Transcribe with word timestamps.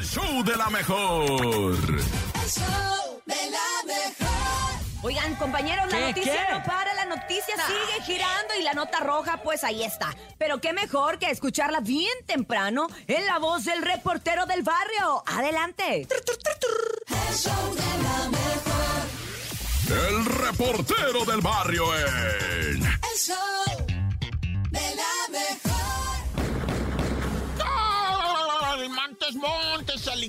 El 0.00 0.06
show 0.06 0.42
de 0.42 0.56
la 0.56 0.70
mejor. 0.70 1.28
El 1.28 2.50
show 2.50 3.20
de 3.26 3.50
la 3.50 3.84
mejor. 3.84 4.80
Oigan, 5.02 5.34
compañeros, 5.34 5.92
la 5.92 5.98
¿Qué, 5.98 6.06
noticia 6.06 6.46
qué? 6.46 6.54
no 6.54 6.62
para, 6.62 6.94
la 6.94 7.04
noticia 7.04 7.54
sigue 7.66 8.02
girando 8.06 8.54
y 8.58 8.62
la 8.62 8.72
nota 8.72 9.00
roja, 9.00 9.42
pues 9.42 9.62
ahí 9.62 9.82
está. 9.82 10.16
Pero 10.38 10.58
qué 10.58 10.72
mejor 10.72 11.18
que 11.18 11.30
escucharla 11.30 11.80
bien 11.80 12.14
temprano 12.24 12.86
en 13.08 13.26
la 13.26 13.38
voz 13.38 13.66
del 13.66 13.82
reportero 13.82 14.46
del 14.46 14.62
barrio. 14.62 15.22
Adelante. 15.26 16.08
El 16.08 17.36
show 17.36 17.74
de 17.74 18.02
la 18.02 18.28
mejor. 18.30 20.08
El 20.08 20.24
reportero 20.24 21.24
del 21.26 21.42
barrio 21.42 21.84
en. 21.94 22.82
El 22.84 23.18
show 23.18 23.69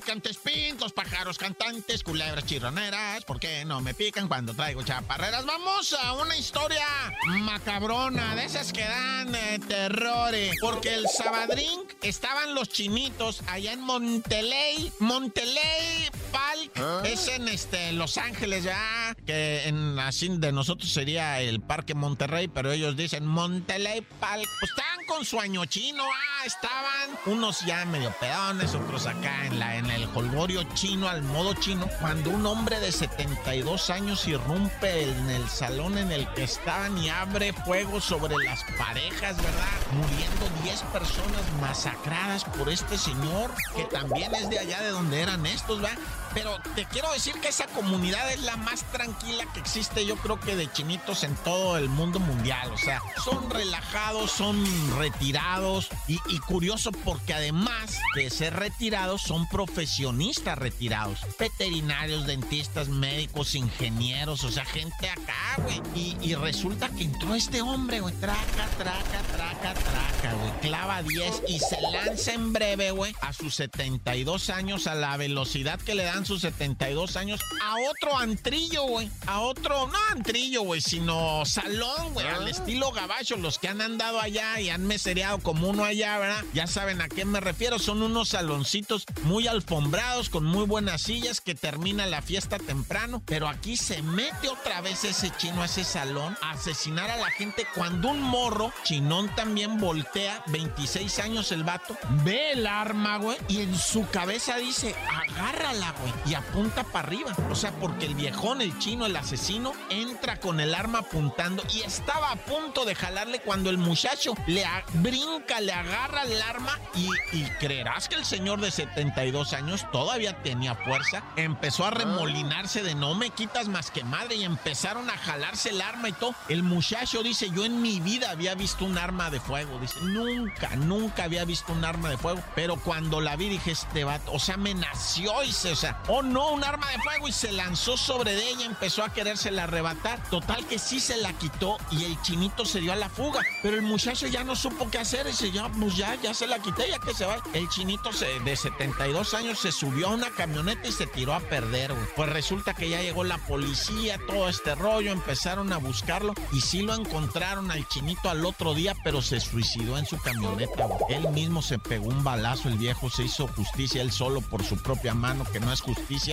montes, 0.01 0.37
alicantes 0.37 0.37
pintos, 0.37 0.93
pájaros 0.93 1.37
cantantes, 1.37 2.03
culebras 2.03 2.45
chirroneras. 2.45 3.23
¿Por 3.25 3.39
qué 3.39 3.63
no 3.65 3.81
me 3.81 3.93
pican 3.93 4.27
cuando 4.27 4.53
traigo 4.53 4.81
chaparreras? 4.83 5.45
Vamos 5.45 5.93
a 5.93 6.13
una 6.13 6.35
historia 6.35 6.85
macabrona, 7.27 8.35
de 8.35 8.45
esas 8.45 8.73
que 8.73 8.81
dan 8.83 9.35
eh, 9.35 9.59
terror. 9.67 10.33
eh, 10.33 10.51
Porque 10.59 10.93
el 10.95 11.07
Sabadrín 11.07 11.81
estaban 12.01 12.55
los 12.55 12.69
chinitos 12.69 13.41
allá 13.47 13.73
en 13.73 13.81
Monteley. 13.81 14.91
Monteley 14.99 16.09
Park 16.31 17.05
es 17.05 17.27
en 17.27 17.47
este, 17.47 17.91
Los 17.93 18.17
Ángeles, 18.17 18.63
ya. 18.63 19.15
Que 19.25 19.67
en 19.67 19.99
así 19.99 20.29
de 20.29 20.51
nosotros 20.51 20.91
sería 20.91 21.41
el 21.41 21.61
Parque 21.61 21.93
Monterrey, 21.93 22.47
pero 22.47 22.71
ellos 22.71 22.95
dicen 22.95 23.25
Monteley 23.25 24.01
Park. 24.19 24.47
Pues 24.59 24.71
estaban 24.71 25.05
con 25.07 25.25
su 25.25 25.39
año 25.39 25.65
chino, 25.65 26.03
ah, 26.03 26.45
estaban 26.45 27.09
unos 27.25 27.61
ya 27.65 27.85
medio 27.85 28.13
pedones, 28.19 28.73
otros 28.75 29.05
acá 29.07 29.45
en, 29.45 29.59
la, 29.59 29.77
en 29.77 29.89
el 29.89 30.07
holgorio 30.13 30.63
chino, 30.73 31.09
al 31.09 31.21
modo 31.21 31.53
chino, 31.53 31.87
cuando 31.99 32.29
un 32.29 32.45
hombre 32.45 32.79
de 32.79 32.91
72 32.91 33.89
años 33.89 34.27
irrumpe 34.27 35.03
en 35.03 35.29
el 35.29 35.47
salón 35.49 35.97
en 35.97 36.11
el 36.11 36.27
que 36.33 36.43
estaban 36.43 36.97
y 36.97 37.09
abre 37.09 37.53
fuego 37.53 37.99
sobre 37.99 38.35
las 38.43 38.63
parejas, 38.77 39.37
¿verdad? 39.37 39.67
Muriendo 39.93 40.49
10 40.63 40.81
personas 40.93 41.41
masacradas 41.59 42.45
por 42.45 42.69
este 42.69 42.97
señor, 42.97 43.51
que 43.75 43.83
también 43.85 44.33
es 44.35 44.49
de 44.49 44.59
allá 44.59 44.81
de 44.81 44.89
donde 44.89 45.21
eran 45.21 45.45
estos, 45.45 45.81
¿verdad? 45.81 45.97
Pero 46.33 46.57
te 46.75 46.85
quiero 46.85 47.11
decir 47.11 47.33
que 47.41 47.49
esa 47.49 47.67
comunidad 47.67 48.31
es 48.31 48.41
la 48.41 48.55
más 48.57 48.83
tranquila 48.91 49.45
que 49.53 49.59
existe, 49.59 50.05
yo 50.05 50.15
creo 50.17 50.39
que 50.39 50.55
de 50.55 50.71
chinitos 50.71 51.23
en 51.23 51.35
todo 51.35 51.77
el 51.77 51.89
mundo 51.89 52.19
mundial. 52.19 52.71
O 52.71 52.77
sea, 52.77 53.01
son 53.23 53.49
relajados, 53.49 54.31
son 54.31 54.63
retirados 54.97 55.89
y, 56.07 56.19
y 56.29 56.39
curioso 56.39 56.91
porque 56.91 57.33
además 57.33 57.99
de 58.15 58.29
ser 58.29 58.55
retirados, 58.55 59.21
son 59.21 59.47
profesionistas 59.47 60.57
retirados. 60.57 61.19
Veterinarios, 61.39 62.25
dentistas, 62.25 62.87
médicos, 62.87 63.55
ingenieros, 63.55 64.43
o 64.43 64.51
sea, 64.51 64.65
gente 64.65 65.09
acá, 65.09 65.57
güey. 65.57 65.81
Y, 65.95 66.17
y 66.21 66.35
resulta 66.35 66.89
que 66.89 67.03
entró 67.03 67.35
este 67.35 67.61
hombre, 67.61 67.99
güey. 67.99 68.15
Traca, 68.15 68.67
traca, 68.77 69.21
traca, 69.33 69.73
traca, 69.73 70.33
güey. 70.35 70.51
Clava 70.61 71.03
10 71.03 71.43
y 71.47 71.59
se 71.59 71.81
lanza 71.81 72.33
en 72.33 72.53
breve, 72.53 72.91
güey, 72.91 73.13
a 73.21 73.33
sus 73.33 73.55
72 73.55 74.49
años, 74.49 74.87
a 74.87 74.95
la 74.95 75.17
velocidad 75.17 75.79
que 75.79 75.95
le 75.95 76.03
dan 76.03 76.20
sus 76.25 76.41
72 76.41 77.15
años, 77.17 77.39
a 77.63 77.75
otro 77.89 78.17
antrillo, 78.17 78.83
güey. 78.83 79.09
A 79.27 79.41
otro, 79.41 79.87
no 79.87 79.97
antrillo, 80.11 80.63
güey, 80.63 80.81
sino 80.81 81.43
salón, 81.45 82.13
güey. 82.13 82.27
Al 82.27 82.47
estilo 82.47 82.91
gabacho, 82.91 83.35
los 83.37 83.59
que 83.59 83.67
han 83.67 83.81
andado 83.81 84.19
allá 84.19 84.59
y 84.59 84.69
han 84.69 84.85
mesereado 84.85 85.39
como 85.39 85.69
uno 85.69 85.83
allá, 85.83 86.17
¿verdad? 86.17 86.43
Ya 86.53 86.67
saben 86.67 87.01
a 87.01 87.09
qué 87.09 87.25
me 87.25 87.39
refiero. 87.39 87.79
Son 87.79 88.01
unos 88.01 88.29
saloncitos 88.29 89.05
muy 89.23 89.47
alfombrados, 89.47 90.29
con 90.29 90.43
muy 90.43 90.65
buenas 90.65 91.01
sillas, 91.01 91.41
que 91.41 91.55
termina 91.55 92.05
la 92.05 92.21
fiesta 92.21 92.57
temprano. 92.57 93.21
Pero 93.25 93.47
aquí 93.47 93.77
se 93.77 94.01
mete 94.01 94.49
otra 94.49 94.81
vez 94.81 95.03
ese 95.03 95.31
chino 95.37 95.61
a 95.61 95.65
ese 95.65 95.83
salón 95.83 96.37
a 96.41 96.51
asesinar 96.51 97.09
a 97.09 97.17
la 97.17 97.31
gente 97.31 97.65
cuando 97.75 98.09
un 98.09 98.21
morro, 98.21 98.71
chinón 98.83 99.33
también 99.35 99.77
voltea, 99.79 100.43
26 100.47 101.19
años 101.19 101.51
el 101.51 101.63
vato, 101.63 101.97
ve 102.23 102.51
el 102.51 102.67
arma, 102.67 103.17
güey, 103.17 103.37
y 103.47 103.61
en 103.61 103.77
su 103.77 104.07
cabeza 104.09 104.57
dice, 104.57 104.95
agárrala, 105.09 105.93
güey, 105.99 106.10
y 106.25 106.33
apunta 106.33 106.83
para 106.83 107.07
arriba. 107.07 107.35
O 107.49 107.55
sea, 107.55 107.71
porque 107.71 108.05
el 108.05 108.15
viejón, 108.15 108.61
el 108.61 108.77
chino, 108.79 109.05
el 109.05 109.15
asesino, 109.15 109.73
entra 109.89 110.39
con 110.39 110.59
el 110.59 110.73
arma 110.73 110.99
apuntando 110.99 111.63
y 111.73 111.81
estaba 111.81 112.31
a 112.31 112.35
punto 112.35 112.85
de 112.85 112.95
jalarle 112.95 113.39
cuando 113.41 113.69
el 113.69 113.77
muchacho 113.77 114.33
le 114.47 114.65
brinca, 114.93 115.59
le 115.59 115.73
agarra 115.73 116.23
el 116.23 116.41
arma 116.41 116.79
y, 116.95 117.07
y 117.33 117.43
creerás 117.59 118.07
que 118.07 118.15
el 118.15 118.25
señor 118.25 118.61
de 118.61 118.71
72 118.71 119.53
años 119.53 119.85
todavía 119.91 120.41
tenía 120.43 120.75
fuerza. 120.75 121.23
Empezó 121.35 121.85
a 121.85 121.91
remolinarse 121.91 122.83
de 122.83 122.95
no 122.95 123.15
me 123.15 123.29
quitas 123.29 123.67
más 123.67 123.91
que 123.91 124.03
madre 124.03 124.35
y 124.35 124.43
empezaron 124.43 125.09
a 125.09 125.17
jalarse 125.17 125.69
el 125.69 125.81
arma 125.81 126.09
y 126.09 126.13
todo. 126.13 126.35
El 126.47 126.63
muchacho 126.63 127.23
dice, 127.23 127.49
yo 127.49 127.65
en 127.65 127.81
mi 127.81 127.99
vida 127.99 128.31
había 128.31 128.55
visto 128.55 128.85
un 128.85 128.97
arma 128.97 129.29
de 129.29 129.39
fuego. 129.39 129.79
Dice, 129.79 129.99
nunca, 130.01 130.75
nunca 130.75 131.23
había 131.23 131.45
visto 131.45 131.73
un 131.73 131.83
arma 131.83 132.09
de 132.09 132.17
fuego. 132.17 132.41
Pero 132.55 132.77
cuando 132.77 133.21
la 133.21 133.35
vi 133.35 133.49
dije, 133.49 133.71
este 133.71 134.03
vato, 134.03 134.31
o 134.31 134.39
sea, 134.39 134.57
me 134.57 134.73
nació 134.73 135.43
y 135.43 135.51
se, 135.51 135.71
o 135.71 135.75
sea, 135.75 136.00
oh 136.07 136.21
no, 136.21 136.51
un 136.51 136.63
arma 136.63 136.89
de 136.91 136.99
fuego 136.99 137.27
y 137.27 137.31
se 137.31 137.51
lanzó 137.51 137.97
sobre 137.97 138.49
ella, 138.49 138.65
empezó 138.65 139.03
a 139.03 139.13
querérsela 139.13 139.63
arrebatar. 139.63 140.21
Total 140.29 140.65
que 140.65 140.79
sí 140.79 140.99
se 140.99 141.17
la 141.17 141.33
quitó 141.33 141.77
y 141.91 142.05
el 142.05 142.21
chinito 142.21 142.65
se 142.65 142.79
dio 142.79 142.93
a 142.93 142.95
la 142.95 143.09
fuga. 143.09 143.41
Pero 143.61 143.75
el 143.75 143.83
muchacho 143.83 144.27
ya 144.27 144.43
no 144.43 144.55
supo 144.55 144.89
qué 144.89 144.99
hacer. 144.99 145.27
Dice, 145.27 145.51
ya, 145.51 145.69
pues 145.69 145.95
ya, 145.95 146.15
ya 146.15 146.33
se 146.33 146.47
la 146.47 146.59
quité, 146.59 146.89
ya 146.89 146.99
que 146.99 147.13
se 147.13 147.25
va. 147.25 147.41
El 147.53 147.69
chinito 147.69 148.11
se, 148.11 148.39
de 148.39 148.55
72 148.55 149.33
años 149.33 149.59
se 149.59 149.71
subió 149.71 150.07
a 150.07 150.11
una 150.11 150.29
camioneta 150.31 150.87
y 150.87 150.91
se 150.91 151.07
tiró 151.07 151.33
a 151.33 151.39
perder, 151.39 151.93
güey. 151.93 152.05
Pues 152.15 152.29
resulta 152.29 152.73
que 152.73 152.89
ya 152.89 153.01
llegó 153.01 153.23
la 153.23 153.37
policía, 153.37 154.19
todo 154.27 154.49
este 154.49 154.75
rollo, 154.75 155.11
empezaron 155.11 155.71
a 155.73 155.77
buscarlo 155.77 156.33
y 156.51 156.61
sí 156.61 156.81
lo 156.81 156.95
encontraron 156.95 157.71
al 157.71 157.87
chinito 157.87 158.29
al 158.29 158.45
otro 158.45 158.73
día, 158.73 158.95
pero 159.03 159.21
se 159.21 159.39
suicidó 159.39 159.97
en 159.97 160.05
su 160.05 160.17
camioneta, 160.17 160.85
güey. 160.85 160.99
Él 161.09 161.29
mismo 161.29 161.61
se 161.61 161.79
pegó 161.79 162.07
un 162.07 162.23
balazo, 162.23 162.69
el 162.69 162.77
viejo 162.77 163.09
se 163.09 163.23
hizo 163.23 163.47
justicia 163.47 164.01
él 164.01 164.11
solo 164.11 164.41
por 164.41 164.63
su 164.63 164.77
propia 164.77 165.13
mano, 165.13 165.43
que 165.45 165.59
no 165.59 165.71
es 165.71 165.81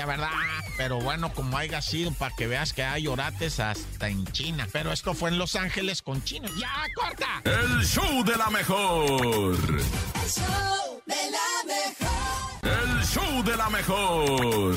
¿verdad? 0.07 0.31
Pero 0.77 1.01
bueno, 1.01 1.33
como 1.33 1.57
haya 1.57 1.83
sido, 1.83 2.13
para 2.13 2.35
que 2.35 2.47
veas 2.47 2.73
que 2.73 2.83
hay 2.83 3.07
orates 3.07 3.61
hasta 3.61 4.09
en 4.09 4.27
China. 4.33 4.67
Pero 4.73 4.93
esto 4.93 5.15
fue 5.15 5.31
en 5.31 5.39
Los 5.39 5.57
Ángeles 5.57 6.03
con 6.03 6.23
chinos. 6.25 6.51
¡Ya, 6.59 6.71
corta! 6.95 7.43
El 7.45 7.85
show 7.85 8.25
de 8.25 8.37
la 8.37 8.51
mejor. 8.51 9.57
El 9.57 10.31
show 10.31 11.03
de 11.07 11.31
la 11.31 11.65
mejor. 11.67 12.99
El 12.99 13.05
show 13.05 13.43
de 13.43 13.57
la 13.57 13.69
mejor. 13.71 14.77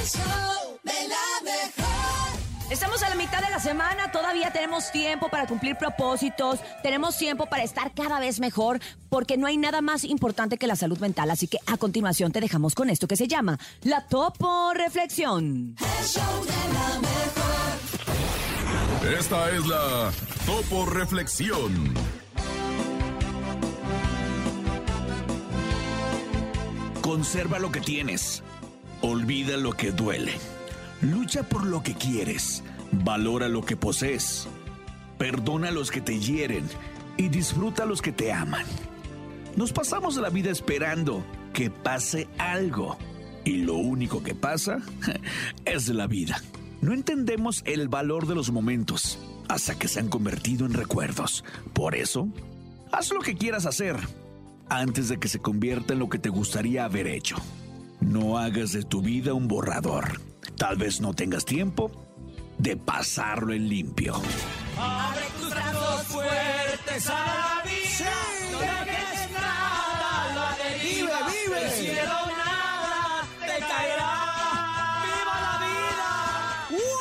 El 0.00 0.06
show 0.06 0.80
de 0.82 1.08
la 1.08 1.42
mejor. 1.44 1.95
Estamos 2.68 3.00
a 3.04 3.08
la 3.08 3.14
mitad 3.14 3.40
de 3.40 3.50
la 3.50 3.60
semana, 3.60 4.10
todavía 4.10 4.50
tenemos 4.50 4.90
tiempo 4.90 5.28
para 5.28 5.46
cumplir 5.46 5.76
propósitos, 5.76 6.58
tenemos 6.82 7.16
tiempo 7.16 7.46
para 7.46 7.62
estar 7.62 7.94
cada 7.94 8.18
vez 8.18 8.40
mejor, 8.40 8.80
porque 9.08 9.36
no 9.36 9.46
hay 9.46 9.56
nada 9.56 9.82
más 9.82 10.02
importante 10.02 10.58
que 10.58 10.66
la 10.66 10.74
salud 10.74 10.98
mental. 10.98 11.30
Así 11.30 11.46
que 11.46 11.58
a 11.66 11.76
continuación 11.76 12.32
te 12.32 12.40
dejamos 12.40 12.74
con 12.74 12.90
esto 12.90 13.06
que 13.06 13.14
se 13.14 13.28
llama 13.28 13.60
la 13.82 14.08
Topo 14.08 14.74
Reflexión. 14.74 15.76
El 15.78 16.06
show 16.06 16.44
de 16.44 16.50
la 16.74 16.98
mejor. 16.98 17.46
Esta 19.16 19.50
es 19.50 19.64
la 19.66 20.10
Topo 20.44 20.86
Reflexión. 20.86 21.94
Conserva 27.00 27.60
lo 27.60 27.70
que 27.70 27.80
tienes. 27.80 28.42
Olvida 29.02 29.56
lo 29.56 29.72
que 29.72 29.92
duele. 29.92 30.55
Lucha 31.10 31.44
por 31.44 31.64
lo 31.64 31.82
que 31.82 31.94
quieres. 31.94 32.64
Valora 32.90 33.48
lo 33.48 33.62
que 33.62 33.76
posees. 33.76 34.48
Perdona 35.18 35.68
a 35.68 35.72
los 35.72 35.90
que 35.90 36.00
te 36.00 36.18
hieren 36.18 36.64
y 37.16 37.28
disfruta 37.28 37.84
a 37.84 37.86
los 37.86 38.02
que 38.02 38.12
te 38.12 38.32
aman. 38.32 38.66
Nos 39.54 39.72
pasamos 39.72 40.16
la 40.16 40.30
vida 40.30 40.50
esperando 40.50 41.24
que 41.52 41.70
pase 41.70 42.28
algo. 42.38 42.98
Y 43.44 43.58
lo 43.58 43.74
único 43.74 44.22
que 44.22 44.34
pasa 44.34 44.78
es 45.64 45.88
la 45.88 46.08
vida. 46.08 46.42
No 46.80 46.92
entendemos 46.92 47.62
el 47.66 47.88
valor 47.88 48.26
de 48.26 48.34
los 48.34 48.50
momentos 48.50 49.18
hasta 49.48 49.78
que 49.78 49.86
se 49.86 50.00
han 50.00 50.08
convertido 50.08 50.66
en 50.66 50.74
recuerdos. 50.74 51.44
Por 51.72 51.94
eso, 51.94 52.28
haz 52.90 53.12
lo 53.12 53.20
que 53.20 53.36
quieras 53.36 53.64
hacer 53.64 53.96
antes 54.68 55.08
de 55.08 55.18
que 55.18 55.28
se 55.28 55.38
convierta 55.38 55.92
en 55.92 56.00
lo 56.00 56.08
que 56.08 56.18
te 56.18 56.30
gustaría 56.30 56.84
haber 56.84 57.06
hecho. 57.06 57.36
No 58.00 58.38
hagas 58.38 58.72
de 58.72 58.82
tu 58.82 59.02
vida 59.02 59.34
un 59.34 59.46
borrador. 59.46 60.20
Tal 60.56 60.76
vez 60.76 61.00
no 61.00 61.12
tengas 61.12 61.44
tiempo 61.44 61.90
de 62.58 62.76
pasarlo 62.76 63.52
en 63.52 63.68
limpio. 63.68 64.14
Abre 64.78 65.22
tus 65.38 65.50
brazos 65.50 66.02
fuertes 66.06 67.10
a 67.10 67.12
la 67.12 67.62
vida. 67.64 68.10
No 68.52 68.58
dejes 68.60 69.30
nada, 69.32 70.34
la 70.34 70.56
deriva. 70.64 71.18
Vive, 71.28 71.46
vive. 71.46 71.64
El 71.64 71.70
cielo 71.72 72.12
nada 72.38 73.26
te 73.40 73.58
caerá. 73.58 74.12
¡Viva 75.04 75.36
la 75.46 75.54
vida! 75.66 76.10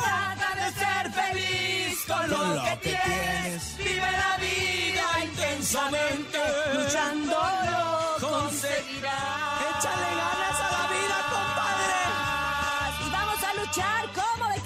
Trata 0.03 0.49
de 0.55 0.67
ser 0.73 1.05
feliz 1.13 2.05
con 2.05 2.29
lo, 2.29 2.63
que, 2.63 2.75
tienes. 2.81 3.77
Vive 3.77 4.11
la 4.11 4.37
vida 4.37 5.05
intensamente. 5.23 6.39
Luchando 6.73 7.37
lo 7.71 8.27
conseguirás. 8.27 9.79
Échale 9.79 10.09
ganas 10.17 10.44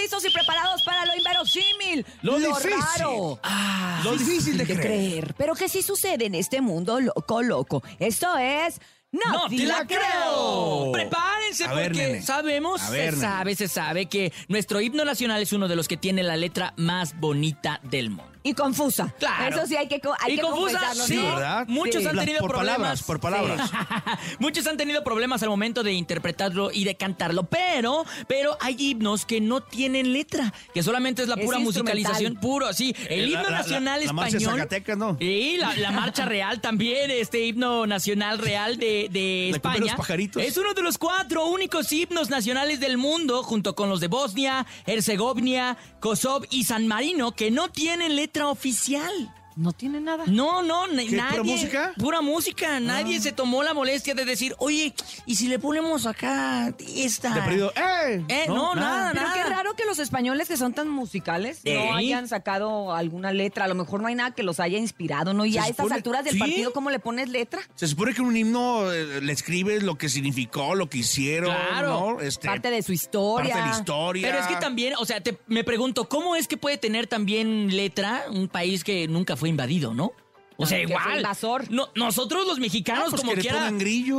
listos 0.00 0.24
y 0.24 0.30
preparados 0.30 0.82
para 0.82 1.04
lo 1.06 1.16
inverosímil, 1.16 2.06
Lo 2.22 2.38
difícil. 2.38 2.70
raro. 2.98 3.38
Ah, 3.42 4.00
Lo 4.04 4.16
difícil 4.16 4.56
de 4.58 4.64
creer. 4.66 5.34
pero 5.36 5.54
que 5.54 5.68
sí 5.68 5.82
sucede 5.82 6.26
en 6.26 6.34
este 6.34 6.60
mundo 6.60 7.00
loco, 7.00 7.42
loco. 7.42 7.82
Esto 7.98 8.36
es... 8.36 8.80
No, 9.12 9.48
te 9.48 9.64
la 9.64 9.84
creo. 9.88 10.92
Prepárense 10.92 11.64
A 11.64 11.70
porque 11.72 12.22
sabemos, 12.22 12.80
A 12.82 12.90
ver, 12.90 13.10
se 13.14 13.16
nene. 13.16 13.28
sabe, 13.28 13.54
se 13.56 13.66
sabe 13.66 14.06
que 14.06 14.32
nuestro 14.46 14.80
himno 14.80 15.04
nacional 15.04 15.42
es 15.42 15.52
uno 15.52 15.66
de 15.66 15.74
los 15.74 15.88
que 15.88 15.96
tiene 15.96 16.22
la 16.22 16.36
letra 16.36 16.74
más 16.76 17.18
bonita 17.18 17.80
del 17.82 18.10
mundo. 18.10 18.30
Y 18.42 18.54
confusa. 18.54 19.12
Claro. 19.18 19.54
Eso 19.56 19.66
sí 19.66 19.76
hay 19.76 19.86
que, 19.86 20.00
hay 20.20 20.32
y 20.32 20.36
que 20.36 20.42
confusa, 20.42 20.78
confesarlo, 20.78 21.04
sí. 21.06 21.16
¿no? 21.16 21.34
¿verdad? 21.36 21.64
Muchos 21.68 22.02
Sí. 22.02 22.08
han 22.08 22.18
tenido 22.18 22.38
por 22.40 22.50
problemas. 22.52 22.76
palabras, 22.76 23.02
por 23.02 23.20
palabras. 23.20 23.70
Muchos 24.38 24.66
han 24.66 24.76
tenido 24.78 25.04
problemas 25.04 25.42
al 25.42 25.50
momento 25.50 25.82
de 25.82 25.92
interpretarlo 25.92 26.70
y 26.72 26.84
de 26.84 26.94
cantarlo, 26.94 27.42
pero, 27.44 28.04
pero 28.28 28.56
hay 28.62 28.76
himnos 28.78 29.26
que 29.26 29.42
no 29.42 29.60
tienen 29.60 30.14
letra, 30.14 30.54
que 30.72 30.82
solamente 30.82 31.20
es 31.22 31.28
la 31.28 31.34
Es 31.34 31.44
pura 31.44 31.58
instrumental. 31.58 31.96
musicalización 31.98 32.36
puro, 32.40 32.72
sí. 32.72 32.94
El 33.10 33.20
Eh, 33.20 33.26
la- 33.26 33.26
himno 33.28 33.50
la- 33.50 33.58
nacional 33.58 34.00
la- 34.00 34.06
la 34.06 34.12
marcha 34.14 34.36
español. 34.38 34.58
Zacatecas, 34.60 34.96
¿no? 34.96 35.16
Y 35.20 35.56
la, 35.58 35.76
la 35.76 35.90
marcha 35.90 36.24
real 36.24 36.62
también, 36.62 37.10
este 37.10 37.44
himno 37.44 37.86
nacional 37.86 38.38
real 38.38 38.78
de, 38.78 39.08
de 39.10 39.50
La 39.52 39.58
Cumbia 39.58 39.72
de 39.72 39.76
España. 39.78 39.80
los 39.92 39.94
pajaritos. 39.96 40.42
Es 40.42 40.56
uno 40.56 40.72
de 40.72 40.82
los 40.82 40.96
cuatro 40.96 41.46
únicos 41.46 41.92
himnos 41.92 42.30
nacionales 42.30 42.80
del 42.80 42.96
mundo, 42.96 43.42
junto 43.42 43.74
con 43.74 43.90
los 43.90 44.00
de 44.00 44.08
Bosnia, 44.08 44.66
Herzegovina, 44.86 45.76
Kosovo 46.00 46.46
y 46.50 46.64
San 46.64 46.86
Marino, 46.86 47.32
que 47.32 47.50
no 47.50 47.68
tienen 47.70 48.16
letra 48.16 48.29
oficial. 48.38 49.39
No 49.60 49.72
tiene 49.74 50.00
nada. 50.00 50.24
No, 50.26 50.62
no, 50.62 50.84
¿Qué, 50.86 51.10
nadie. 51.16 51.30
pura 51.38 51.42
música? 51.42 51.92
Ah. 51.94 52.00
Pura 52.00 52.20
música. 52.22 52.80
Nadie 52.80 53.20
se 53.20 53.30
tomó 53.32 53.62
la 53.62 53.74
molestia 53.74 54.14
de 54.14 54.24
decir, 54.24 54.54
oye, 54.58 54.94
¿y 55.26 55.34
si 55.36 55.48
le 55.48 55.58
ponemos 55.58 56.06
acá 56.06 56.72
esta? 56.96 57.34
De 57.34 57.42
perdido, 57.42 57.70
¡eh! 57.76 58.24
Eh, 58.28 58.44
no, 58.48 58.74
nada, 58.74 59.10
Pero 59.12 59.22
nada. 59.26 59.34
qué 59.34 59.44
raro 59.50 59.76
que 59.76 59.84
los 59.84 59.98
españoles 59.98 60.48
que 60.48 60.56
son 60.56 60.72
tan 60.72 60.88
musicales 60.88 61.60
¿Eh? 61.64 61.74
no 61.90 61.94
hayan 61.94 62.26
sacado 62.26 62.94
alguna 62.94 63.32
letra. 63.34 63.66
A 63.66 63.68
lo 63.68 63.74
mejor 63.74 64.00
no 64.00 64.08
hay 64.08 64.14
nada 64.14 64.30
que 64.30 64.42
los 64.42 64.60
haya 64.60 64.78
inspirado, 64.78 65.34
¿no? 65.34 65.44
Y 65.44 65.58
a 65.58 65.68
estas 65.68 65.92
alturas 65.92 66.24
del 66.24 66.34
¿Sí? 66.34 66.38
partido, 66.38 66.72
¿cómo 66.72 66.88
le 66.88 66.98
pones 66.98 67.28
letra? 67.28 67.60
Se 67.74 67.86
supone 67.86 68.14
que 68.14 68.22
un 68.22 68.34
himno 68.34 68.90
eh, 68.90 69.20
le 69.20 69.32
escribes 69.32 69.82
lo 69.82 69.98
que 69.98 70.08
significó, 70.08 70.74
lo 70.74 70.88
que 70.88 70.98
hicieron, 70.98 71.54
Claro. 71.54 71.88
¿no? 72.16 72.20
Este, 72.22 72.48
Parte 72.48 72.70
de 72.70 72.82
su 72.82 72.94
historia. 72.94 73.52
parte 73.52 73.62
de 73.62 73.70
la 73.74 73.78
historia. 73.78 74.26
Pero 74.26 74.38
es 74.40 74.46
que 74.46 74.56
también, 74.56 74.94
o 74.98 75.04
sea, 75.04 75.20
te- 75.20 75.38
me 75.48 75.64
pregunto, 75.64 76.08
¿cómo 76.08 76.34
es 76.34 76.48
que 76.48 76.56
puede 76.56 76.78
tener 76.78 77.06
también 77.08 77.76
letra 77.76 78.24
un 78.30 78.48
país 78.48 78.82
que 78.84 79.06
nunca 79.06 79.36
fue 79.36 79.49
invadido, 79.50 79.92
no? 79.94 80.12
O 80.56 80.66
sea, 80.66 80.76
fue 80.78 80.88
igual. 80.90 81.16
invasor. 81.18 81.70
No, 81.70 81.88
nosotros 81.94 82.46
los 82.46 82.58
mexicanos, 82.58 83.04
Ah, 83.06 83.10
pues 83.10 83.22
como 83.22 83.32
que 83.34 83.40
quiera. 83.40 83.70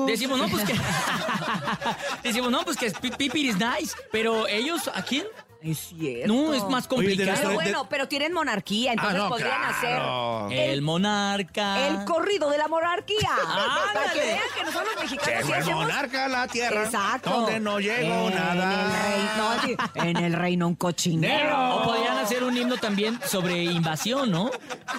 Decimos, 0.07 0.39
no, 0.39 0.47
pues 0.49 0.63
que. 0.65 0.73
decimos, 2.23 2.51
no, 2.51 2.63
pues 2.63 2.77
que 2.77 2.91
pi- 2.91 3.11
Pipi 3.11 3.49
is 3.49 3.55
nice. 3.57 3.95
Pero 4.11 4.47
ellos, 4.47 4.89
¿a 4.93 5.01
quién? 5.03 5.25
Es 5.61 5.77
cierto. 5.95 6.33
No, 6.33 6.55
es 6.55 6.63
más 6.63 6.87
Oye, 6.89 7.09
complicado. 7.13 7.37
Pero 7.39 7.53
bueno, 7.53 7.87
pero 7.87 8.07
tienen 8.07 8.33
monarquía, 8.33 8.93
entonces 8.93 9.19
Ah, 9.19 9.23
no, 9.25 9.29
podrían 9.29 9.57
claro. 9.79 10.47
hacer 10.47 10.57
El 10.59 10.81
monarca. 10.81 11.87
el 11.87 12.03
corrido 12.05 12.49
de 12.49 12.57
la 12.57 12.67
monarquía. 12.67 13.29
Ándale. 13.45 13.93
Para 13.93 14.11
que 14.13 14.19
vean 14.21 14.39
que 14.57 14.63
nosotros 14.63 14.89
los 14.95 15.03
mexicanos 15.03 15.41
Llegó 15.43 15.53
el 15.53 15.61
hacemos- 15.61 15.83
monarca 15.83 16.25
a 16.25 16.27
la 16.29 16.47
tierra. 16.47 16.85
Exacto. 16.85 17.29
Donde 17.29 17.59
no 17.59 17.79
llegó 17.79 18.29
en 18.29 18.33
nada. 18.33 18.85
El 18.85 18.91
rey, 19.03 19.29
no, 19.37 19.61
sí, 19.61 20.09
en 20.09 20.17
el 20.17 20.33
reino 20.33 20.67
un 20.67 20.73
cochinero. 20.75 21.70
Hacer 22.21 22.43
un 22.43 22.55
himno 22.55 22.77
también 22.77 23.19
sobre 23.27 23.63
invasión, 23.63 24.29
¿no? 24.31 24.51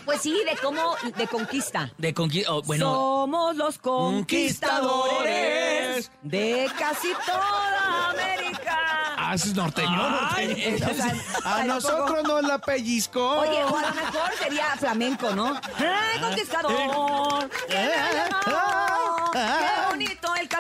Pues 0.05 0.21
sí, 0.23 0.33
de 0.45 0.57
cómo, 0.61 0.97
de 1.17 1.27
conquista. 1.29 1.93
De 1.99 2.13
conquista. 2.13 2.51
bueno, 2.65 2.93
Somos 2.93 3.55
los 3.57 3.79
conquistadores 3.79 6.11
de 6.23 6.69
casi 6.79 7.13
toda 7.25 8.11
América. 8.11 8.79
Ah, 9.17 9.35
es 9.35 9.55
norteño, 9.55 9.89
Ay, 9.89 10.49
norteño. 10.49 10.87
O 10.91 10.95
sea, 10.95 11.15
A 11.45 11.63
nosotros 11.65 12.23
nos 12.25 12.43
la 12.43 12.59
pellizcó. 12.59 13.39
Oye, 13.39 13.63
o 13.65 13.77
a 13.77 13.83
lo 13.83 13.95
mejor 13.95 14.31
sería 14.43 14.65
flamenco, 14.77 15.31
¿no? 15.31 15.55
¡Ay, 15.79 16.21
conquistador! 16.27 17.49
¡Qué 17.69 17.91
¡Qué 19.33 19.89
bonito 19.89 20.12
el 20.12 20.12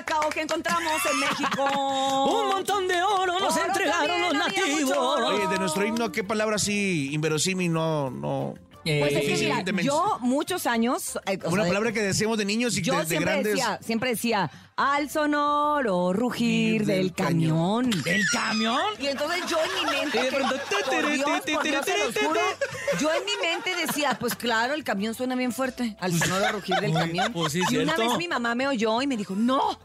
cacao 0.04 0.28
que 0.30 0.40
encontramos 0.42 0.92
en 1.10 1.20
México! 1.20 1.64
un 2.42 2.48
montón 2.48 2.88
de 2.88 3.02
oro 3.02 3.38
nos 3.38 3.56
Oro 3.56 3.66
entregaron 3.66 4.20
los 4.22 4.34
nativos. 4.34 4.96
Oye, 4.96 5.46
de 5.48 5.58
nuestro 5.58 5.86
himno, 5.86 6.12
¿qué 6.12 6.24
palabra 6.24 6.56
así 6.56 7.10
inverosímil 7.12 7.72
no, 7.72 8.10
no? 8.10 8.54
Pues 8.84 9.12
es 9.14 9.20
que 9.38 9.62
mira, 9.64 9.82
yo 9.82 10.18
muchos 10.22 10.66
años... 10.66 11.16
eh, 11.26 11.38
o 11.44 11.50
Una 11.50 11.62
sea, 11.62 11.68
palabra 11.70 11.92
que 11.92 12.02
decíamos 12.02 12.36
de 12.36 12.44
niños 12.44 12.76
y 12.76 12.82
Yo 12.82 12.94
de, 12.94 13.00
de 13.02 13.06
siempre 13.06 13.30
grandes. 13.32 13.52
decía, 13.54 13.78
siempre 13.80 14.10
decía, 14.10 14.50
al 14.74 15.08
sonoro 15.08 16.12
rugir 16.12 16.80
Rugir 16.80 16.86
del 16.86 17.02
del 17.02 17.14
cañón. 17.14 17.90
¿Del 17.90 18.22
camión? 18.32 18.80
Y 18.98 19.06
entonces 19.06 19.44
yo 19.48 19.56
en 19.62 19.84
mi 19.86 19.90
mente, 19.98 20.30
yo 22.98 23.12
en 23.12 23.24
mi 23.24 23.32
mente 23.40 23.86
decía, 23.86 24.16
pues 24.18 24.34
claro, 24.34 24.74
el 24.74 24.82
camión 24.82 25.14
suena 25.14 25.36
bien 25.36 25.52
fuerte, 25.52 25.96
al 26.00 26.18
sonoro 26.18 26.50
rugir 26.50 26.74
del 26.80 26.92
camión. 26.92 27.32
pues 27.32 27.52
sí, 27.52 27.60
y 27.70 27.76
una 27.76 27.96
vez 27.96 28.16
mi 28.18 28.26
mamá 28.26 28.56
me 28.56 28.66
oyó 28.66 29.00
y 29.00 29.06
me 29.06 29.16
dijo, 29.16 29.36
no. 29.36 29.78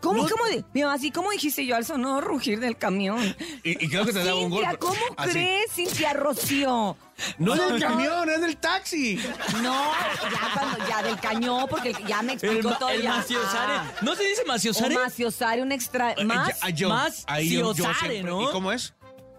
¿Cómo, 0.00 0.28
cómo? 0.28 0.44
de- 0.46 0.64
Mi 0.72 0.82
mamá, 0.82 0.94
así 0.94 1.10
como 1.10 1.30
dijiste 1.30 1.64
yo 1.66 1.76
al 1.76 1.84
sonoro 1.84 2.20
rugir 2.26 2.60
del 2.60 2.76
camión. 2.76 3.22
Y, 3.62 3.84
y 3.84 3.88
creo 3.88 4.04
que 4.04 4.12
te 4.12 4.22
daba 4.24 4.40
un 4.40 4.50
golpe. 4.50 4.76
¿cómo 4.78 4.94
Así. 5.16 5.30
crees, 5.30 5.72
Cintia 5.72 6.12
Rocío? 6.12 6.96
No 7.38 7.54
es 7.54 7.60
del 7.60 7.80
No. 7.80 7.86
camión, 7.88 8.28
es 8.30 8.40
del 8.40 8.56
taxi. 8.58 9.16
No, 9.62 9.92
ya 10.30 10.50
cuando, 10.58 10.88
ya 10.88 11.02
del 11.02 11.18
cañón, 11.18 11.66
porque 11.68 11.94
ya 12.06 12.22
me 12.22 12.34
explicó 12.34 12.74
todo. 12.78 12.90
el 12.90 13.02
ya. 13.02 13.10
maciosare. 13.16 13.72
Ah. 13.72 13.92
¿No 14.02 14.14
se 14.14 14.24
dice 14.24 14.42
O 14.44 14.46
maciosare? 14.48 14.94
maciosare, 14.94 15.62
un 15.62 15.72
extra... 15.72 16.12
Eh, 16.12 16.24
Más... 16.24 16.60
ya, 16.60 16.68
yo- 16.70 16.88
más 16.90 17.24
yo- 17.26 17.40
yo 17.42 17.74
ciosare, 17.74 18.10
siempre- 18.10 18.22
¿no? 18.30 18.42
¿Y 18.48 18.52
cómo 18.52 18.72
es? 18.72 18.92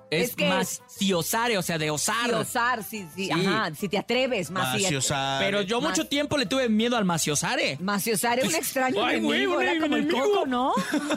Es 0.09 0.29
es 0.29 0.35
que- 0.35 0.47
maciosare, 0.49 1.57
o 1.57 1.61
sea, 1.61 1.77
de 1.77 1.89
osar. 1.91 2.31
Maciosar, 2.31 2.83
sí, 2.83 3.05
sí, 3.15 3.25
Sí. 3.25 3.31
ajá, 3.31 3.71
si 3.75 3.89
te 3.89 3.97
atreves, 3.97 4.51
maci- 4.51 4.83
Maciosar. 4.83 5.41
Pero 5.43 5.61
yo 5.61 5.81
Más- 5.81 5.89
mucho 5.91 6.07
tiempo 6.07 6.37
le 6.37 6.45
tuve 6.45 6.69
miedo 6.69 6.95
al 6.97 7.05
maciosare. 7.05 7.77
Maciosar 7.81 8.39
es 8.39 8.45
un 8.47 8.55
extraño 8.55 9.03
Ay, 9.03 9.19
güey, 9.19 9.39
enemigo, 9.41 9.57
un 9.57 9.63
era 9.63 9.79
como 9.81 9.95
el 9.95 10.03
enemigo. 10.03 10.25
coco, 10.33 10.45
¿no? 10.45 10.73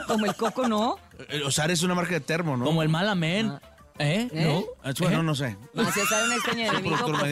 Como 0.06 0.26
el 0.26 0.34
coco, 0.34 0.68
¿no? 0.68 0.98
El 1.28 1.42
osar 1.42 1.70
es 1.70 1.82
una 1.82 1.94
marca 1.94 2.12
de 2.14 2.20
termo, 2.20 2.56
¿no? 2.56 2.64
Como 2.64 2.82
el 2.82 2.88
malamen. 2.88 3.58
¿Eh? 3.98 4.28
¿Eh? 4.32 4.44
¿No? 4.46 4.64
Ah, 4.82 4.92
Bueno, 4.98 5.20
¿Eh? 5.20 5.22
no 5.22 5.34
sé. 5.34 5.56
Maciosar 5.74 6.20
es 6.22 6.26
un 6.28 6.32
extraño 6.32 6.66
enemigo. 6.70 6.96
productor 6.96 7.28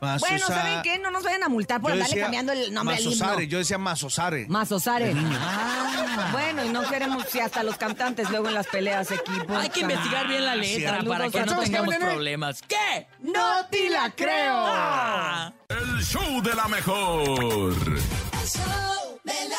Bueno, 0.00 0.46
¿saben 0.46 0.82
qué? 0.82 0.98
No 0.98 1.10
nos 1.10 1.22
vayan 1.24 1.42
a 1.42 1.48
multar 1.48 1.80
por 1.80 1.90
Yo 1.90 1.94
andarle 1.94 2.10
decía 2.14 2.24
cambiando 2.24 2.52
el 2.52 2.72
nombre 2.74 2.96
al 2.96 3.04
Masosare, 3.04 3.42
himno. 3.44 3.50
yo 3.52 3.58
decía 3.58 3.78
Masosare. 3.78 4.46
Masosare. 4.48 5.14
Ah, 5.40 6.28
bueno, 6.32 6.64
y 6.64 6.68
no 6.70 6.82
queremos 6.88 7.24
si 7.30 7.40
hasta 7.40 7.62
los 7.62 7.76
cantantes 7.76 8.30
luego 8.30 8.48
en 8.48 8.54
las 8.54 8.66
peleas 8.66 9.10
equivocan. 9.10 9.56
Hay 9.56 9.70
que 9.70 9.80
investigar 9.80 10.28
bien 10.28 10.44
la 10.44 10.54
letra 10.56 11.02
para 11.02 11.28
que 11.28 11.44
no 11.44 11.58
tengamos 11.60 11.88
nene. 11.94 12.04
problemas. 12.06 12.62
¿Qué? 12.62 13.06
¡No 13.20 13.64
te 13.70 13.88
la 13.90 14.10
creo! 14.10 14.54
Ah. 14.54 15.52
El 15.68 16.02
show 16.04 16.42
de 16.42 16.54
la 16.54 16.68
mejor. 16.68 17.28
El 17.28 18.48
show 18.48 19.20
de 19.24 19.32
la 19.32 19.48
mejor. 19.48 19.55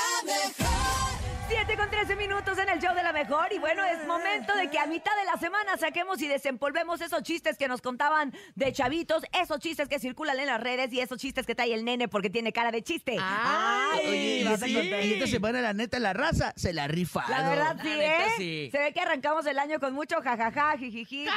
7 1.67 1.81
con 1.81 1.89
13 1.89 2.15
minutos 2.15 2.57
en 2.59 2.69
el 2.69 2.79
show 2.79 2.95
de 2.95 3.03
la 3.03 3.11
mejor 3.11 3.51
y 3.51 3.59
bueno, 3.59 3.83
es 3.83 4.07
momento 4.07 4.55
de 4.55 4.69
que 4.69 4.79
a 4.79 4.85
mitad 4.85 5.11
de 5.19 5.25
la 5.25 5.37
semana 5.37 5.75
saquemos 5.75 6.21
y 6.21 6.27
desempolvemos 6.29 7.01
esos 7.01 7.21
chistes 7.23 7.57
que 7.57 7.67
nos 7.67 7.81
contaban 7.81 8.33
de 8.55 8.71
chavitos, 8.71 9.23
esos 9.33 9.59
chistes 9.59 9.89
que 9.89 9.99
circulan 9.99 10.39
en 10.39 10.45
las 10.45 10.61
redes 10.61 10.93
y 10.93 11.01
esos 11.01 11.17
chistes 11.19 11.45
que 11.45 11.55
trae 11.55 11.73
el 11.73 11.83
nene 11.83 12.07
porque 12.07 12.29
tiene 12.29 12.53
cara 12.53 12.71
de 12.71 12.83
chiste. 12.83 13.17
Ay, 13.19 13.99
Oye, 14.07 14.43
vas 14.45 14.63
a 14.63 14.65
contar. 14.65 15.03
Y 15.03 15.13
esta 15.15 15.27
semana, 15.27 15.59
la 15.59 15.73
neta, 15.73 15.99
la 15.99 16.13
raza 16.13 16.53
se 16.55 16.71
la 16.71 16.87
rifa. 16.87 17.25
La 17.27 17.49
verdad 17.49 17.77
sí, 17.81 17.89
La 17.89 17.95
neta, 17.97 18.27
¿eh? 18.27 18.31
sí. 18.37 18.69
Se 18.71 18.79
ve 18.79 18.93
que 18.93 19.01
arrancamos 19.01 19.45
el 19.45 19.59
año 19.59 19.81
con 19.81 19.93
mucho 19.93 20.21
jajaja, 20.21 20.77
jijiji. 20.77 21.27
Así 21.27 21.35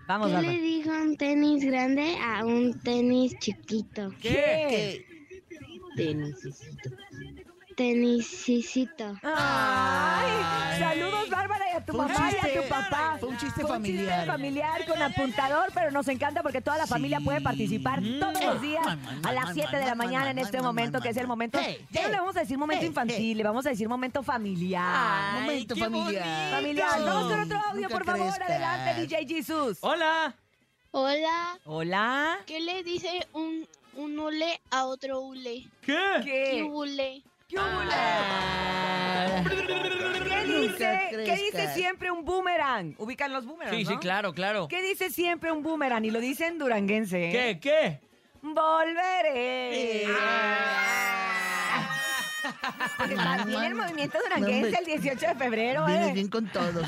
Vamos, 0.09 0.29
¿Qué 0.29 0.35
Bárbara. 0.35 0.43
le 0.43 0.61
dijo 0.61 0.91
un 0.91 1.17
tenis 1.17 1.65
grande 1.65 2.17
a 2.23 2.45
un 2.45 2.79
tenis 2.81 3.35
chiquito? 3.39 4.13
¿Qué? 4.21 5.05
Tenisicito. 7.77 9.17
Ay, 9.23 10.79
saludos 10.79 11.29
Bárbara 11.29 11.65
y 11.71 11.77
a 11.77 11.85
tu 11.85 11.93
Fue 11.93 12.07
un 12.07 12.13
mamá 12.13 12.31
y 12.33 12.37
a 12.37 12.41
chiste- 12.41 12.63
tu 12.63 12.69
papá. 12.71 13.17
fue 13.21 13.29
un 13.29 13.37
chiste 13.37 13.61
Fue 13.61 13.69
familiar. 13.71 14.27
familiar 14.27 14.87
con 14.87 15.03
apuntador, 15.03 15.69
pero 15.75 15.91
nos 15.91 16.09
encanta 16.09 16.43
porque 16.43 16.63
toda 16.63 16.79
la 16.79 16.87
familia 16.87 17.21
puede 17.21 17.43
participar 17.43 18.01
todos 18.19 18.43
los 18.43 18.63
días 18.63 18.87
a 18.87 19.33
las 19.33 19.45
man, 19.45 19.55
7 19.55 19.73
man, 19.73 19.81
de 19.83 19.87
la 19.87 19.95
mañana 19.95 20.31
en 20.31 20.39
este 20.39 20.63
momento 20.63 21.01
que 21.03 21.11
es 21.11 21.17
el 21.19 21.27
momento. 21.27 21.59
Hey, 21.63 21.87
Ya 21.91 22.01
no 22.01 22.07
hey, 22.09 22.13
le 22.13 22.19
vamos 22.19 22.37
a 22.37 22.41
decir 22.41 22.57
momento 22.57 22.81
hey, 22.81 22.89
infantil, 22.89 23.37
le 23.37 23.45
vamos 23.45 23.67
a 23.67 23.69
decir 23.69 23.89
momento 23.91 24.23
familiar. 24.23 24.85
Ay, 25.35 25.41
Momento 25.43 25.75
qué 25.75 25.81
familiar. 25.83 26.25
bonito. 26.25 26.57
Familiar. 26.57 27.03
Vamos 27.05 27.31
con 27.31 27.41
otro 27.43 27.59
audio, 27.59 27.83
Nunca 27.83 27.89
por 27.95 28.05
favor. 28.07 28.27
crezcas. 28.27 28.49
Adelante, 28.51 29.01
DJ 29.03 29.27
Jesus. 29.29 29.79
Hola. 29.83 30.35
Hola, 30.93 31.59
Hola. 31.67 32.39
¿Qué 32.47 32.59
le 32.59 32.83
dice 32.83 33.27
un, 33.35 33.69
un 33.97 34.19
hule 34.19 34.63
a 34.71 34.87
otro 34.87 35.21
hule? 35.21 35.67
¿Qué? 35.83 35.95
¿Qué? 36.25 36.49
¿Qué 36.53 36.63
hule? 36.63 37.23
¿Qué 37.49 37.57
hule? 37.59 37.93
Ah. 37.93 39.45
¿Qué 39.47 40.45
dice, 40.47 41.09
¿Qué 41.25 41.37
dice 41.37 41.75
siempre 41.75 42.11
un 42.11 42.25
boomerang? 42.25 42.95
Ubican 42.99 43.33
los 43.33 43.47
boomerangs, 43.47 43.77
Sí, 43.77 43.85
sí, 43.85 43.97
claro, 43.99 44.33
claro. 44.33 44.67
¿Qué 44.69 44.83
dice 44.83 45.11
siempre 45.11 45.53
un 45.53 45.63
boomerang? 45.63 46.05
Y 46.05 46.11
lo 46.11 46.21
dice 46.21 46.47
en 46.47 46.59
duranguense. 46.59 47.29
¿eh? 47.29 47.33
¿Qué? 47.33 47.61
¿Qué? 47.61 48.01
Volveré. 48.43 50.03
Eh. 50.03 50.09
Porque 52.99 53.15
también 53.17 53.63
el 53.65 53.75
movimiento 53.75 54.19
duranguense 54.23 54.79
el 54.79 54.85
18 54.87 55.27
de 55.29 55.35
febrero, 55.35 55.85
Vienes 55.87 56.09
¿eh? 56.09 56.13
bien 56.13 56.29
con 56.29 56.47
todos. 56.49 56.87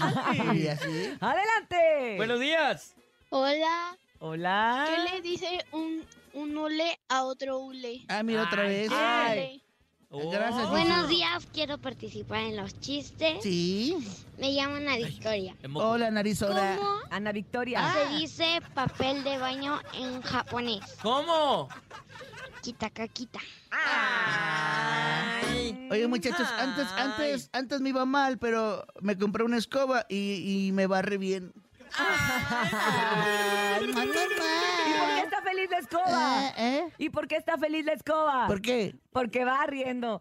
Urias, 0.48 0.80
¿sí? 0.80 1.14
¡Adelante! 1.20 2.14
Buenos 2.16 2.40
días. 2.40 2.94
hola. 3.30 3.96
Hola. 4.20 4.88
¿Qué 4.88 5.12
le 5.14 5.20
dice 5.20 5.64
un, 5.72 6.04
un 6.32 6.56
hule 6.56 6.98
a 7.08 7.22
otro 7.24 7.58
hule? 7.58 8.00
Ah, 8.08 8.22
mira 8.24 8.42
otra 8.44 8.62
Ay, 8.62 8.68
vez. 8.68 8.88
¿qué? 8.88 8.94
Ay. 8.96 9.62
Oh. 10.10 10.30
Gracias, 10.30 10.70
Buenos 10.70 11.06
días, 11.10 11.46
quiero 11.52 11.76
participar 11.76 12.40
en 12.40 12.56
los 12.56 12.80
chistes. 12.80 13.42
Sí. 13.42 13.94
Me 14.38 14.52
llamo 14.52 14.76
Ana 14.76 14.96
Victoria. 14.96 15.54
Hola, 15.74 16.10
Narizora. 16.10 16.76
¿Cómo 16.78 17.00
Ana 17.10 17.30
Victoria. 17.32 17.92
se 17.92 18.16
dice 18.16 18.62
papel 18.72 19.22
de 19.22 19.36
baño 19.36 19.78
en 19.92 20.22
japonés? 20.22 20.80
¿Cómo? 21.02 21.68
Kitakakita. 22.62 23.38
Ay. 23.70 24.18
Oye, 25.90 26.06
muchachos, 26.08 26.48
antes, 26.58 26.86
antes, 26.96 27.50
antes 27.52 27.80
me 27.82 27.90
iba 27.90 28.06
mal, 28.06 28.38
pero 28.38 28.86
me 29.02 29.18
compré 29.18 29.44
una 29.44 29.58
escoba 29.58 30.06
y, 30.08 30.68
y 30.68 30.72
me 30.72 30.86
barre 30.86 31.18
bien. 31.18 31.52
Ay, 31.96 33.86
¿Y 33.88 33.92
por 33.92 35.08
qué 35.14 35.20
está 35.24 35.42
feliz 35.42 35.70
la 35.70 35.78
escoba? 35.78 36.46
Eh, 36.46 36.52
¿eh? 36.56 36.92
¿Y 36.98 37.10
por 37.10 37.28
qué 37.28 37.36
está 37.36 37.58
feliz 37.58 37.84
la 37.84 37.92
escoba? 37.92 38.46
¿Por 38.46 38.60
qué? 38.60 38.94
Porque 39.12 39.44
va 39.44 39.64
riendo. 39.66 40.20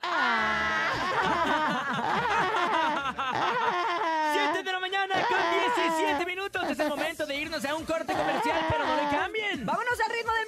7 4.34 4.64
de 4.64 4.72
la 4.72 4.80
mañana 4.80 5.16
con 5.28 5.38
17 5.86 6.26
minutos. 6.26 6.70
Es 6.70 6.80
el 6.80 6.90
momento 6.90 7.26
de 7.26 7.36
irnos 7.36 7.64
a 7.66 7.76
un 7.76 7.86
corte 7.86 8.14
comercial, 8.14 8.66
pero 8.70 8.86
no 8.86 8.96
le 8.96 9.18
cambien. 9.18 9.66
Vámonos 9.66 10.00
al 10.00 10.12
ritmo 10.12 10.34
del 10.34 10.47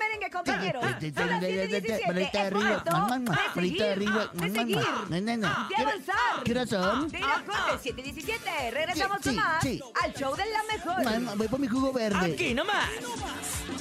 merengue, 1.02 1.14
compañeros. 1.14 1.16
Son 1.16 1.28
las 1.30 1.42
7:17. 1.42 2.06
Bolita 2.08 2.30
Es 2.30 2.46
arriba. 2.46 2.62
momento 2.62 2.92
Mamá, 2.92 3.42
de 3.56 3.92
arriba. 3.92 4.32
de 4.34 4.50
seguir, 4.52 4.78
No, 4.78 5.22
no, 5.22 5.38
no. 5.38 5.48
de 5.48 5.76
¿Qué 5.76 5.82
hora- 5.82 5.92
avanzar. 5.92 6.44
¿Qué 6.44 6.52
horas 6.52 6.70
son? 6.70 7.08
De 7.10 7.18
ir 7.20 7.24
al 7.26 7.46
corte, 7.46 7.80
7:17. 7.84 8.72
Regresamos 8.72 9.18
Sí, 9.22 9.30
con 9.30 9.36
más 9.36 9.64
al 10.04 10.14
show 10.14 10.36
de 10.36 10.44
la 10.46 10.64
mejor. 10.74 11.38
Voy 11.38 11.48
por 11.48 11.60
mi 11.60 11.68
jugo 11.68 11.94
verde. 11.94 12.34
Aquí 12.34 12.54
nomás. 12.54 12.90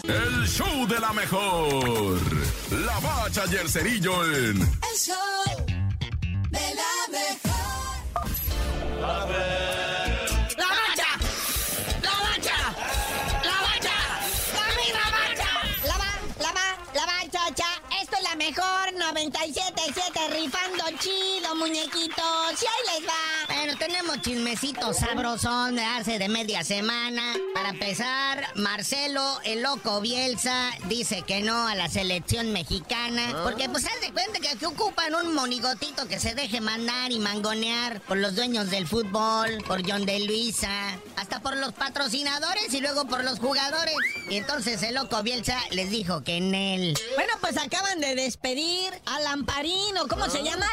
El 0.05 0.47
show 0.49 0.87
de 0.87 0.99
la 1.01 1.13
mejor. 1.13 2.19
La 2.71 2.99
bacha 3.01 3.45
y 3.51 3.57
el 3.57 3.69
cerillo 3.69 4.25
en 4.25 4.61
El 4.63 4.97
show 4.97 5.17
de 6.51 6.75
la 6.75 6.93
mejor. 7.11 7.49
Mejor 18.49 18.95
97.7 18.95 20.31
rifando 20.31 20.85
chido, 20.99 21.55
muñequitos. 21.57 22.62
Y 22.62 22.64
ahí 22.64 23.00
les 23.00 23.09
va. 23.09 23.55
Bueno, 23.55 23.78
tenemos 23.78 24.23
chismecitos 24.23 24.97
sabrosón 24.97 25.76
de 25.76 25.85
hace 25.85 26.19
de 26.19 26.31
media 26.31 26.64
semana. 26.64 27.35
Para 27.52 27.71
empezar, 27.71 28.47
Marcelo, 28.55 29.38
el 29.45 29.62
loco 29.62 30.00
Bielsa, 30.00 30.71
dice 30.88 31.23
que 31.26 31.43
no 31.43 31.69
a 31.69 31.75
la 31.75 31.90
selección 31.90 32.52
mexicana. 32.52 33.43
Porque, 33.43 33.69
pues, 33.69 33.85
haz 33.85 34.00
de 34.00 34.12
cuenta 34.12 34.40
que 34.40 34.49
aquí 34.49 34.64
ocupan 34.64 35.14
un 35.14 35.35
monigotito 35.35 36.09
que 36.09 36.19
se 36.19 36.35
deje 36.35 36.62
mandar 36.62 37.12
y 37.12 37.19
mangonear 37.19 38.00
por 38.02 38.17
los 38.17 38.35
dueños 38.35 38.71
del 38.71 38.87
fútbol, 38.87 39.62
por 39.67 39.87
John 39.87 40.07
de 40.07 40.21
Luisa, 40.21 40.99
hasta 41.17 41.40
por 41.40 41.55
los 41.57 41.75
patrocinadores 41.75 42.73
y 42.73 42.81
luego 42.81 43.05
por 43.07 43.25
los 43.25 43.40
jugadores. 43.40 43.97
Y 44.31 44.37
entonces 44.37 44.83
el 44.83 44.95
loco 44.95 45.23
Bielsa 45.23 45.59
les 45.71 45.90
dijo 45.90 46.25
que 46.25 46.38
en 46.38 46.55
él. 46.55 46.99
Bueno, 47.14 47.35
pues 47.40 47.59
acaban 47.59 48.00
de 48.00 48.14
despedir 48.14 48.38
a 49.07 49.21
Lamparino. 49.21 50.07
¿Cómo 50.09 50.26
se 50.30 50.42
llama? 50.42 50.66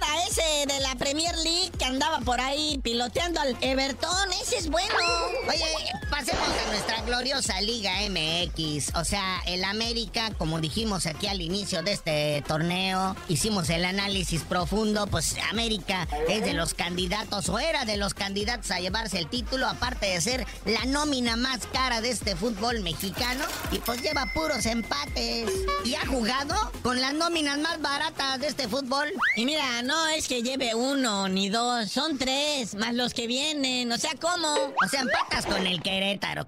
Lamparada, 0.00 0.26
ese 0.28 0.66
de 0.66 0.80
la 0.80 0.94
Premier 0.96 1.36
League 1.38 1.70
que 1.78 1.84
andaba 1.84 2.20
por 2.20 2.40
ahí 2.40 2.78
piloteando 2.82 3.40
al 3.40 3.56
Everton. 3.60 4.32
Ese 4.42 4.58
es 4.58 4.68
bueno. 4.68 4.94
Oye, 5.48 5.64
pasemos 6.10 6.48
a 6.48 6.68
nuestra 6.70 7.02
gloriosa 7.02 7.60
Liga 7.60 7.92
MX. 8.08 8.94
O 8.96 9.04
sea, 9.04 9.40
el 9.46 9.64
América, 9.64 10.32
como 10.36 10.60
dijimos 10.60 11.06
aquí 11.06 11.26
al 11.26 11.40
inicio 11.40 11.82
de 11.82 11.92
este 11.92 12.44
torneo, 12.46 13.16
hicimos 13.28 13.70
el 13.70 13.84
análisis 13.84 14.42
profundo. 14.42 15.06
Pues 15.06 15.36
América 15.50 16.06
es 16.28 16.44
de 16.44 16.54
los 16.54 16.74
candidatos 16.74 17.48
o 17.48 17.58
era 17.58 17.84
de 17.84 17.96
los 17.96 18.14
candidatos 18.14 18.70
a 18.70 18.80
llevarse 18.80 19.18
el 19.18 19.28
título, 19.28 19.66
aparte 19.66 20.06
de 20.06 20.20
ser 20.20 20.46
la 20.64 20.84
nómina 20.84 21.36
más 21.36 21.60
cara 21.72 22.00
de 22.00 22.10
este 22.10 22.36
fútbol 22.36 22.80
mexicano. 22.80 23.44
Y 23.70 23.78
pues 23.78 24.02
lleva 24.02 24.26
puros 24.34 24.66
empates. 24.66 25.50
Y 25.84 25.94
ha 25.94 26.06
jugado 26.06 26.54
con 26.82 27.00
las 27.00 27.14
nóminas 27.14 27.58
más 27.58 27.80
baratas 27.80 28.40
de 28.40 28.48
este 28.48 28.68
fútbol. 28.68 29.08
Y 29.36 29.44
mira, 29.44 29.82
no 29.88 30.06
es 30.06 30.28
que 30.28 30.42
lleve 30.42 30.74
uno 30.74 31.30
ni 31.30 31.48
dos, 31.48 31.90
son 31.90 32.18
tres, 32.18 32.74
más 32.74 32.92
los 32.92 33.14
que 33.14 33.26
vienen. 33.26 33.90
O 33.90 33.96
sea, 33.96 34.10
¿cómo? 34.20 34.54
O 34.54 34.86
sea, 34.86 35.00
empatas 35.00 35.46
con 35.46 35.66
el 35.66 35.80
Querétaro. 35.80 36.46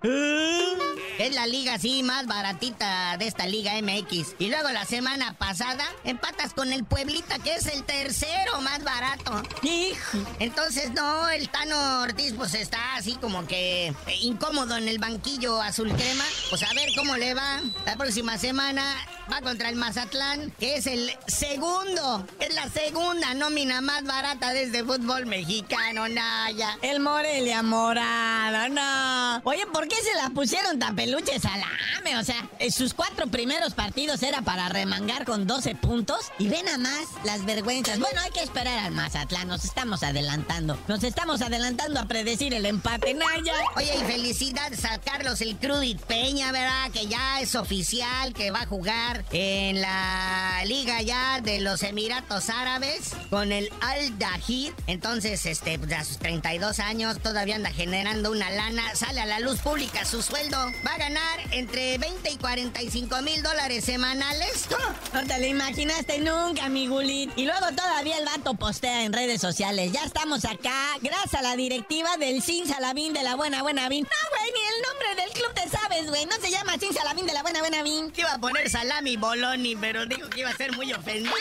Es 1.19 1.35
la 1.35 1.47
liga 1.47 1.75
así 1.75 2.03
más 2.03 2.27
baratita 2.27 3.17
de 3.17 3.27
esta 3.27 3.47
liga 3.47 3.73
MX. 3.81 4.35
Y 4.39 4.51
luego 4.51 4.69
la 4.73 4.85
semana 4.85 5.39
pasada 5.39 5.87
empatas 6.05 6.53
con 6.53 6.71
el 6.71 6.85
Pueblita, 6.85 7.39
que 7.39 7.55
es 7.55 7.65
el 7.65 7.83
tercero 7.85 8.61
más 8.61 8.85
barato. 8.85 9.43
Hijo. 9.63 10.19
Entonces, 10.39 10.93
no, 10.93 11.31
el 11.31 11.49
Tano 11.49 12.03
Ortiz 12.03 12.35
pues 12.37 12.53
está 12.53 12.97
así 12.97 13.15
como 13.15 13.47
que 13.47 13.87
eh, 13.89 13.95
incómodo 14.21 14.77
en 14.77 14.87
el 14.87 14.99
banquillo 14.99 15.63
azul 15.63 15.91
crema. 15.95 16.25
Pues 16.51 16.63
a 16.63 16.75
ver 16.75 16.91
cómo 16.95 17.17
le 17.17 17.33
va. 17.33 17.63
La 17.87 17.97
próxima 17.97 18.37
semana 18.37 18.85
va 19.31 19.41
contra 19.41 19.69
el 19.69 19.77
Mazatlán, 19.77 20.51
que 20.59 20.77
es 20.77 20.87
el 20.87 21.11
segundo, 21.27 22.27
es 22.41 22.55
la 22.55 22.69
segunda 22.69 23.35
nómina 23.35 23.81
más 23.81 24.05
barata 24.05 24.53
de 24.53 24.65
este 24.65 24.85
fútbol 24.85 25.27
mexicano, 25.27 26.09
Naya. 26.09 26.79
El 26.83 27.01
Morelia 27.01 27.63
morado, 27.63 28.69
no. 28.69 29.41
Oye, 29.45 29.67
¿por 29.73 29.89
qué 29.89 29.97
se 29.97 30.15
la 30.15 30.31
pusieron 30.31 30.79
tan 30.79 30.97
peluche 30.97 31.39
salame? 31.39 32.19
O 32.19 32.25
sea, 32.25 32.49
en 32.59 32.73
sus 32.73 32.95
cuatro 32.95 33.27
primeros 33.29 33.75
partidos 33.75 34.23
era 34.23 34.43
para 34.43 34.69
remangar 34.69 35.25
con 35.25 35.47
12 35.47 35.75
puntos 35.77 36.33
y 36.39 36.49
ven 36.49 36.69
a 36.69 36.79
más 36.79 37.07
las 37.25 37.45
vergüenzas. 37.45 37.99
Bueno, 37.99 38.21
hay 38.21 38.31
que 38.31 38.43
esperar 38.43 38.79
al 38.81 38.93
Mazatlán, 38.93 39.49
nos 39.49 39.65
estamos 39.65 40.03
adelantando. 40.03 40.79
Nos 40.89 41.05
estamos 41.05 41.43
adelantando 41.43 42.01
a 42.01 42.07
predecir 42.07 42.55
el 42.55 42.67
empate, 42.67 43.15
Naya. 43.15 43.55
Oye, 43.77 43.95
y 43.97 44.05
felicidades 44.05 44.85
a 44.85 44.99
Carlos 44.99 45.41
el 45.41 45.57
Crudit 45.57 46.01
Peña, 46.01 46.53
¿verdad? 46.53 46.91
Que 46.93 47.07
ya 47.07 47.41
es 47.41 47.55
oficial, 47.55 48.33
que 48.33 48.51
va 48.51 48.63
a 48.63 48.67
jugar 48.67 49.20
en 49.33 49.81
la 49.81 50.63
liga 50.65 51.03
ya 51.03 51.41
de 51.41 51.61
los 51.61 51.83
Emiratos 51.83 52.51
Árabes 52.51 53.13
con 53.31 53.53
el 53.53 53.71
Al 53.81 54.19
Dahid. 54.19 54.73
Entonces, 54.87 55.47
este, 55.47 55.79
pues, 55.79 55.93
a 55.93 56.05
sus 56.05 56.19
32 56.19 56.79
años 56.81 57.19
todavía 57.21 57.57
anda 57.57 57.71
generando 57.71 58.31
una 58.31 58.51
lana, 58.51 58.95
sale 58.95 59.21
a 59.21 59.27
la 59.27 59.41
luz 59.41 59.61
pública 59.61 60.05
su 60.05 60.23
sueldo. 60.23 60.57
Va 60.87 60.95
a 60.95 60.99
ganar 60.99 61.41
entre 61.51 61.99
20 61.99 62.31
y 62.31 62.37
45 62.37 63.23
mil 63.23 63.43
dólares 63.43 63.85
semanales. 63.85 64.69
No 65.13 65.27
te 65.27 65.39
lo 65.41 65.47
imaginaste 65.47 66.19
nunca, 66.21 66.69
mi 66.69 66.87
gulit. 66.87 67.33
Y 67.37 67.45
luego 67.45 67.67
todavía 67.75 68.17
el 68.19 68.25
vato 68.25 68.55
postea 68.55 69.05
en 69.05 69.13
redes 69.13 69.41
sociales. 69.41 69.91
Ya 69.93 70.05
estamos 70.05 70.45
acá, 70.45 70.97
gracias 71.03 71.35
a 71.35 71.43
la 71.43 71.57
directiva 71.57 72.17
del 72.17 72.43
Sin 72.43 72.67
Salabín 72.67 73.13
de 73.13 73.23
la 73.23 73.35
Buena 73.35 73.63
Buena 73.63 73.89
Vin. 73.89 74.05
No, 74.05 74.39
güey, 74.39 74.53
ni 74.53 74.61
el 74.61 74.83
nombre 74.83 75.23
del 75.23 75.33
club 75.33 75.53
te 75.55 75.69
sabes, 75.69 76.09
güey. 76.09 76.27
No 76.27 76.37
se 76.41 76.51
llama 76.51 76.79
Sin 76.79 76.95
Salabín 76.95 77.27
de 77.27 77.33
la 77.33 77.43
Buena 77.43 77.61
Buena 77.61 77.83
Vin. 77.83 78.13
Iba 78.17 78.35
a 78.35 78.39
poner 78.39 78.71
salami 78.71 79.10
Boloni, 79.17 79.77
pero 79.77 80.07
dijo 80.07 80.29
que 80.29 80.41
iba 80.41 80.51
a 80.51 80.57
ser 80.57 80.73
muy 80.73 80.93
ofensivo. 80.93 81.35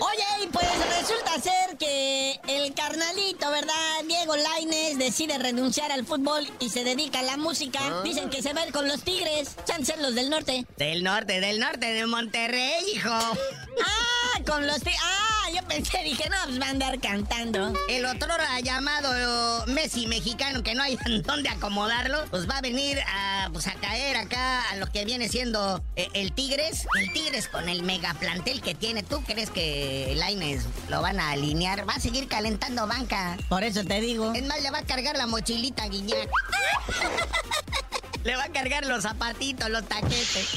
Oye, 0.00 0.44
y 0.44 0.46
pues 0.48 0.66
resulta 0.98 1.40
ser 1.40 1.76
que 1.78 2.40
el 2.48 2.74
carnalito, 2.74 3.50
¿verdad? 3.50 4.04
Diego 4.06 4.36
Laines 4.36 4.98
decide 4.98 5.38
renunciar 5.38 5.92
al 5.92 6.04
fútbol 6.06 6.48
y 6.60 6.70
se 6.70 6.84
dedica 6.84 7.20
a 7.20 7.22
la 7.22 7.36
música. 7.36 8.02
Dicen 8.02 8.30
que 8.30 8.42
se 8.42 8.52
va 8.52 8.62
a 8.62 8.66
ir 8.66 8.72
con 8.72 8.88
los 8.88 9.02
Tigres. 9.02 9.56
Chancer 9.64 9.98
los 9.98 10.14
del 10.14 10.30
norte. 10.30 10.66
Del 10.76 11.02
norte, 11.02 11.40
del 11.40 11.58
norte, 11.58 11.86
de 11.86 12.06
Monterrey, 12.06 12.84
hijo. 12.94 13.10
Ah, 13.10 14.21
con 14.44 14.66
los 14.66 14.78
Tigres. 14.78 15.00
Ah, 15.02 15.48
yo 15.54 15.62
pensé, 15.68 16.02
dije, 16.02 16.28
no, 16.28 16.36
pues 16.44 16.60
va 16.60 16.66
a 16.66 16.70
andar 16.70 17.00
cantando. 17.00 17.72
El 17.88 18.04
otro 18.06 18.28
llamado 18.62 19.66
Messi 19.66 20.06
mexicano, 20.06 20.62
que 20.62 20.74
no 20.74 20.82
hay 20.82 20.96
dónde 21.24 21.48
acomodarlo, 21.48 22.24
pues 22.30 22.48
va 22.48 22.58
a 22.58 22.60
venir 22.60 22.98
a, 23.06 23.48
pues, 23.52 23.66
a 23.66 23.74
caer 23.74 24.16
acá 24.16 24.68
a 24.70 24.76
lo 24.76 24.86
que 24.86 25.04
viene 25.04 25.28
siendo 25.28 25.82
eh, 25.96 26.08
el 26.14 26.32
Tigres. 26.32 26.86
El 26.98 27.12
Tigres 27.12 27.48
con 27.48 27.68
el 27.68 27.82
mega 27.82 28.14
plantel 28.14 28.60
que 28.62 28.74
tiene. 28.74 29.02
¿Tú 29.02 29.22
crees 29.24 29.50
que 29.50 30.14
Laines 30.16 30.64
lo 30.88 31.02
van 31.02 31.20
a 31.20 31.30
alinear? 31.30 31.88
Va 31.88 31.94
a 31.94 32.00
seguir 32.00 32.28
calentando 32.28 32.86
banca. 32.86 33.36
Por 33.48 33.64
eso 33.64 33.84
te 33.84 34.00
digo. 34.00 34.32
Es 34.34 34.44
más, 34.46 34.62
le 34.62 34.70
va 34.70 34.78
a 34.78 34.84
cargar 34.84 35.16
la 35.16 35.26
mochilita 35.26 35.84
a 35.84 35.88
Guiñac. 35.88 36.28
le 38.24 38.36
va 38.36 38.44
a 38.44 38.48
cargar 38.48 38.86
los 38.86 39.02
zapatitos, 39.02 39.68
los 39.70 39.86
taquetes. 39.88 40.48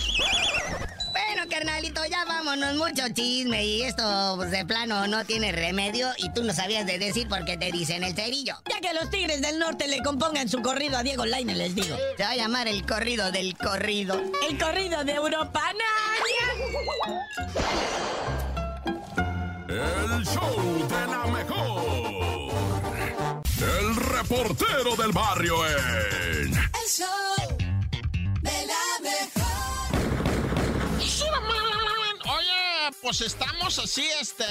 Carnalito, 1.47 2.01
ya 2.05 2.25
vámonos. 2.25 2.75
Mucho 2.75 3.08
chisme 3.13 3.65
y 3.65 3.84
esto 3.84 4.34
pues, 4.38 4.51
de 4.51 4.65
plano 4.65 5.08
no 5.08 5.25
tiene 5.25 5.51
remedio 5.51 6.10
y 6.17 6.29
tú 6.34 6.43
no 6.43 6.53
sabías 6.53 6.86
de 6.86 6.99
decir 6.99 7.27
porque 7.27 7.58
te 7.58 7.71
dicen 7.71 8.03
el 8.03 8.15
cerillo. 8.15 8.55
Ya 8.69 8.79
que 8.81 8.93
los 8.93 9.10
Tigres 9.10 9.41
del 9.41 9.60
Norte 9.60 9.88
le 9.88 10.01
compongan 10.01 10.49
su 10.49 10.62
corrido 10.62 10.97
a 10.97 11.03
Diego 11.03 11.25
Laine, 11.25 11.55
les 11.55 11.75
digo. 11.75 11.97
Se 12.17 12.23
va 12.23 12.31
a 12.31 12.36
llamar 12.36 12.67
el 12.67 12.86
corrido 12.86 13.31
del 13.31 13.58
corrido. 13.58 14.21
El 14.49 14.58
corrido 14.58 15.03
de 15.03 15.13
Europa. 15.13 15.62
El 19.67 20.25
show 20.25 20.88
de 20.88 21.08
la 21.08 21.25
mejor. 21.27 21.95
El 23.60 23.95
reportero 23.95 24.95
del 24.95 25.12
barrio 25.12 25.55
en... 25.67 26.53
El 26.53 26.89
show 26.89 27.44
pues 33.05 33.21
estamos 33.21 33.77
así, 33.77 34.03
este, 34.19 34.43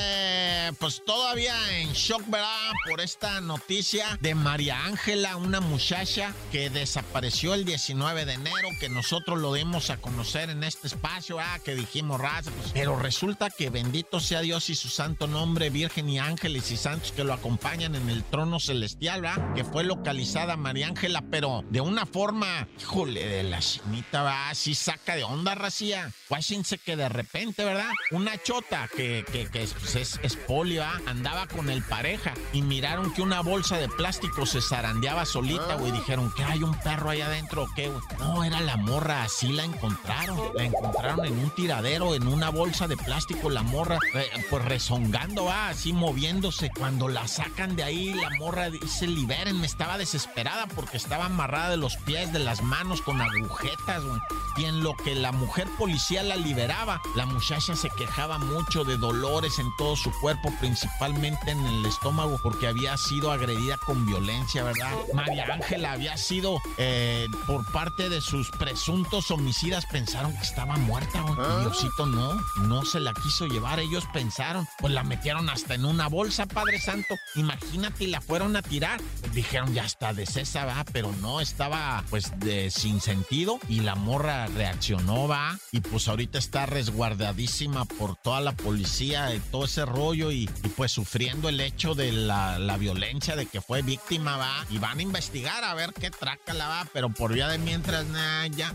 pues 0.78 1.04
todavía 1.04 1.56
en 1.76 1.92
shock, 1.92 2.22
¿verdad? 2.30 2.70
Por 2.88 3.00
esta 3.00 3.40
noticia 3.40 4.16
de 4.20 4.36
María 4.36 4.84
Ángela, 4.84 5.36
una 5.36 5.60
muchacha 5.60 6.32
que 6.52 6.70
desapareció 6.70 7.54
el 7.54 7.64
19 7.64 8.24
de 8.24 8.34
enero, 8.34 8.68
que 8.78 8.88
nosotros 8.88 9.40
lo 9.40 9.54
dimos 9.54 9.90
a 9.90 9.96
conocer 9.96 10.50
en 10.50 10.62
este 10.62 10.86
espacio, 10.86 11.40
ah, 11.40 11.58
que 11.64 11.74
dijimos 11.74 12.20
raza, 12.20 12.52
pues, 12.52 12.70
pero 12.72 12.96
resulta 12.96 13.50
que 13.50 13.70
bendito 13.70 14.20
sea 14.20 14.40
Dios 14.40 14.70
y 14.70 14.76
su 14.76 14.88
santo 14.88 15.26
nombre, 15.26 15.70
Virgen 15.70 16.08
y 16.08 16.20
ángeles 16.20 16.70
y 16.70 16.76
santos 16.76 17.10
que 17.10 17.24
lo 17.24 17.32
acompañan 17.32 17.96
en 17.96 18.08
el 18.08 18.22
trono 18.22 18.60
celestial, 18.60 19.22
¿verdad? 19.22 19.54
Que 19.54 19.64
fue 19.64 19.82
localizada 19.82 20.56
María 20.56 20.86
Ángela, 20.86 21.24
pero 21.28 21.64
de 21.70 21.80
una 21.80 22.06
forma, 22.06 22.68
híjole, 22.80 23.26
de 23.26 23.42
la 23.42 23.58
chinita, 23.58 24.22
va, 24.22 24.50
así 24.50 24.76
saca 24.76 25.16
de 25.16 25.24
onda, 25.24 25.56
racía. 25.56 26.12
Guáchense 26.28 26.78
que 26.78 26.94
de 26.94 27.08
repente, 27.08 27.64
¿verdad? 27.64 27.90
Una 28.12 28.38
chota 28.44 28.88
que, 28.94 29.24
que, 29.32 29.46
que 29.46 29.62
es, 29.62 29.72
pues, 29.72 29.96
es, 29.96 30.20
es 30.22 30.36
poli, 30.36 30.76
¿va? 30.76 31.00
andaba 31.06 31.46
con 31.46 31.70
el 31.70 31.82
pareja 31.82 32.34
y 32.52 32.62
miraron 32.62 33.12
que 33.12 33.22
una 33.22 33.40
bolsa 33.40 33.78
de 33.78 33.88
plástico 33.88 34.46
se 34.46 34.60
zarandeaba 34.60 35.24
solita, 35.24 35.76
güey. 35.76 35.92
Dijeron 35.92 36.32
que 36.36 36.44
hay 36.44 36.62
un 36.62 36.78
perro 36.80 37.10
ahí 37.10 37.22
adentro 37.22 37.64
o 37.64 37.68
qué, 37.74 37.88
güey. 37.88 38.02
No, 38.18 38.44
era 38.44 38.60
la 38.60 38.76
morra, 38.76 39.24
así 39.24 39.48
la 39.48 39.64
encontraron. 39.64 40.38
La 40.54 40.64
encontraron 40.64 41.24
en 41.24 41.38
un 41.38 41.50
tiradero, 41.50 42.14
en 42.14 42.26
una 42.26 42.50
bolsa 42.50 42.86
de 42.86 42.96
plástico, 42.96 43.48
la 43.48 43.62
morra, 43.62 43.98
eh, 44.14 44.30
pues 44.50 44.64
rezongando, 44.64 45.46
va, 45.46 45.68
así 45.68 45.92
moviéndose. 45.92 46.70
Cuando 46.76 47.08
la 47.08 47.26
sacan 47.26 47.76
de 47.76 47.84
ahí, 47.84 48.12
la 48.12 48.30
morra 48.38 48.70
dice, 48.70 49.06
libérenme. 49.06 49.66
Estaba 49.66 49.96
desesperada 49.98 50.66
porque 50.66 50.98
estaba 50.98 51.26
amarrada 51.26 51.70
de 51.70 51.76
los 51.78 51.96
pies, 51.96 52.32
de 52.32 52.40
las 52.40 52.62
manos, 52.62 53.00
con 53.00 53.20
agujetas, 53.20 54.04
güey. 54.04 54.20
Y 54.58 54.64
en 54.66 54.82
lo 54.82 54.94
que 54.96 55.14
la 55.14 55.32
mujer 55.32 55.66
policía 55.78 56.22
la 56.22 56.36
liberaba, 56.36 57.00
la 57.16 57.26
muchacha 57.26 57.74
se 57.74 57.88
quejaba 57.90 58.33
quejaba 58.34 58.38
mucho 58.38 58.84
de 58.84 58.96
dolores 58.96 59.58
en 59.58 59.74
todo 59.76 59.96
su 59.96 60.10
cuerpo, 60.20 60.52
principalmente 60.60 61.50
en 61.50 61.64
el 61.64 61.86
estómago, 61.86 62.38
porque 62.42 62.66
había 62.66 62.96
sido 62.96 63.30
agredida 63.30 63.76
con 63.78 64.06
violencia, 64.06 64.62
¿verdad? 64.64 64.90
María 65.12 65.46
Ángela 65.52 65.92
había 65.92 66.16
sido 66.16 66.58
eh, 66.78 67.26
por 67.46 67.70
parte 67.72 68.08
de 68.08 68.20
sus 68.20 68.50
presuntos 68.52 69.30
homicidas, 69.30 69.86
pensaron 69.86 70.32
que 70.36 70.42
estaba 70.42 70.76
muerta. 70.76 71.24
Y 71.28 71.62
Diosito 71.62 72.06
no, 72.06 72.34
no 72.62 72.84
se 72.84 73.00
la 73.00 73.12
quiso 73.14 73.46
llevar. 73.46 73.80
Ellos 73.80 74.04
pensaron, 74.12 74.66
pues 74.78 74.92
la 74.92 75.02
metieron 75.02 75.48
hasta 75.48 75.74
en 75.74 75.84
una 75.84 76.08
bolsa, 76.08 76.46
Padre 76.46 76.80
Santo. 76.80 77.14
Imagínate, 77.34 78.04
y 78.04 78.06
la 78.08 78.20
fueron 78.20 78.56
a 78.56 78.62
tirar. 78.62 79.00
Dijeron, 79.32 79.74
ya 79.74 79.84
está 79.84 80.12
de 80.12 80.26
César, 80.26 80.68
va, 80.68 80.84
pero 80.92 81.12
no, 81.20 81.40
estaba 81.40 82.04
pues 82.10 82.38
de 82.40 82.70
sin 82.70 83.00
sentido. 83.00 83.58
Y 83.68 83.80
la 83.80 83.94
morra 83.94 84.46
reaccionó, 84.46 85.28
va, 85.28 85.58
y 85.72 85.80
pues 85.80 86.08
ahorita 86.08 86.38
está 86.38 86.66
resguardadísima 86.66 87.84
por 87.84 88.16
toda 88.24 88.40
la 88.40 88.52
policía 88.52 89.34
y 89.34 89.38
todo 89.38 89.66
ese 89.66 89.84
rollo 89.84 90.32
y, 90.32 90.48
y, 90.64 90.68
pues 90.70 90.90
sufriendo 90.90 91.50
el 91.50 91.60
hecho 91.60 91.94
de 91.94 92.10
la, 92.10 92.58
la 92.58 92.78
violencia 92.78 93.36
de 93.36 93.44
que 93.44 93.60
fue 93.60 93.82
víctima, 93.82 94.38
va, 94.38 94.64
y 94.70 94.78
van 94.78 94.98
a 94.98 95.02
investigar 95.02 95.62
a 95.62 95.74
ver 95.74 95.92
qué 95.92 96.10
traca 96.10 96.54
la 96.54 96.66
va, 96.66 96.88
pero 96.94 97.10
por 97.10 97.34
vía 97.34 97.48
de 97.48 97.58
mientras, 97.58 98.06
nah, 98.06 98.46
ya. 98.46 98.74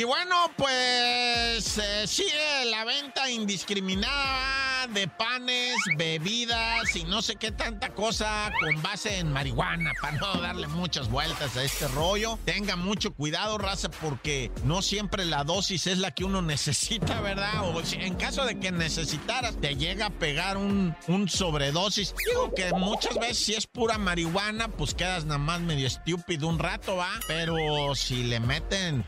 Y 0.00 0.04
bueno, 0.04 0.50
pues 0.56 1.76
eh, 1.76 2.06
sigue 2.06 2.64
la 2.70 2.86
venta 2.86 3.30
indiscriminada 3.30 4.86
de 4.86 5.06
panes, 5.06 5.76
bebidas 5.98 6.96
y 6.96 7.04
no 7.04 7.20
sé 7.20 7.36
qué 7.36 7.52
tanta 7.52 7.90
cosa 7.90 8.50
con 8.60 8.82
base 8.82 9.18
en 9.18 9.30
marihuana 9.30 9.92
para 10.00 10.16
no 10.16 10.40
darle 10.40 10.68
muchas 10.68 11.10
vueltas 11.10 11.54
a 11.58 11.64
este 11.64 11.86
rollo. 11.88 12.38
Tenga 12.46 12.76
mucho 12.76 13.12
cuidado, 13.12 13.58
raza, 13.58 13.90
porque 13.90 14.50
no 14.64 14.80
siempre 14.80 15.26
la 15.26 15.44
dosis 15.44 15.86
es 15.86 15.98
la 15.98 16.12
que 16.12 16.24
uno 16.24 16.40
necesita, 16.50 17.20
¿verdad? 17.20 17.68
O 17.74 17.84
si 17.84 17.96
en 17.96 18.14
caso 18.14 18.46
de 18.46 18.58
que 18.58 18.72
necesitaras, 18.72 19.60
te 19.60 19.76
llega 19.76 20.06
a 20.06 20.10
pegar 20.10 20.56
un, 20.56 20.96
un 21.08 21.28
sobredosis. 21.28 22.14
Digo 22.26 22.54
que 22.54 22.72
muchas 22.72 23.16
veces 23.16 23.38
si 23.38 23.54
es 23.54 23.66
pura 23.66 23.98
marihuana, 23.98 24.68
pues 24.68 24.94
quedas 24.94 25.26
nada 25.26 25.38
más 25.38 25.60
medio 25.60 25.86
estúpido 25.86 26.48
un 26.48 26.58
rato, 26.58 26.96
¿va? 26.96 27.10
Pero 27.28 27.94
si 27.94 28.22
le 28.22 28.40
meten 28.40 29.04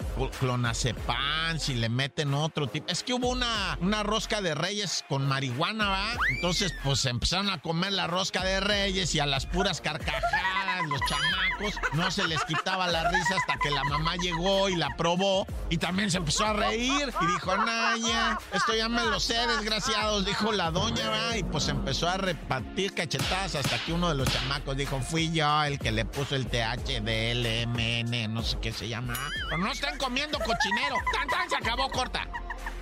clonazepam, 0.83 1.59
si 1.59 1.75
le 1.75 1.89
meten 1.89 2.35
otro 2.35 2.67
tipo... 2.67 2.87
Es 2.89 3.03
que 3.03 3.15
hubo 3.15 3.29
una, 3.29 3.79
una 3.81 4.03
rosca 4.03 4.41
de 4.41 4.55
reyes 4.55 5.05
con 5.09 5.27
marihuana, 5.27 5.89
¿va? 5.89 6.13
Entonces, 6.35 6.75
pues 6.83 7.05
empezaron 7.07 7.51
a 7.51 7.61
comer 7.61 7.93
la 7.93 8.07
rosca 8.07 8.43
de 8.43 8.61
reyes 8.61 9.15
y 9.15 9.21
a 9.21 9.27
las 9.27 9.47
puras 9.47 9.81
carcajadas, 9.81 10.89
los 10.89 11.01
chamacos, 11.09 11.75
no 11.95 12.11
se 12.11 12.27
les 12.27 12.43
quitaba 12.45 12.89
la 12.89 13.09
risa 13.11 13.37
hasta 13.37 13.57
que 13.63 13.71
la 13.71 13.85
mamá 13.85 14.17
llegó 14.17 14.69
y 14.69 14.77
la 14.77 14.89
probó 14.97 15.47
y 15.71 15.79
también 15.79 16.11
se 16.11 16.19
empezó 16.19 16.45
a 16.47 16.53
reír 16.53 17.13
y 17.21 17.27
dijo, 17.27 17.57
Naya, 17.57 18.39
esto 18.53 18.75
ya 18.75 18.89
me 18.89 19.05
lo 19.05 19.21
sé, 19.21 19.47
desgraciados, 19.47 20.25
dijo 20.25 20.53
la 20.53 20.71
doña, 20.71 21.09
¿va? 21.09 21.37
Y 21.37 21.45
pues 21.45 21.69
empezó 21.69 22.09
a 22.09 22.17
repartir 22.17 22.95
cachetadas 22.95 23.55
hasta 23.55 23.79
que 23.79 23.93
uno 23.93 24.09
de 24.09 24.17
los 24.17 24.29
chamacos 24.29 24.77
dijo, 24.77 25.01
fui 25.01 25.31
yo 25.33 25.63
el 25.65 25.79
que 25.79 25.93
le 25.93 26.05
puso 26.05 26.35
el 26.35 26.47
THDLMN, 26.47 28.33
no 28.33 28.43
sé 28.43 28.59
qué 28.61 28.73
se 28.73 28.89
llama. 28.89 29.15
Pero 29.49 29.59
no 29.59 29.71
están 29.71 29.97
comiendo 29.99 30.39
cochinero. 30.63 30.97
¡Tan, 31.13 31.29
tan! 31.29 31.51
Se 31.51 31.57
acabó 31.57 31.91
corta. 31.91 32.27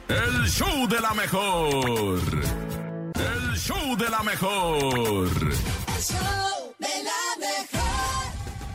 El 0.09 0.49
show 0.49 0.87
de 0.89 1.01
la 1.01 1.15
mejor. 1.15 2.21
El 3.15 3.57
show 3.57 3.97
de 3.97 4.11
la 4.11 4.23
mejor. 4.23 5.29
El 5.29 6.03
show 6.03 6.75
de 6.79 7.05
la 7.05 7.37
mejor. 7.39 7.81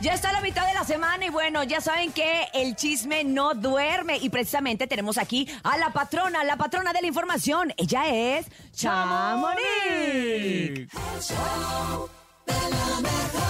Ya 0.00 0.14
está 0.14 0.32
la 0.32 0.40
mitad 0.40 0.66
de 0.66 0.74
la 0.74 0.84
semana 0.84 1.26
y 1.26 1.30
bueno, 1.30 1.62
ya 1.64 1.80
saben 1.80 2.12
que 2.12 2.48
el 2.54 2.76
chisme 2.76 3.24
no 3.24 3.54
duerme 3.54 4.18
y 4.18 4.28
precisamente 4.28 4.86
tenemos 4.86 5.18
aquí 5.18 5.48
a 5.62 5.76
la 5.78 5.90
patrona, 5.92 6.44
la 6.44 6.56
patrona 6.56 6.92
de 6.92 7.00
la 7.00 7.06
información. 7.06 7.72
Ella 7.76 8.06
es 8.08 8.46
Chamonix. 8.72 9.60
El 9.88 10.88
show 11.20 12.08
de 12.46 12.54
la 12.54 13.00
mejor. 13.00 13.46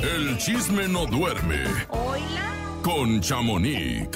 El 0.00 0.38
chisme 0.38 0.88
no 0.88 1.06
duerme 1.06 1.64
Hola. 1.90 2.67
Con 2.82 3.20
Chamonix. 3.20 4.08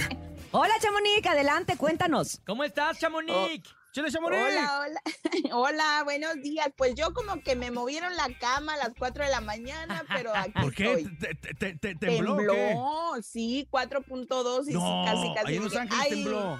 Hola 0.53 0.75
Chamonix, 0.81 1.27
adelante, 1.27 1.77
cuéntanos. 1.77 2.41
¿Cómo 2.47 2.65
estás, 2.65 2.99
Chamonix? 2.99 3.75
¡Chile 3.93 4.11
Chamonix! 4.11 4.41
Hola, 4.43 4.81
hola. 4.81 5.01
Hola, 5.55 6.01
buenos 6.05 6.37
días. 6.43 6.69
Pues 6.77 6.95
yo 6.95 7.13
como 7.13 7.43
que 7.43 7.57
me 7.57 7.71
movieron 7.71 8.17
la 8.17 8.29
cama 8.39 8.75
a 8.75 8.77
las 8.79 8.93
4 8.99 9.25
de 9.25 9.31
la 9.31 9.41
mañana, 9.41 10.05
pero 10.15 10.35
aquí 10.35 10.53
¿Por 10.61 10.75
qué? 10.75 10.93
estoy. 10.93 11.17
¿Te, 11.17 11.35
te- 11.35 11.55
te- 11.55 11.75
te- 11.75 11.95
tembló? 11.95 12.37
qué? 12.37 12.75
sí, 13.23 13.69
4.2 13.71 14.63
y 14.63 14.65
sí, 14.67 14.73
No, 14.73 15.03
casi, 15.05 15.35
casi. 15.35 15.47
ahí 15.49 15.57
en 15.57 15.65
Los 15.65 15.77
Ángeles 15.77 16.03
ay, 16.05 16.11
tembló. 16.11 16.59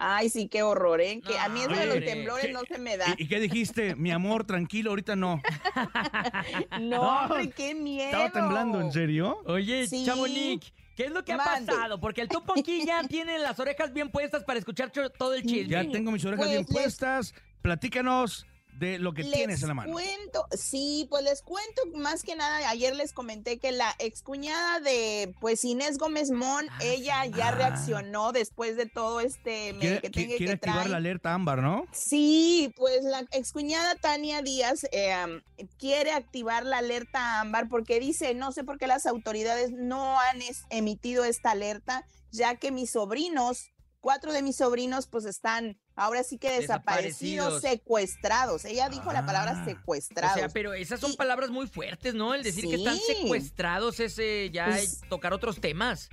Ay, 0.00 0.28
sí, 0.30 0.46
qué 0.48 0.62
horror, 0.62 1.00
¿eh? 1.00 1.20
Que 1.26 1.36
a 1.38 1.48
mí 1.48 1.60
eso 1.62 1.70
de 1.72 1.86
los 1.86 1.96
temblores 2.04 2.46
¿qué- 2.46 2.52
no 2.52 2.60
se 2.68 2.78
me 2.78 2.96
da. 2.96 3.06
¿Y, 3.18 3.24
y 3.24 3.28
qué 3.28 3.40
dijiste? 3.40 3.96
Mi 3.96 4.12
amor, 4.12 4.44
tranquilo, 4.44 4.90
ahorita 4.90 5.16
no. 5.16 5.42
No, 6.80 7.00
hombre, 7.24 7.50
qué 7.50 7.74
miedo. 7.74 8.06
Estaba 8.06 8.30
temblando, 8.30 8.80
¿en 8.80 8.92
serio? 8.92 9.40
Oye, 9.46 9.88
Sí. 9.88 10.04
Chamonix, 10.06 10.72
¿qué 10.98 11.04
es 11.06 11.12
lo 11.12 11.24
que 11.24 11.32
ha 11.32 11.36
pasado? 11.38 12.00
Porque 12.00 12.20
el 12.22 12.28
topo 12.28 12.54
aquí 12.58 12.84
ya 12.84 13.02
tiene 13.08 13.38
las 13.38 13.58
orejas 13.60 13.92
bien 13.92 14.10
puestas 14.10 14.42
para 14.42 14.58
escuchar 14.58 14.90
todo 14.90 15.32
el 15.34 15.42
chisme. 15.44 15.68
Ya 15.68 15.88
tengo 15.88 16.10
mis 16.10 16.24
orejas 16.24 16.40
Pues 16.44 16.50
bien 16.50 16.62
les- 16.62 16.66
plapuestas. 16.66 17.34
Platícanos 17.62 18.46
de 18.78 18.98
lo 18.98 19.12
que 19.12 19.22
les 19.24 19.32
tienes 19.32 19.62
en 19.62 19.68
la 19.68 19.74
mano. 19.74 19.92
cuento, 19.92 20.46
sí, 20.56 21.06
pues 21.10 21.24
les 21.24 21.42
cuento 21.42 21.82
más 21.94 22.22
que 22.22 22.36
nada, 22.36 22.68
ayer 22.68 22.94
les 22.94 23.12
comenté 23.12 23.58
que 23.58 23.72
la 23.72 23.94
excuñada 23.98 24.80
de 24.80 25.34
pues 25.40 25.64
Inés 25.64 25.98
Gómez 25.98 26.30
Mon, 26.30 26.66
Ah, 26.70 26.78
ella 26.82 27.26
ya 27.26 27.48
Ah. 27.48 27.52
reaccionó 27.52 28.32
después 28.32 28.76
de 28.76 28.86
todo 28.86 29.20
este 29.20 29.74
Quiere, 29.80 30.00
que 30.00 30.10
tenga 30.10 30.26
quiere 30.28 30.46
que 30.46 30.52
activar 30.52 30.76
trae. 30.80 30.88
la 30.90 30.96
alerta 30.98 31.34
ámbar, 31.34 31.62
¿no? 31.62 31.86
Sí, 31.92 32.72
pues 32.76 33.02
la 33.04 33.20
excuñada 33.32 33.94
Tania 33.96 34.42
Díaz 34.42 34.86
eh, 34.92 35.12
am, 35.12 35.42
quiere 35.78 36.12
activar 36.12 36.64
la 36.64 36.78
alerta 36.78 37.40
ámbar 37.40 37.68
porque 37.68 37.98
dice, 38.00 38.34
no 38.34 38.52
sé 38.52 38.64
por 38.64 38.78
qué 38.78 38.86
las 38.86 39.06
autoridades 39.06 39.72
no 39.72 40.20
han 40.20 40.42
es- 40.42 40.64
emitido 40.70 41.24
esta 41.24 41.50
alerta, 41.52 42.06
ya 42.30 42.56
que 42.56 42.70
mis 42.70 42.90
sobrinos, 42.90 43.70
cuatro 44.00 44.32
de 44.32 44.42
mis 44.42 44.56
sobrinos, 44.56 45.06
pues 45.06 45.24
están 45.24 45.78
ahora 45.96 46.22
sí 46.24 46.38
que 46.38 46.50
desaparecidos, 46.50 47.54
Desaparecidos. 47.54 47.60
secuestrados. 47.62 48.64
Ella 48.64 48.88
dijo 48.88 49.12
la 49.12 49.26
palabra 49.26 49.54
Ah. 49.56 49.62
O 49.62 49.64
secuestrados. 49.64 50.38
sea, 50.38 50.48
pero 50.48 50.74
esas 50.74 51.00
son 51.00 51.12
Y- 51.12 51.16
palabras 51.16 51.50
muy 51.50 51.66
fuertes, 51.66 52.14
¿no? 52.14 52.34
El 52.34 52.42
decir 52.42 52.68
que 52.68 52.76
están 52.76 52.98
secuestrados 52.98 54.00
es 54.00 54.18
eh, 54.18 54.50
ya 54.52 54.66
Pues- 54.66 55.00
tocar 55.08 55.32
otros 55.32 55.60
temas. 55.60 56.08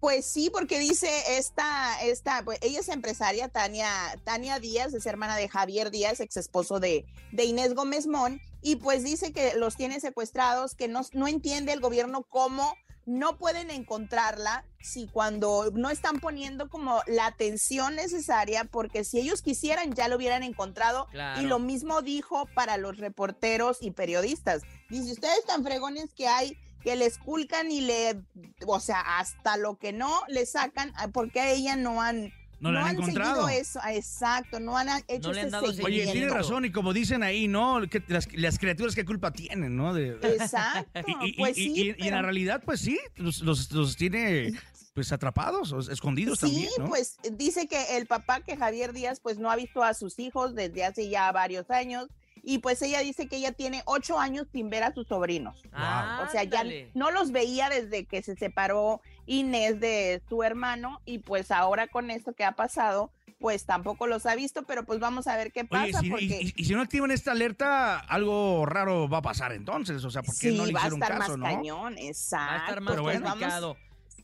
Pues 0.00 0.24
sí, 0.24 0.48
porque 0.50 0.78
dice 0.78 1.10
esta, 1.36 2.00
esta, 2.02 2.42
pues 2.42 2.58
ella 2.62 2.80
es 2.80 2.88
empresaria, 2.88 3.48
Tania, 3.48 3.90
Tania 4.24 4.58
Díaz, 4.58 4.94
es 4.94 5.04
hermana 5.04 5.36
de 5.36 5.46
Javier 5.46 5.90
Díaz, 5.90 6.20
ex 6.20 6.38
esposo 6.38 6.80
de, 6.80 7.04
de 7.32 7.44
Inés 7.44 7.74
Gómez 7.74 8.06
Mon, 8.06 8.40
y 8.62 8.76
pues 8.76 9.04
dice 9.04 9.34
que 9.34 9.52
los 9.56 9.76
tiene 9.76 10.00
secuestrados, 10.00 10.74
que 10.74 10.88
no, 10.88 11.02
no 11.12 11.28
entiende 11.28 11.74
el 11.74 11.80
gobierno 11.80 12.22
cómo 12.30 12.74
no 13.06 13.36
pueden 13.36 13.70
encontrarla 13.70 14.64
si 14.80 15.06
cuando 15.08 15.70
no 15.74 15.90
están 15.90 16.20
poniendo 16.20 16.68
como 16.68 17.00
la 17.06 17.26
atención 17.26 17.96
necesaria, 17.96 18.64
porque 18.64 19.04
si 19.04 19.18
ellos 19.18 19.42
quisieran 19.42 19.92
ya 19.94 20.08
lo 20.08 20.16
hubieran 20.16 20.42
encontrado. 20.42 21.06
Claro. 21.10 21.40
Y 21.40 21.46
lo 21.46 21.58
mismo 21.58 22.02
dijo 22.02 22.46
para 22.54 22.76
los 22.76 22.98
reporteros 22.98 23.78
y 23.80 23.90
periodistas. 23.90 24.62
Dice, 24.88 25.12
ustedes 25.12 25.44
tan 25.44 25.64
fregones 25.64 26.12
que 26.14 26.28
hay 26.28 26.56
que 26.82 26.96
le 26.96 27.06
esculcan 27.06 27.70
y 27.70 27.82
le, 27.82 28.22
o 28.66 28.80
sea, 28.80 29.18
hasta 29.18 29.56
lo 29.56 29.78
que 29.78 29.92
no 29.92 30.22
le 30.28 30.46
sacan, 30.46 30.92
ah, 30.96 31.08
porque 31.08 31.40
a 31.40 31.50
ella 31.50 31.76
no 31.76 32.00
han, 32.00 32.32
No 32.60 32.72
la 32.72 32.84
han 32.86 32.94
encontrado. 32.96 33.46
seguido 33.46 33.60
eso, 33.60 33.80
ah, 33.82 33.94
exacto, 33.94 34.60
no 34.60 34.76
han 34.76 34.88
hecho 35.08 35.28
No 35.28 35.32
le 35.34 35.40
han 35.40 35.46
ese 35.48 35.56
dado 35.56 35.66
Oye, 35.84 36.06
tiene 36.12 36.28
razón, 36.28 36.64
y 36.64 36.70
como 36.72 36.92
dicen 36.92 37.22
ahí, 37.22 37.48
¿no? 37.48 37.80
Que 37.90 38.02
las, 38.08 38.28
las 38.34 38.58
criaturas 38.58 38.94
qué 38.94 39.04
culpa 39.04 39.32
tienen, 39.32 39.76
¿no? 39.76 39.94
De, 39.94 40.10
Exacto, 40.22 41.00
y, 41.22 41.28
y- 41.30 41.32
pues 41.34 41.58
y- 41.58 41.74
sí, 41.74 41.94
y- 41.98 42.04
y 42.04 42.08
en 42.08 42.14
la 42.14 42.22
realidad, 42.22 42.62
pues 42.64 42.80
sí, 42.80 42.98
los, 43.16 43.40
los- 43.40 43.72
los 43.72 43.96
tiene 43.96 44.52
pues 44.94 45.12
atrapados, 45.12 45.88
escondidos 45.88 46.40
Sí, 46.40 46.46
también, 46.46 46.70
¿no? 46.78 46.88
pues 46.88 47.16
dice 47.32 47.66
que 47.68 47.96
el 47.96 48.06
papá, 48.06 48.40
que 48.40 48.56
Javier 48.56 48.92
Díaz, 48.92 49.20
pues 49.20 49.38
no 49.38 49.50
ha 49.50 49.56
visto 49.56 49.82
a 49.82 49.94
sus 49.94 50.18
hijos 50.18 50.54
desde 50.54 50.84
hace 50.84 51.08
ya 51.08 51.30
varios 51.32 51.70
años. 51.70 52.08
Y 52.42 52.58
pues 52.58 52.80
ella 52.80 53.00
dice 53.00 53.28
que 53.28 53.36
ella 53.36 53.52
tiene 53.52 53.82
ocho 53.84 54.18
años 54.18 54.46
sin 54.50 54.70
ver 54.70 54.82
a 54.82 54.94
sus 54.94 55.06
sobrinos. 55.06 55.62
O 55.66 56.30
sea, 56.32 56.42
ya 56.44 56.64
no 56.94 57.10
los 57.10 57.32
veía 57.32 57.68
desde 57.68 58.06
que 58.06 58.22
se 58.22 58.34
separó 58.34 59.02
Inés 59.30 59.78
de 59.80 60.22
su 60.28 60.42
hermano. 60.42 61.00
Y 61.04 61.18
pues 61.18 61.50
ahora 61.50 61.86
con 61.88 62.10
esto 62.10 62.32
que 62.32 62.44
ha 62.44 62.52
pasado, 62.52 63.10
pues 63.38 63.64
tampoco 63.64 64.06
los 64.06 64.26
ha 64.26 64.34
visto. 64.34 64.64
Pero 64.64 64.84
pues 64.84 64.98
vamos 64.98 65.26
a 65.28 65.36
ver 65.36 65.52
qué 65.52 65.64
pasa. 65.64 66.00
Oye, 66.00 66.00
si- 66.00 66.06
y- 66.06 66.10
porque 66.10 66.24
y, 66.24 66.52
y 66.56 66.64
si 66.64 66.74
no 66.74 66.82
activan 66.82 67.10
esta 67.10 67.30
alerta, 67.32 67.98
algo 67.98 68.66
raro 68.66 69.08
va 69.08 69.18
a 69.18 69.22
pasar 69.22 69.52
entonces, 69.52 70.04
o 70.04 70.10
sea, 70.10 70.22
¿por 70.22 70.34
qué 70.36 70.50
sí, 70.50 70.56
no 70.56 70.66
le 70.66 70.72
va 70.72 70.80
a 70.80 70.82
hicieron 70.88 71.02
estar 71.02 71.18
caso, 71.18 71.36
más 71.36 71.38
no? 71.38 71.56
cañón. 71.56 71.98
Exacto. 71.98 72.46
Va 72.50 72.54
a 72.54 72.58
estar 72.64 72.80
más 72.80 72.90
Pero 72.92 73.02
bueno. 73.02 73.26
complicado. 73.28 73.76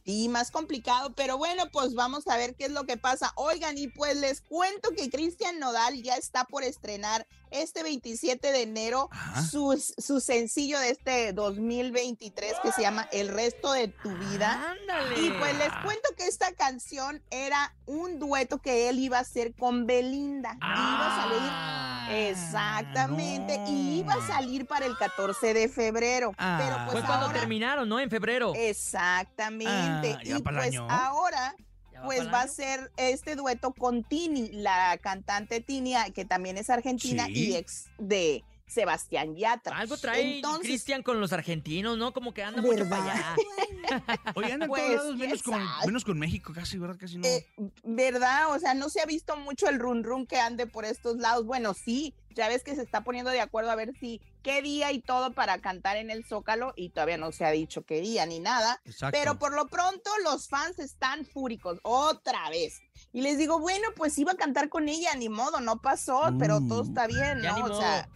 Sí, 0.04 0.28
más 0.28 0.52
complicado, 0.52 1.12
pero 1.16 1.36
bueno, 1.36 1.64
pues 1.72 1.94
vamos 1.94 2.28
a 2.28 2.36
ver 2.36 2.54
qué 2.54 2.66
es 2.66 2.70
lo 2.70 2.84
que 2.84 2.96
pasa. 2.96 3.32
Oigan, 3.34 3.76
y 3.76 3.88
pues 3.88 4.16
les 4.16 4.40
cuento 4.40 4.90
que 4.96 5.10
Cristian 5.10 5.58
Nodal 5.58 6.00
ya 6.00 6.14
está 6.14 6.44
por 6.44 6.62
estrenar 6.62 7.26
este 7.50 7.82
27 7.82 8.52
de 8.52 8.62
enero 8.62 9.08
su, 9.50 9.76
su 9.98 10.20
sencillo 10.20 10.78
de 10.78 10.90
este 10.90 11.32
2023 11.32 12.54
que 12.62 12.72
se 12.72 12.82
llama 12.82 13.08
El 13.12 13.28
resto 13.28 13.72
de 13.72 13.88
tu 13.88 14.10
vida. 14.16 14.74
Y 15.16 15.30
pues 15.30 15.56
les 15.58 15.72
cuento 15.84 16.08
que 16.16 16.26
esta 16.26 16.52
canción 16.52 17.22
era 17.30 17.74
un 17.86 18.18
dueto 18.18 18.58
que 18.58 18.88
él 18.88 18.98
iba 18.98 19.18
a 19.18 19.20
hacer 19.20 19.54
con 19.54 19.86
Belinda. 19.86 20.56
iba 20.60 21.16
a 21.16 21.22
salir. 21.22 22.26
Exactamente. 22.30 23.60
Y 23.68 23.98
iba 24.00 24.14
a 24.14 24.26
salir 24.26 24.66
para 24.66 24.86
el 24.86 24.96
14 24.96 25.54
de 25.54 25.68
febrero. 25.68 26.32
pero 26.36 26.76
pues 26.84 26.92
Fue 26.92 27.02
cuando 27.04 27.26
ahora- 27.26 27.38
terminaron, 27.40 27.88
¿no? 27.88 27.98
En 28.00 28.10
febrero. 28.10 28.52
Exactamente. 28.54 29.72
Ah, 30.18 30.20
¿ya 30.24 30.36
y 30.38 30.42
pues 30.42 30.56
año? 30.56 30.86
ahora 30.90 31.54
¿Ya 31.58 31.64
va 31.64 31.65
pues 32.06 32.32
va 32.32 32.42
a 32.42 32.48
ser 32.48 32.90
este 32.96 33.36
dueto 33.36 33.72
con 33.72 34.02
Tini, 34.04 34.50
la 34.52 34.98
cantante 34.98 35.60
Tini, 35.60 35.94
ah, 35.94 36.06
que 36.14 36.24
también 36.24 36.56
es 36.58 36.70
argentina 36.70 37.26
Sí. 37.26 37.50
y 37.50 37.56
ex 37.56 37.86
de 37.98 38.42
Sebastián 38.66 39.36
Yatra. 39.36 39.78
Algo 39.78 39.96
trae 39.96 40.36
Entonces, 40.36 40.66
Cristian 40.66 41.02
con 41.04 41.20
los 41.20 41.32
argentinos, 41.32 41.96
¿no? 41.98 42.12
Como 42.12 42.34
que 42.34 42.42
anda 42.42 42.60
mucho 42.62 42.88
para 42.88 43.04
allá. 43.12 43.36
Oye, 44.34 44.52
andan 44.52 44.68
Pues, 44.68 44.82
todos 44.82 44.96
lados, 45.04 45.16
menos 45.16 45.42
con, 45.42 45.62
menos 45.86 46.04
con 46.04 46.18
México, 46.18 46.52
casi, 46.52 46.76
¿verdad? 46.78 46.96
Casi 46.98 47.18
no. 47.18 47.26
eh, 47.28 47.46
¿verdad? 47.84 48.52
O 48.54 48.58
sea, 48.58 48.74
no 48.74 48.88
se 48.88 49.00
ha 49.00 49.06
visto 49.06 49.36
mucho 49.36 49.68
el 49.68 49.78
run 49.78 50.02
run 50.02 50.26
que 50.26 50.40
ande 50.40 50.66
por 50.66 50.84
estos 50.84 51.16
lados. 51.18 51.46
Bueno, 51.46 51.74
sí, 51.74 52.12
ya 52.36 52.48
ves 52.48 52.62
que 52.62 52.74
se 52.74 52.82
está 52.82 53.02
poniendo 53.02 53.30
de 53.30 53.40
acuerdo 53.40 53.70
a 53.70 53.74
ver 53.74 53.92
si 53.98 54.20
qué 54.42 54.62
día 54.62 54.92
y 54.92 55.00
todo 55.00 55.32
para 55.32 55.58
cantar 55.58 55.96
en 55.96 56.10
el 56.10 56.24
Zócalo 56.24 56.72
y 56.76 56.90
todavía 56.90 57.16
no 57.16 57.32
se 57.32 57.44
ha 57.44 57.50
dicho 57.50 57.84
qué 57.84 58.00
día 58.00 58.26
ni 58.26 58.38
nada. 58.38 58.80
Exacto. 58.84 59.18
Pero 59.18 59.38
por 59.38 59.54
lo 59.54 59.66
pronto 59.66 60.10
los 60.22 60.48
fans 60.48 60.78
están 60.78 61.24
fúricos 61.24 61.80
otra 61.82 62.48
vez. 62.50 62.80
Y 63.12 63.22
les 63.22 63.38
digo, 63.38 63.58
bueno, 63.58 63.88
pues 63.96 64.16
iba 64.18 64.32
a 64.32 64.36
cantar 64.36 64.68
con 64.68 64.88
ella, 64.88 65.14
ni 65.16 65.28
modo, 65.28 65.60
no 65.60 65.80
pasó, 65.80 66.34
pero 66.38 66.60
todo 66.60 66.82
está 66.82 67.06
bien, 67.06 67.40
¿no? 67.40 67.64
O 67.64 67.80
sea, 67.80 68.08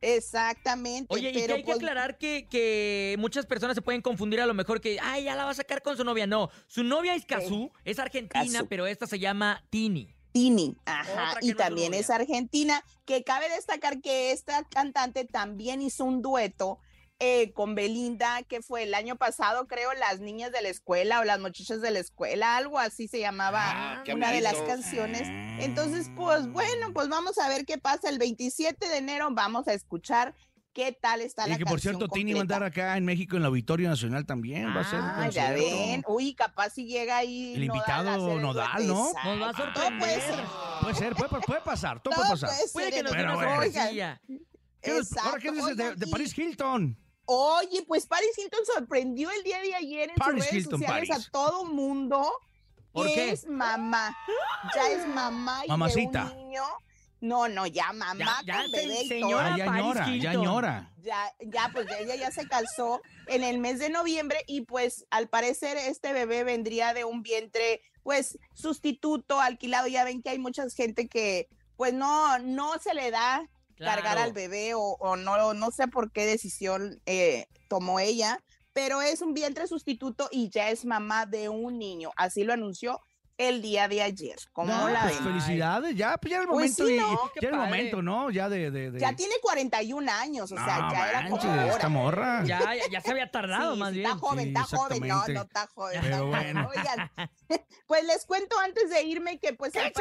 exactamente. 0.00 1.06
Oye, 1.14 1.30
y 1.30 1.32
que 1.32 1.52
hay 1.52 1.60
que 1.60 1.64
pues, 1.64 1.76
aclarar 1.76 2.18
que, 2.18 2.48
que 2.50 3.14
muchas 3.18 3.46
personas 3.46 3.76
se 3.76 3.82
pueden 3.82 4.02
confundir 4.02 4.40
a 4.40 4.46
lo 4.46 4.54
mejor 4.54 4.80
que, 4.80 4.98
ay, 5.00 5.24
ya 5.24 5.36
la 5.36 5.44
va 5.44 5.52
a 5.52 5.54
sacar 5.54 5.82
con 5.82 5.96
su 5.96 6.02
novia. 6.02 6.26
No, 6.26 6.50
su 6.66 6.82
novia 6.82 7.14
es 7.14 7.24
Kazú, 7.24 7.70
es 7.84 8.00
argentina, 8.00 8.64
pero 8.68 8.86
esta 8.86 9.06
se 9.06 9.20
llama 9.20 9.62
Tini. 9.70 10.12
Tini, 10.32 10.76
ajá, 10.84 11.34
y 11.40 11.54
también 11.54 11.94
es 11.94 12.10
argentina, 12.10 12.84
que 13.04 13.24
cabe 13.24 13.48
destacar 13.48 14.00
que 14.00 14.32
esta 14.32 14.64
cantante 14.64 15.24
también 15.24 15.82
hizo 15.82 16.04
un 16.04 16.22
dueto 16.22 16.78
eh, 17.22 17.52
con 17.52 17.74
Belinda, 17.74 18.42
que 18.44 18.62
fue 18.62 18.84
el 18.84 18.94
año 18.94 19.16
pasado, 19.16 19.66
creo, 19.66 19.92
Las 19.92 20.20
Niñas 20.20 20.52
de 20.52 20.62
la 20.62 20.70
Escuela 20.70 21.20
o 21.20 21.24
Las 21.24 21.38
Muchachas 21.38 21.82
de 21.82 21.90
la 21.90 21.98
Escuela, 21.98 22.56
algo 22.56 22.78
así 22.78 23.08
se 23.08 23.20
llamaba 23.20 23.60
Ah, 23.62 24.04
una 24.10 24.32
de 24.32 24.40
las 24.40 24.56
canciones. 24.62 25.28
Entonces, 25.62 26.10
pues 26.16 26.50
bueno, 26.50 26.94
pues 26.94 27.08
vamos 27.08 27.36
a 27.36 27.48
ver 27.48 27.66
qué 27.66 27.76
pasa. 27.76 28.08
El 28.08 28.18
27 28.18 28.88
de 28.88 28.96
enero, 28.96 29.28
vamos 29.32 29.68
a 29.68 29.74
escuchar 29.74 30.34
qué 30.72 30.92
tal 30.92 31.20
está 31.20 31.46
Y 31.46 31.50
la 31.50 31.58
que 31.58 31.64
por 31.64 31.80
cierto, 31.80 32.08
Tini 32.08 32.32
va 32.32 32.38
a 32.38 32.42
completa. 32.42 32.56
andar 32.56 32.68
acá 32.70 32.96
en 32.96 33.04
México 33.04 33.36
en 33.36 33.42
el 33.42 33.46
Auditorio 33.46 33.88
Nacional 33.88 34.24
también. 34.26 34.68
va 34.74 34.80
a 34.80 34.84
ser 34.84 35.00
un 35.00 35.06
Ah, 35.06 35.28
ya 35.30 35.48
concierto. 35.48 35.76
ven. 35.76 36.04
Uy, 36.08 36.34
capaz 36.34 36.70
si 36.70 36.86
llega 36.86 37.16
ahí. 37.18 37.54
El 37.54 37.64
invitado 37.64 38.38
Nodal. 38.40 38.86
¿no? 38.86 39.12
Nos 39.12 39.14
va 39.42 39.48
a 39.50 39.52
Todo 39.52 39.64
sorprender. 39.66 39.98
puede 39.98 40.20
ser. 40.20 40.44
Puede 40.82 40.94
ser, 40.94 41.14
puede, 41.14 41.42
puede 41.46 41.60
pasar, 41.62 42.02
todo 42.02 42.14
Todo 42.14 42.24
puede 42.26 42.40
pasar. 42.40 42.50
puede 42.72 42.90
que 42.90 43.02
nos 43.02 43.12
dé 43.12 43.18
Pero 43.18 43.28
una 43.30 43.34
bueno. 43.36 43.62
sorpresilla. 43.62 44.20
¿Qué 44.82 44.92
nos- 44.92 45.16
¿Ahora 45.18 45.38
qué 45.40 45.52
dices 45.52 45.76
de, 45.76 45.94
y- 46.06 46.10
Paris 46.10 46.38
Hilton? 46.38 46.96
Oye, 47.26 47.84
pues 47.86 48.06
Paris 48.06 48.30
Hilton 48.38 48.60
sorprendió 48.74 49.30
el 49.30 49.42
día 49.44 49.60
de 49.60 49.74
ayer 49.74 50.10
en 50.10 50.16
Paris 50.16 50.42
sus 50.44 50.50
redes 50.50 50.64
Hilton, 50.64 50.80
sociales 50.80 51.08
Paris. 51.10 51.26
a 51.26 51.30
todo 51.30 51.64
mundo. 51.66 52.28
¿Por 52.92 53.06
qué? 53.06 53.30
es 53.30 53.46
mamá. 53.46 54.16
Ya 54.74 54.88
es 54.90 55.06
mamá 55.06 55.62
y 55.64 55.68
Mamacita. 55.68 56.24
de 56.24 56.30
un 56.32 56.36
niño. 56.48 56.62
No, 57.20 57.48
no, 57.48 57.66
ya 57.66 57.92
mamá 57.92 58.14
Ya- 58.14 58.42
ya 58.46 58.62
con 58.62 58.70
se- 58.70 58.76
bebé 58.78 59.02
y 59.02 59.08
señora 59.08 59.44
todo. 59.44 59.52
Ah, 59.52 59.56
ya 59.58 59.66
ñora, 59.82 60.16
ya 60.16 60.32
ñora. 60.34 60.92
Ya, 61.02 61.34
ya, 61.40 61.70
pues 61.72 61.86
ella 61.98 62.14
ya 62.16 62.30
se 62.30 62.46
calzó 62.48 63.02
en 63.26 63.42
el 63.44 63.58
mes 63.58 63.78
de 63.78 63.90
noviembre 63.90 64.42
y 64.46 64.62
pues 64.62 65.06
al 65.10 65.28
parecer 65.28 65.76
este 65.76 66.12
bebé 66.12 66.44
vendría 66.44 66.94
de 66.94 67.04
un 67.04 67.22
vientre 67.22 67.82
pues 68.02 68.38
sustituto, 68.54 69.40
alquilado. 69.40 69.86
Ya 69.86 70.04
ven 70.04 70.22
que 70.22 70.30
hay 70.30 70.38
mucha 70.38 70.64
gente 70.70 71.08
que 71.08 71.48
pues 71.76 71.92
no, 71.92 72.38
no 72.38 72.78
se 72.78 72.94
le 72.94 73.10
da 73.10 73.48
cargar 73.78 74.18
al 74.18 74.32
bebé 74.34 74.74
o, 74.74 74.80
o 75.00 75.16
no, 75.16 75.54
no 75.54 75.70
sé 75.70 75.88
por 75.88 76.12
qué 76.12 76.26
decisión 76.26 77.00
eh, 77.06 77.46
tomó 77.68 77.98
ella, 78.00 78.42
pero 78.74 79.00
es 79.02 79.22
un 79.22 79.32
vientre 79.34 79.66
sustituto 79.66 80.28
y 80.30 80.50
ya 80.50 80.70
es 80.70 80.84
mamá 80.84 81.24
de 81.26 81.48
un 81.48 81.78
niño. 81.78 82.12
Así 82.16 82.44
lo 82.44 82.52
anunció 82.52 83.00
el 83.48 83.62
día 83.62 83.88
de 83.88 84.02
ayer. 84.02 84.36
¿Cómo 84.52 84.70
No, 84.72 84.88
la 84.90 85.02
pues 85.04 85.14
ven? 85.14 85.24
felicidades, 85.24 85.96
ya, 85.96 86.18
pues 86.18 86.30
ya 86.30 86.36
era 86.36 86.42
el 86.44 86.48
Pues 86.50 86.78
momento, 86.78 86.86
sí, 86.86 86.96
¿no? 86.98 87.12
y- 87.36 87.40
ya 87.40 87.48
era 87.48 87.56
el 87.56 87.62
momento, 87.64 88.02
¿no? 88.02 88.30
Ya 88.30 88.48
de... 88.50 88.70
de, 88.70 88.90
de- 88.90 89.00
Ya 89.00 89.16
tiene 89.16 89.34
41 89.40 90.08
años, 90.12 90.52
o 90.52 90.56
sea, 90.56 90.78
No 90.78 90.92
ya 90.92 91.08
era 91.10 91.30
como 91.30 91.42
esta 91.72 91.88
morra. 91.88 92.44
Ya, 92.44 92.74
ya, 92.74 92.82
ya 92.90 93.00
se 93.00 93.10
había 93.12 93.30
tardado, 93.30 93.74
Sí, 93.74 93.80
más 93.80 93.90
sí, 93.92 93.98
bien. 93.98 94.06
Está 94.10 94.18
joven, 94.20 94.44
Sí, 94.44 94.48
está 94.48 94.76
joven, 94.76 95.08
no, 95.08 95.26
no 95.28 95.42
está 95.42 95.66
joven. 95.74 96.00
Pero 96.02 96.14
está 96.14 96.18
joven. 96.18 96.30
bueno. 96.54 96.68
Oigan, 96.68 97.10
pues 97.86 98.04
les 98.04 98.26
cuento 98.26 98.58
antes 98.58 98.90
de 98.90 99.02
irme 99.04 99.38
que 99.38 99.54
pues 99.54 99.74
al 99.76 99.92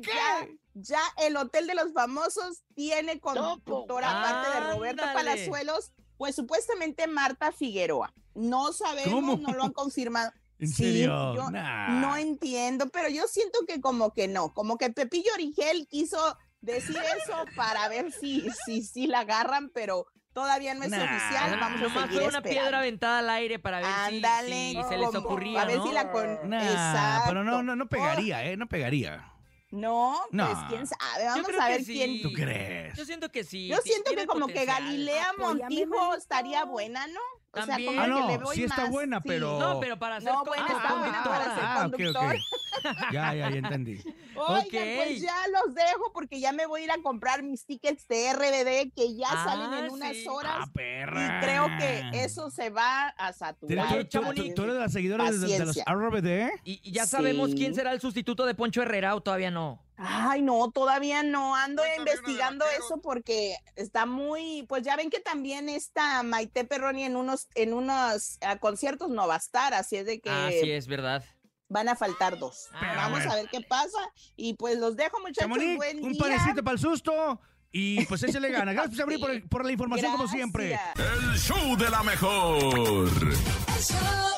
ya, 0.00 0.48
ya 0.74 1.00
el 1.18 1.36
Hotel 1.36 1.66
de 1.66 1.74
los 1.74 1.92
Famosos 1.92 2.62
tiene 2.74 3.20
conductora 3.20 4.10
aparte 4.10 4.50
de 4.58 4.72
Roberto 4.72 5.02
Ándale. 5.04 5.30
Palazuelos, 5.30 5.92
pues 6.16 6.34
supuestamente 6.34 7.06
Marta 7.06 7.52
Figueroa. 7.52 8.12
No 8.34 8.72
sabemos, 8.72 9.12
¿Cómo? 9.14 9.36
no 9.36 9.52
lo 9.54 9.64
han 9.64 9.72
confirmado. 9.72 10.32
¿En 10.58 10.68
Sí, 10.68 10.74
serio? 10.84 11.34
yo 11.34 11.50
Nah. 11.50 11.88
no 12.00 12.16
entiendo, 12.16 12.88
pero 12.88 13.08
yo 13.08 13.26
siento 13.28 13.58
que 13.66 13.80
como 13.80 14.12
que 14.12 14.26
no, 14.28 14.54
como 14.54 14.78
que 14.78 14.90
Pepillo 14.90 15.30
Origel 15.34 15.86
quiso 15.88 16.36
decir 16.60 16.96
eso 16.96 17.44
para 17.54 17.88
ver 17.88 18.10
si, 18.12 18.48
si, 18.64 18.82
si 18.82 19.06
la 19.06 19.20
agarran, 19.20 19.70
pero 19.74 20.06
todavía 20.32 20.74
no 20.74 20.84
es 20.84 20.90
Nah. 20.90 21.04
oficial. 21.04 21.58
Vamos 21.60 21.80
a 21.80 21.84
Nomás 21.84 22.02
seguir 22.04 22.18
fue 22.20 22.28
una 22.28 22.38
esperando. 22.38 22.48
piedra 22.50 22.78
aventada 22.78 23.18
al 23.18 23.30
aire 23.30 23.58
para 23.58 23.78
ver 23.78 23.86
si- 24.08 24.16
Ándale, 24.16 24.70
si, 24.72 24.82
se 24.88 24.96
les 24.98 25.14
ocurría, 25.14 25.62
a 25.62 25.64
ver 25.66 25.76
¿no? 25.78 25.86
si 25.86 25.92
la 25.92 26.10
con... 26.10 26.48
Nah, 26.50 26.62
Exacto. 26.62 27.24
pero 27.28 27.44
no, 27.44 27.62
no, 27.62 27.76
no 27.76 27.86
pegaría, 27.88 28.44
¿eh? 28.44 28.56
No 28.56 28.66
pegaría. 28.66 29.32
No, 29.72 30.20
No. 30.30 30.46
pues 30.46 30.58
quién 30.68 30.86
sabe, 30.86 31.24
vamos 31.26 31.50
a 31.60 31.68
ver 31.68 31.84
sí. 31.84 31.92
quién. 31.94 32.22
¿Tú 32.22 32.32
crees? 32.32 32.96
Yo 32.96 33.04
siento 33.04 33.30
que 33.30 33.44
sí. 33.44 33.66
Yo 33.68 33.76
siento 33.78 34.12
que 34.14 34.24
como 34.26 34.46
que. 34.46 34.64
Galilea 34.64 35.32
Montijo 35.38 36.14
estaría 36.14 36.64
buena, 36.64 37.06
¿no? 37.08 37.20
O 37.52 37.56
sea, 37.58 37.66
También. 37.68 37.90
como 37.96 38.00
Ah, 38.00 38.04
que 38.04 38.10
no, 38.10 38.28
le 38.28 38.38
voy 38.38 38.56
sí 38.56 38.64
está 38.64 38.82
más, 38.82 38.90
buena, 38.90 39.16
sí. 39.18 39.28
pero... 39.28 39.58
No, 39.58 39.80
pero 39.80 39.98
para 39.98 40.20
ser 40.20 40.30
No, 40.30 40.44
buena, 40.44 40.66
ah, 40.68 40.72
está 40.76 40.94
buena 40.94 41.24
para 41.24 41.44
ser 41.54 41.64
Ah, 41.64 41.86
ok, 41.86 41.94
ok. 41.94 41.96
conductor. 41.96 42.36
Ya, 43.12 43.34
ya, 43.34 43.50
ya 43.50 43.56
entendí. 43.56 43.98
Oigan, 44.36 44.58
Ok. 44.66 44.96
pues 44.96 45.22
ya 45.22 45.34
los 45.50 45.74
dejo 45.74 46.12
porque 46.12 46.38
ya 46.38 46.52
me 46.52 46.66
voy 46.66 46.82
a 46.82 46.84
ir 46.84 46.90
a 46.90 46.98
comprar 47.02 47.42
mis 47.42 47.64
tickets 47.64 48.06
de 48.08 48.32
RBD 48.34 48.92
que 48.94 49.16
ya 49.16 49.28
Ah, 49.30 49.44
salen 49.44 49.84
en 49.86 49.90
unas 49.90 50.12
sí. 50.12 50.26
horas. 50.28 50.52
Ah, 50.60 50.66
perra. 50.72 51.38
Y 51.38 51.44
creo 51.44 51.66
que 51.78 52.24
eso 52.24 52.50
se 52.50 52.68
va 52.68 53.08
a 53.16 53.32
¿Tú, 53.32 53.38
saturar. 53.38 53.88
tú- 54.08 54.20
Oye, 54.28 54.48
tú- 54.50 54.54
tú- 54.54 54.62
eres 54.64 54.74
de 54.74 54.80
las 54.80 54.92
seguidoras 54.92 55.40
de, 55.40 55.46
de 55.58 55.64
los. 55.64 55.76
RBD? 55.86 56.50
¿Y, 56.64 56.80
y 56.82 56.92
ya 56.92 57.06
sabemos 57.06 57.50
Sí. 57.52 57.56
quién 57.56 57.74
será 57.74 57.92
el 57.92 58.00
sustituto 58.02 58.44
de 58.44 58.54
Poncho 58.54 58.82
Herrera 58.82 59.14
o 59.14 59.22
todavía 59.22 59.50
no? 59.50 59.82
Ay, 59.98 60.42
no, 60.42 60.70
todavía 60.70 61.22
no. 61.22 61.54
Ando 61.56 61.82
investigando 61.98 62.64
eso 62.78 63.00
porque 63.00 63.56
está 63.76 64.04
muy, 64.06 64.64
pues 64.68 64.82
ya 64.82 64.94
ven 64.96 65.08
que 65.10 65.20
también 65.20 65.68
está 65.68 66.22
Maite 66.22 66.64
Perroni 66.64 67.04
en 67.04 67.16
unos, 67.16 67.48
en 67.54 67.72
unos 67.72 68.38
ah, 68.42 68.56
conciertos 68.58 69.08
no 69.08 69.26
va 69.26 69.34
a 69.34 69.38
estar, 69.38 69.72
así 69.74 69.96
es 69.96 70.06
de 70.06 70.20
que 70.20 70.28
Ah, 70.30 70.50
sí, 70.50 70.70
es 70.70 70.86
verdad. 70.86 71.24
van 71.68 71.88
a 71.88 71.96
faltar 71.96 72.38
dos. 72.38 72.68
Ah, 72.74 72.92
Vamos 72.96 73.18
bueno. 73.20 73.32
a 73.32 73.36
ver 73.36 73.48
qué 73.50 73.60
pasa 73.62 73.98
y 74.36 74.54
pues 74.54 74.78
los 74.78 74.96
dejo 74.96 75.18
muchachos. 75.20 75.40
Chamonix, 75.42 75.76
Buen 75.76 76.04
un 76.04 76.12
día. 76.12 76.20
panecito 76.22 76.62
para 76.62 76.74
el 76.74 76.78
susto 76.80 77.40
y 77.72 78.04
pues 78.06 78.22
échale 78.22 78.50
gana. 78.50 78.72
Gracias, 78.74 79.00
Abril, 79.00 79.18
por, 79.18 79.48
por 79.48 79.64
la 79.64 79.72
información 79.72 80.12
como 80.12 80.28
siempre. 80.28 80.78
El 80.96 81.38
show 81.38 81.76
de 81.76 81.90
la 81.90 82.02
mejor. 82.02 82.58
El 82.58 83.82
show 83.82 83.98
de 83.98 84.02
la 84.02 84.12
mejor. 84.12 84.35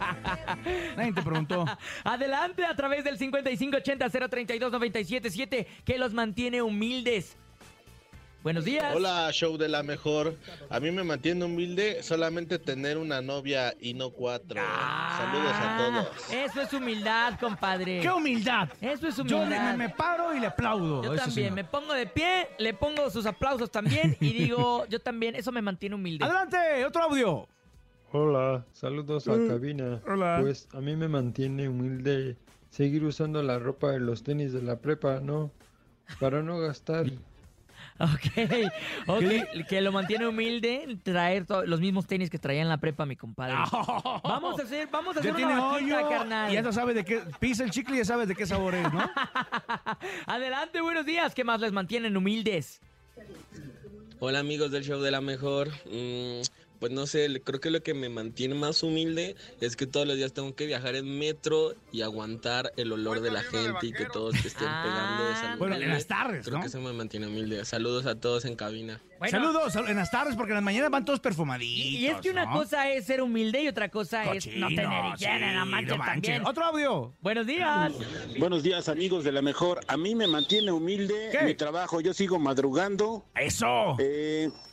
Nadie 0.96 1.12
te 1.14 1.22
preguntó. 1.22 1.64
Adelante 2.04 2.66
a 2.66 2.76
través 2.76 3.02
del 3.02 3.18
5580-032-977 3.18 5.66
que 5.86 5.96
los 5.98 6.12
mantiene 6.12 6.60
humildes. 6.60 7.38
Buenos 8.48 8.64
días. 8.64 8.96
Hola, 8.96 9.28
show 9.30 9.58
de 9.58 9.68
la 9.68 9.82
mejor. 9.82 10.34
A 10.70 10.80
mí 10.80 10.90
me 10.90 11.04
mantiene 11.04 11.44
humilde 11.44 12.02
solamente 12.02 12.58
tener 12.58 12.96
una 12.96 13.20
novia 13.20 13.74
y 13.78 13.92
no 13.92 14.08
cuatro. 14.10 14.58
Saludos 15.18 15.52
a 15.52 15.76
todos. 15.76 16.32
Eso 16.32 16.62
es 16.62 16.72
humildad, 16.72 17.38
compadre. 17.38 18.00
¡Qué 18.00 18.10
humildad! 18.10 18.70
Eso 18.80 19.06
es 19.06 19.16
Yo 19.16 19.36
humildad. 19.40 19.72
me, 19.72 19.76
me 19.76 19.88
paro 19.90 20.34
y 20.34 20.40
le 20.40 20.46
aplaudo. 20.46 21.04
Yo 21.04 21.12
Eso 21.12 21.26
también, 21.26 21.48
sí. 21.50 21.54
me 21.56 21.64
pongo 21.64 21.92
de 21.92 22.06
pie, 22.06 22.48
le 22.58 22.72
pongo 22.72 23.10
sus 23.10 23.26
aplausos 23.26 23.70
también 23.70 24.16
y 24.18 24.32
digo, 24.32 24.86
yo 24.88 24.98
también, 24.98 25.34
eso 25.34 25.52
me 25.52 25.60
mantiene 25.60 25.94
humilde. 25.96 26.24
Adelante, 26.24 26.56
otro 26.86 27.02
audio. 27.02 27.46
Hola, 28.12 28.64
saludos 28.72 29.28
a 29.28 29.34
Eh, 29.34 29.46
cabina. 29.46 30.00
hola. 30.06 30.38
Pues 30.40 30.68
a 30.72 30.80
mí 30.80 30.96
me 30.96 31.08
mantiene 31.08 31.68
humilde 31.68 32.38
seguir 32.70 33.04
usando 33.04 33.42
la 33.42 33.58
ropa 33.58 33.90
de 33.90 34.00
los 34.00 34.22
tenis 34.22 34.54
de 34.54 34.62
la 34.62 34.76
prepa, 34.78 35.20
¿no? 35.20 35.50
Para 36.18 36.42
no 36.42 36.58
gastar. 36.58 37.04
Ok, 38.00 38.70
ok, 39.08 39.66
que 39.68 39.80
lo 39.80 39.90
mantiene 39.90 40.26
humilde, 40.28 40.98
traer 41.02 41.46
los 41.66 41.80
mismos 41.80 42.06
tenis 42.06 42.30
que 42.30 42.38
traía 42.38 42.62
en 42.62 42.68
la 42.68 42.76
prepa 42.78 43.04
mi 43.06 43.16
compadre. 43.16 43.54
Vamos 44.22 44.60
a 44.60 44.62
hacer, 44.62 44.88
vamos 44.88 45.16
a 45.16 45.20
hacer 45.20 45.36
Ya 45.36 45.46
una 45.46 45.60
vaquita, 45.60 46.08
carnal. 46.08 46.50
y 46.52 46.54
ya 46.54 46.72
sabes 46.72 46.94
de 46.94 47.04
qué 47.04 47.22
pisa 47.40 47.64
el 47.64 47.70
chicle 47.70 47.96
y 47.96 47.98
ya 47.98 48.04
sabes 48.04 48.28
de 48.28 48.36
qué 48.36 48.46
sabor 48.46 48.74
es, 48.74 48.92
¿no? 48.92 49.00
Adelante, 50.26 50.80
buenos 50.80 51.06
días. 51.06 51.34
¿Qué 51.34 51.42
más 51.42 51.60
les 51.60 51.72
mantienen 51.72 52.16
humildes? 52.16 52.80
Hola 54.20 54.40
amigos 54.40 54.70
del 54.70 54.84
show 54.84 55.00
de 55.00 55.10
la 55.10 55.20
mejor. 55.20 55.68
Mm, 55.86 56.42
pues 56.78 56.92
no 56.92 57.06
sé, 57.06 57.40
creo 57.44 57.60
que 57.60 57.70
lo 57.70 57.82
que 57.82 57.94
me 57.94 58.08
mantiene 58.08 58.54
más 58.54 58.82
humilde 58.82 59.36
es 59.60 59.76
que 59.76 59.86
todos 59.86 60.06
los 60.06 60.16
días 60.16 60.32
tengo 60.32 60.54
que 60.54 60.66
viajar 60.66 60.94
en 60.96 61.18
metro 61.18 61.74
y 61.92 62.02
aguantar 62.02 62.72
el 62.76 62.92
olor 62.92 63.20
de 63.20 63.30
la 63.30 63.42
gente 63.42 63.86
y 63.86 63.92
que 63.92 64.04
todos 64.06 64.32
te 64.40 64.48
estén 64.48 64.68
pegando 64.68 65.24
de 65.26 65.32
esa 65.32 65.56
Bueno, 65.56 65.76
en 65.76 65.88
las 65.88 66.06
tardes, 66.06 66.44
Creo 66.44 66.56
¿no? 66.56 66.60
que 66.62 66.68
eso 66.68 66.80
me 66.80 66.92
mantiene 66.92 67.26
humilde. 67.26 67.64
Saludos 67.64 68.06
a 68.06 68.14
todos 68.14 68.44
en 68.44 68.56
cabina. 68.56 69.00
Saludos 69.28 69.72
sal- 69.72 69.88
en 69.88 69.96
las 69.96 70.10
tardes 70.12 70.36
porque 70.36 70.52
en 70.52 70.56
las 70.56 70.64
mañanas 70.64 70.90
van 70.90 71.04
todos 71.04 71.18
perfumaditos. 71.18 72.00
Y 72.00 72.06
es 72.06 72.16
que 72.20 72.30
una 72.30 72.44
¿no? 72.46 72.52
cosa 72.52 72.88
es 72.90 73.04
ser 73.04 73.20
humilde 73.20 73.62
y 73.62 73.68
otra 73.68 73.88
cosa 73.88 74.32
es 74.32 74.46
no 74.46 74.68
tener 74.68 74.86
higiene, 75.16 75.54
no 75.54 75.64
sí, 75.64 75.66
no 75.66 75.66
manches. 75.66 75.98
también. 75.98 76.46
Otro 76.46 76.64
audio. 76.64 77.14
Buenos 77.20 77.44
días. 77.46 77.92
Buenos 78.38 78.62
días, 78.62 78.88
amigos 78.88 79.24
de 79.24 79.32
la 79.32 79.42
mejor. 79.42 79.80
A 79.88 79.96
mí 79.96 80.14
me 80.14 80.28
mantiene 80.28 80.70
humilde 80.70 81.36
mi 81.44 81.54
trabajo. 81.54 82.00
Yo 82.00 82.14
sigo 82.14 82.38
madrugando. 82.38 83.24
¡Eso! 83.34 83.96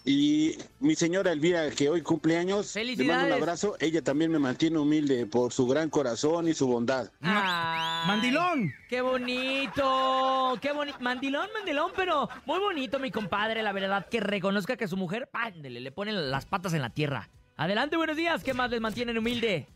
y 0.08 0.56
mi 0.80 0.94
señora 0.96 1.32
Elvira, 1.32 1.72
que 1.72 1.90
hoy 1.90 1.95
cumple 2.02 2.38
años, 2.38 2.74
le 2.76 2.82
mando 2.82 2.92
un 2.92 2.98
Felicidades. 2.98 3.34
abrazo. 3.34 3.76
Ella 3.80 4.02
también 4.02 4.32
me 4.32 4.40
mantiene 4.40 4.78
humilde 4.78 5.26
por 5.26 5.52
su 5.54 5.68
gran 5.68 5.90
corazón 5.90 6.48
y 6.48 6.54
su 6.54 6.68
bondad. 6.68 7.10
Ay, 7.22 8.08
Mandilón. 8.08 8.74
¡Qué 8.90 9.02
bonito! 9.02 10.58
¡Qué 10.62 10.72
bonito! 10.72 10.98
Mandilón, 11.02 11.48
mandilón, 11.54 11.92
pero 11.96 12.30
muy 12.46 12.60
bonito, 12.60 13.00
mi 13.00 13.12
compadre, 13.12 13.64
la 13.64 13.72
verdad, 13.74 14.08
que 14.10 14.20
reconozca 14.20 14.78
que 14.78 14.88
su 14.88 14.98
mujer, 14.98 15.28
pándele, 15.32 15.80
le 15.80 15.92
pone 15.92 16.12
las 16.14 16.46
patas 16.46 16.74
en 16.74 16.82
la 16.82 16.90
tierra. 16.90 17.30
Adelante, 17.58 17.98
buenos 17.98 18.18
días. 18.18 18.44
¿Qué 18.44 18.54
más 18.54 18.70
les 18.70 18.82
mantienen 18.82 19.18
humilde? 19.18 19.68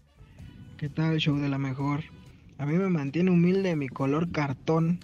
¿Qué 0.77 0.89
tal, 0.89 1.17
show 1.17 1.37
de 1.37 1.49
la 1.49 1.57
mejor? 1.57 2.03
A 2.57 2.65
mí 2.65 2.73
me 2.77 2.89
mantiene 2.89 3.31
humilde 3.31 3.75
mi 3.75 3.87
color 3.87 4.31
cartón. 4.31 4.99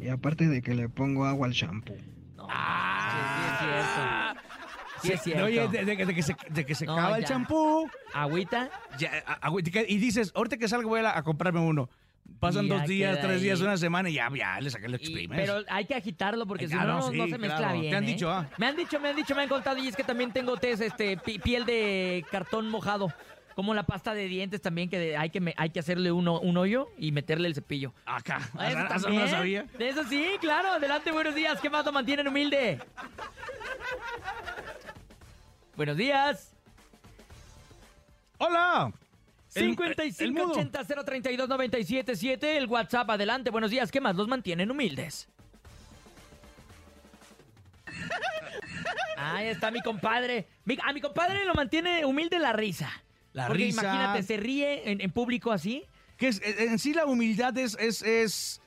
Y 0.00 0.08
aparte 0.08 0.46
de 0.46 0.62
que 0.62 0.74
le 0.74 0.88
pongo 0.88 1.24
agua 1.24 1.46
al 1.48 1.52
shampoo. 1.52 1.96
Ah, 2.48 3.10
Sí, 3.10 3.66
es 3.66 3.84
cierto. 3.86 4.07
Oye, 5.44 5.68
de, 5.68 5.84
de- 5.84 6.06
de 6.06 6.14
que 6.14 6.22
se, 6.22 6.36
de 6.50 6.64
que 6.66 6.74
se 6.74 6.86
No, 6.86 6.94
acaba 6.94 7.16
el 7.16 7.22
ya. 7.22 7.28
champú. 7.28 7.88
¿Agüita? 8.14 8.70
ya, 8.98 9.10
a- 9.26 9.46
agüita, 9.46 9.80
y 9.86 9.98
dices, 9.98 10.32
ahorita 10.34 10.56
que 10.56 10.68
salgo 10.68 10.88
voy 10.88 11.00
a, 11.00 11.16
a 11.16 11.22
comprarme 11.22 11.60
uno. 11.60 11.88
Pasan 12.40 12.66
Y 12.66 12.68
ya 12.68 12.74
dos 12.78 12.86
días, 12.86 13.16
queda 13.16 13.26
tres 13.28 13.40
días, 13.42 13.60
una 13.62 13.76
semana 13.78 14.10
y 14.10 14.12
ya, 14.14 14.28
ya 14.36 14.60
le 14.60 14.70
saqué 14.70 14.86
el 14.86 14.94
exprimes. 14.94 15.38
Pero 15.40 15.64
hay 15.68 15.86
que 15.86 15.94
agitarlo 15.94 16.46
porque 16.46 16.64
Ay, 16.66 16.68
si 16.70 16.74
claro, 16.76 16.92
no, 16.92 16.98
no, 17.00 17.10
sí, 17.10 17.16
no 17.18 17.26
se 17.26 17.38
mezcla 17.38 17.56
claro. 17.58 17.78
bien. 17.80 17.90
Te 17.90 17.96
han 17.96 18.04
¿eh? 18.04 18.06
dicho, 18.06 18.30
ah. 18.30 18.46
Me 18.58 18.66
han 18.66 18.76
dicho, 18.76 19.00
me 19.00 19.08
han 19.08 19.16
dicho, 19.16 19.34
me 19.34 19.42
han 19.42 19.48
contado 19.48 19.78
y 19.78 19.88
es 19.88 19.96
que 19.96 20.04
también 20.04 20.30
tengo 20.30 20.56
test, 20.58 20.82
este, 20.82 21.16
pi- 21.16 21.38
piel 21.38 21.64
de 21.64 22.24
cartón 22.30 22.68
mojado. 22.70 23.12
Como 23.56 23.74
la 23.74 23.82
pasta 23.82 24.14
de 24.14 24.28
dientes 24.28 24.60
también, 24.62 24.88
que 24.88 24.98
de- 25.00 25.16
hay 25.16 25.30
que, 25.30 25.40
me- 25.40 25.54
hay 25.56 25.70
que 25.70 25.80
hacerle 25.80 26.12
uno, 26.12 26.38
un 26.38 26.56
hoyo 26.58 26.90
y 26.96 27.10
meterle 27.10 27.48
el 27.48 27.54
cepillo. 27.56 27.92
Acá. 28.06 28.38
Ah, 28.56 28.68
Eso 28.68 28.78
no 28.78 28.88
también. 28.88 29.28
sabía. 29.28 29.66
De 29.78 29.88
eso 29.88 30.04
sí, 30.04 30.26
claro. 30.40 30.68
Adelante, 30.68 31.10
buenos 31.10 31.34
días. 31.34 31.58
¿Qué 31.60 31.68
más 31.70 31.84
lo 31.84 31.90
mantienen 31.92 32.28
humilde? 32.28 32.78
Buenos 35.78 35.96
días. 35.96 36.52
¡Hola! 38.38 38.92
El- 39.54 39.76
el 40.18 40.32
mudo. 40.32 40.54
5580-032-977, 40.54 42.42
el 42.56 42.66
WhatsApp, 42.66 43.08
adelante, 43.10 43.50
buenos 43.50 43.70
días, 43.70 43.92
¿qué 43.92 44.00
más 44.00 44.16
los 44.16 44.26
mantienen 44.26 44.72
humildes? 44.72 45.28
Ahí 49.16 49.46
está 49.46 49.70
mi 49.70 49.80
compadre. 49.80 50.48
Mi- 50.64 50.78
a 50.84 50.92
mi 50.92 51.00
compadre 51.00 51.44
lo 51.44 51.54
mantiene 51.54 52.04
humilde 52.04 52.40
la 52.40 52.52
risa. 52.52 52.90
La 53.32 53.46
Porque 53.46 53.66
risa. 53.66 53.82
imagínate, 53.82 54.24
se 54.24 54.36
ríe 54.36 54.90
en, 54.90 55.00
en 55.00 55.12
público 55.12 55.52
así. 55.52 55.84
Que 56.16 56.26
es, 56.26 56.42
en 56.42 56.80
sí 56.80 56.92
la 56.92 57.06
humildad 57.06 57.56
es, 57.56 57.76
es, 57.78 58.02
es 58.02 58.60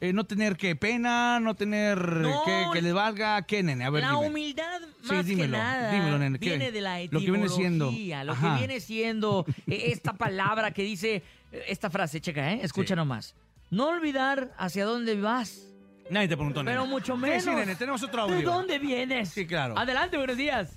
eh, 0.00 0.12
no 0.12 0.24
tener 0.24 0.56
que 0.56 0.76
pena, 0.76 1.40
no 1.40 1.54
tener 1.56 1.98
No, 1.98 2.42
que, 2.44 2.66
que 2.72 2.82
le 2.82 2.92
valga, 2.92 3.42
¿qué, 3.42 3.62
nene? 3.62 3.84
A 3.84 3.90
ver, 3.90 4.02
la 4.04 4.12
dime. 4.12 4.26
humildad, 4.28 4.80
Sí, 5.02 5.12
más 5.14 5.26
dímelo, 5.26 5.52
que 5.56 5.58
nada, 5.62 5.92
dímelo, 5.92 6.18
nene, 6.18 6.38
¿qué? 6.38 6.50
viene 6.50 6.70
de 6.72 6.80
la 6.80 7.00
Lo 7.10 7.20
que 7.20 7.30
viene 7.30 7.48
siendo. 7.48 7.86
etimología, 7.86 8.24
Lo 8.24 8.32
Ajá. 8.32 8.52
que 8.54 8.58
viene 8.58 8.80
siendo 8.80 9.44
eh, 9.66 9.84
esta 9.86 10.12
palabra 10.12 10.70
que 10.72 10.82
dice, 10.82 11.22
eh, 11.52 11.64
esta 11.68 11.90
frase, 11.90 12.20
checa, 12.20 12.52
¿eh? 12.52 12.60
Escucha 12.62 12.94
nomás. 12.94 13.34
No 13.70 13.88
olvidar 13.88 14.52
hacia 14.56 14.84
dónde 14.84 15.20
vas. 15.20 15.64
Nadie 16.10 16.28
te 16.28 16.36
preguntó, 16.36 16.62
nene. 16.62 16.76
Pero 16.76 16.86
mucho 16.86 17.14
Sí, 17.16 17.20
menos. 17.20 17.42
Sí, 17.44 17.50
nene, 17.50 17.74
tenemos 17.76 18.02
otro 18.02 18.22
audio. 18.22 18.36
¿De 18.36 18.42
dónde 18.44 18.78
vienes? 18.78 19.28
Sí, 19.30 19.46
claro. 19.46 19.76
Adelante, 19.76 20.16
buenos 20.16 20.36
días. 20.36 20.70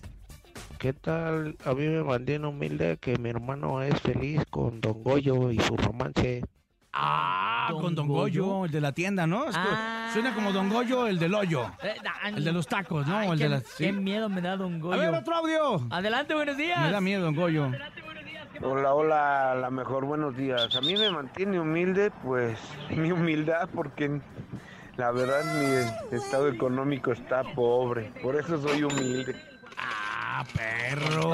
¿Qué 0.78 0.94
tal? 0.94 1.56
A 1.64 1.74
mí 1.74 1.86
me 1.88 2.04
mantiene 2.04 2.48
humilde 2.48 2.98
que 3.00 3.16
mi 3.18 3.30
hermano 3.30 3.82
es 3.84 3.98
feliz 4.02 4.42
con 4.50 4.82
Don 4.82 5.04
Goyo 5.04 5.52
y 5.52 5.60
su 5.60 5.78
romance. 5.78 6.44
Ah, 6.94 7.68
¿Don 7.72 7.82
con 7.82 7.96
Don 7.96 8.08
Goyo? 8.08 8.46
Goyo, 8.46 8.66
el 8.66 8.72
de 8.72 8.82
la 8.82 8.92
tienda, 8.92 9.26
¿no? 9.26 9.46
Es 9.48 9.56
que 9.56 9.62
Ah. 9.64 10.10
Suena 10.12 10.36
como 10.36 10.52
Don 10.52 10.68
Goyo, 10.70 11.08
el 11.08 11.20
del 11.20 11.34
hoyo. 11.34 11.72
Eh, 11.82 11.96
El 12.36 12.44
de 12.44 12.52
los 12.52 12.68
tacos, 12.68 13.08
¿no? 13.08 13.16
Ay, 13.18 13.30
el 13.30 13.38
qué, 13.38 13.44
de 13.46 13.50
la... 13.50 13.62
qué 13.62 13.68
sí. 13.78 13.92
miedo 13.94 14.28
me 14.28 14.42
da 14.42 14.58
Don 14.58 14.80
Goyo. 14.80 14.96
A 14.96 14.98
ver, 14.98 15.14
otro 15.14 15.36
audio. 15.36 15.88
Adelante, 15.90 16.34
buenos 16.34 16.58
días. 16.58 16.82
Me 16.82 16.92
da 16.92 17.00
miedo, 17.00 17.24
Don 17.24 17.36
Goyo. 17.36 17.72
Hola, 18.64 18.94
hola, 18.94 19.56
la 19.56 19.70
mejor, 19.70 20.06
buenos 20.06 20.36
días. 20.36 20.76
A 20.76 20.82
mí 20.82 20.94
me 20.96 21.10
mantiene 21.12 21.60
humilde, 21.60 22.12
pues, 22.24 22.60
mi 22.90 23.12
humildad, 23.12 23.70
porque 23.74 24.20
la 24.98 25.12
verdad 25.12 25.44
mi 26.12 26.18
estado 26.18 26.50
económico 26.50 27.14
está 27.14 27.44
pobre. 27.56 28.12
Por 28.22 28.36
eso 28.36 28.62
soy 28.62 28.84
humilde. 28.84 29.34
Ah, 29.78 30.44
perro. 30.54 31.32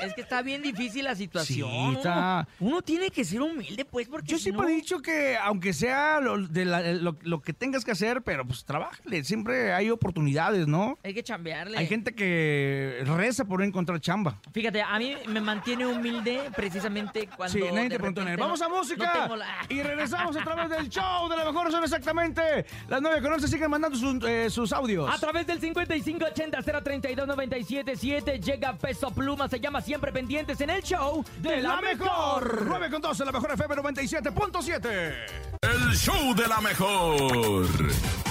Es 0.00 0.14
que 0.14 0.20
está 0.20 0.42
bien 0.42 0.62
difícil 0.62 1.04
la 1.04 1.14
situación. 1.14 1.68
Sí, 1.92 1.96
está- 1.96 2.46
Uno, 2.60 2.82
tiene 2.82 3.10
que 3.10 3.24
ser 3.24 3.42
humilde, 3.42 3.84
pues, 3.84 4.08
porque 4.08 4.28
Yo 4.28 4.36
si 4.38 4.44
siempre 4.44 4.66
no- 4.66 4.72
he 4.72 4.76
dicho 4.76 5.00
que 5.02 5.36
aunque 5.36 5.72
sea 5.72 6.20
lo, 6.20 6.38
de 6.46 6.64
la- 6.64 6.92
lo, 6.92 7.16
lo 7.22 7.40
que 7.42 7.52
tengas 7.52 7.84
que 7.84 7.90
hacer, 7.92 8.22
pero 8.22 8.44
pues 8.46 8.64
trabájale. 8.64 9.24
Siempre 9.24 9.72
hay 9.72 9.90
oportunidades, 9.90 10.66
¿no? 10.66 10.98
Hay 11.02 11.14
que 11.14 11.22
chambearle. 11.22 11.76
Hay 11.78 11.86
gente 11.86 12.14
que 12.14 13.02
reza 13.16 13.44
por 13.44 13.60
no 13.60 13.64
encontrar 13.66 14.00
chamba. 14.00 14.38
Fíjate, 14.52 14.82
a 14.82 14.98
mí 14.98 15.14
me 15.28 15.40
mantiene 15.40 15.86
humilde 15.86 16.50
precisamente 16.54 17.28
cuando. 17.36 17.52
Sí, 17.58 17.64
nadie 17.72 17.88
te 17.90 17.96
preguntó, 17.98 18.24
Nel. 18.24 18.36
Vamos 18.36 18.60
no- 18.60 18.66
a 18.66 18.68
no 18.68 18.76
música. 18.76 19.28
la- 19.36 19.46
Y 19.68 19.82
regresamos 19.82 20.36
a 20.36 20.44
través 20.44 20.70
del 20.70 20.88
show 20.88 21.28
de 21.28 21.36
la 21.36 21.44
mejor 21.44 21.70
son 21.70 21.82
exactamente. 21.84 22.64
Las 22.88 23.00
9 23.02 23.20
con 23.22 23.32
11 23.32 23.48
siguen 23.48 23.70
mandando 23.70 23.96
sus, 23.98 24.22
eh, 24.24 24.48
sus 24.50 24.72
audios. 24.72 25.08
A 25.12 25.18
través 25.18 25.46
del 25.46 25.60
5580-032-977 25.60 28.40
llega 28.40 28.72
Peso 28.76 29.10
Pluma, 29.10 29.48
se 29.48 29.60
llama 29.60 29.79
temas 29.80 29.84
siempre 29.84 30.12
pendientes 30.12 30.60
en 30.60 30.70
el 30.70 30.82
show 30.82 31.24
de 31.40 31.60
la, 31.62 31.80
mejor. 31.80 32.64
9 32.66 32.90
con 32.90 33.00
12, 33.00 33.24
la 33.24 33.30
mejor 33.32 33.52
FM 33.52 33.76
97.7. 33.76 35.14
El 35.62 35.96
show 35.96 36.34
de 36.34 36.48
la 36.48 36.60
mejor. 36.60 37.20
El 37.22 37.70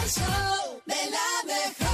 show 0.09 0.81
de 0.85 0.95
la 1.11 1.43
mejor. 1.45 1.89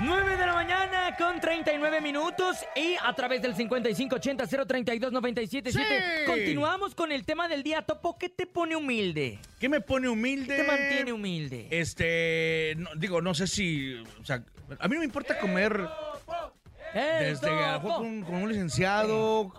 9 0.00 0.36
de 0.36 0.46
la 0.46 0.52
mañana 0.52 1.14
con 1.16 1.40
39 1.40 2.00
minutos 2.00 2.56
y 2.76 2.96
a 3.02 3.12
través 3.14 3.40
del 3.42 3.54
5580-032-977 3.54 5.70
Sí. 5.70 5.78
continuamos 6.26 6.94
con 6.94 7.10
el 7.12 7.24
tema 7.24 7.48
del 7.48 7.62
día. 7.62 7.82
Topo, 7.82 8.18
¿qué 8.18 8.28
te 8.28 8.46
pone 8.46 8.76
humilde? 8.76 9.38
¿Qué 9.60 9.68
me 9.68 9.80
pone 9.80 10.08
humilde? 10.08 10.56
¿Qué 10.56 10.62
te 10.62 10.68
mantiene 10.68 11.12
humilde? 11.12 11.68
Este, 11.70 12.74
no, 12.76 12.90
digo, 12.96 13.22
no 13.22 13.34
sé 13.34 13.46
si, 13.46 13.94
o 14.20 14.24
sea, 14.24 14.42
a 14.80 14.88
mí 14.88 14.94
no 14.94 15.00
me 15.00 15.06
importa 15.06 15.38
comer 15.38 15.88
desde 16.94 17.50
mejor 17.50 17.96
con, 17.96 18.22
con 18.22 18.34
un 18.36 18.48
licenciado. 18.48 19.52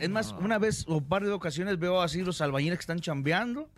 Es 0.00 0.10
más, 0.10 0.32
una 0.40 0.58
vez 0.58 0.84
o 0.88 0.96
un 0.96 1.04
par 1.08 1.22
de 1.24 1.30
ocasiones 1.30 1.78
veo 1.78 2.02
así 2.02 2.22
los 2.22 2.40
albañiles 2.40 2.78
que 2.78 2.82
están 2.82 3.00
chambeando 3.00 3.68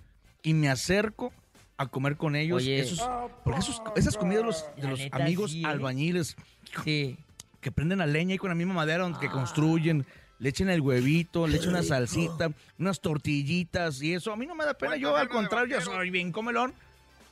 y 0.42 0.54
me 0.54 0.68
acerco 0.70 1.32
a 1.76 1.86
comer 1.88 2.16
con 2.16 2.36
ellos. 2.36 2.62
Oye. 2.62 2.78
Esos- 2.80 3.06
porque 3.44 3.60
esos- 3.60 3.82
esas 3.96 4.16
comidas 4.16 4.42
de 4.42 4.46
los, 4.46 4.64
de 4.76 4.82
La 4.82 4.90
los 4.90 4.98
neta, 5.00 5.16
amigos 5.18 5.50
sí, 5.52 5.62
¿eh? 5.62 5.66
albañiles 5.66 6.36
Sí. 6.84 7.18
que 7.60 7.70
prenden 7.70 7.98
la 7.98 8.06
leña 8.06 8.34
y 8.34 8.38
con 8.38 8.48
la 8.48 8.54
misma 8.54 8.74
madera 8.74 9.02
donde 9.02 9.18
que 9.18 9.28
construyen. 9.28 10.06
Le 10.38 10.50
echan 10.50 10.68
el 10.68 10.82
huevito, 10.82 11.46
le 11.46 11.56
echan 11.56 11.70
una 11.70 11.82
salsita, 11.82 12.50
unas 12.78 13.00
tortillitas 13.00 14.02
y 14.02 14.12
eso. 14.14 14.32
A 14.32 14.36
mí 14.36 14.44
no 14.46 14.54
me 14.54 14.64
da 14.66 14.74
pena. 14.74 14.96
Yo, 14.96 15.16
al 15.16 15.28
contrario, 15.30 15.78
ya 15.78 15.82
soy 15.84 16.10
bien 16.10 16.30
comelón. 16.30 16.74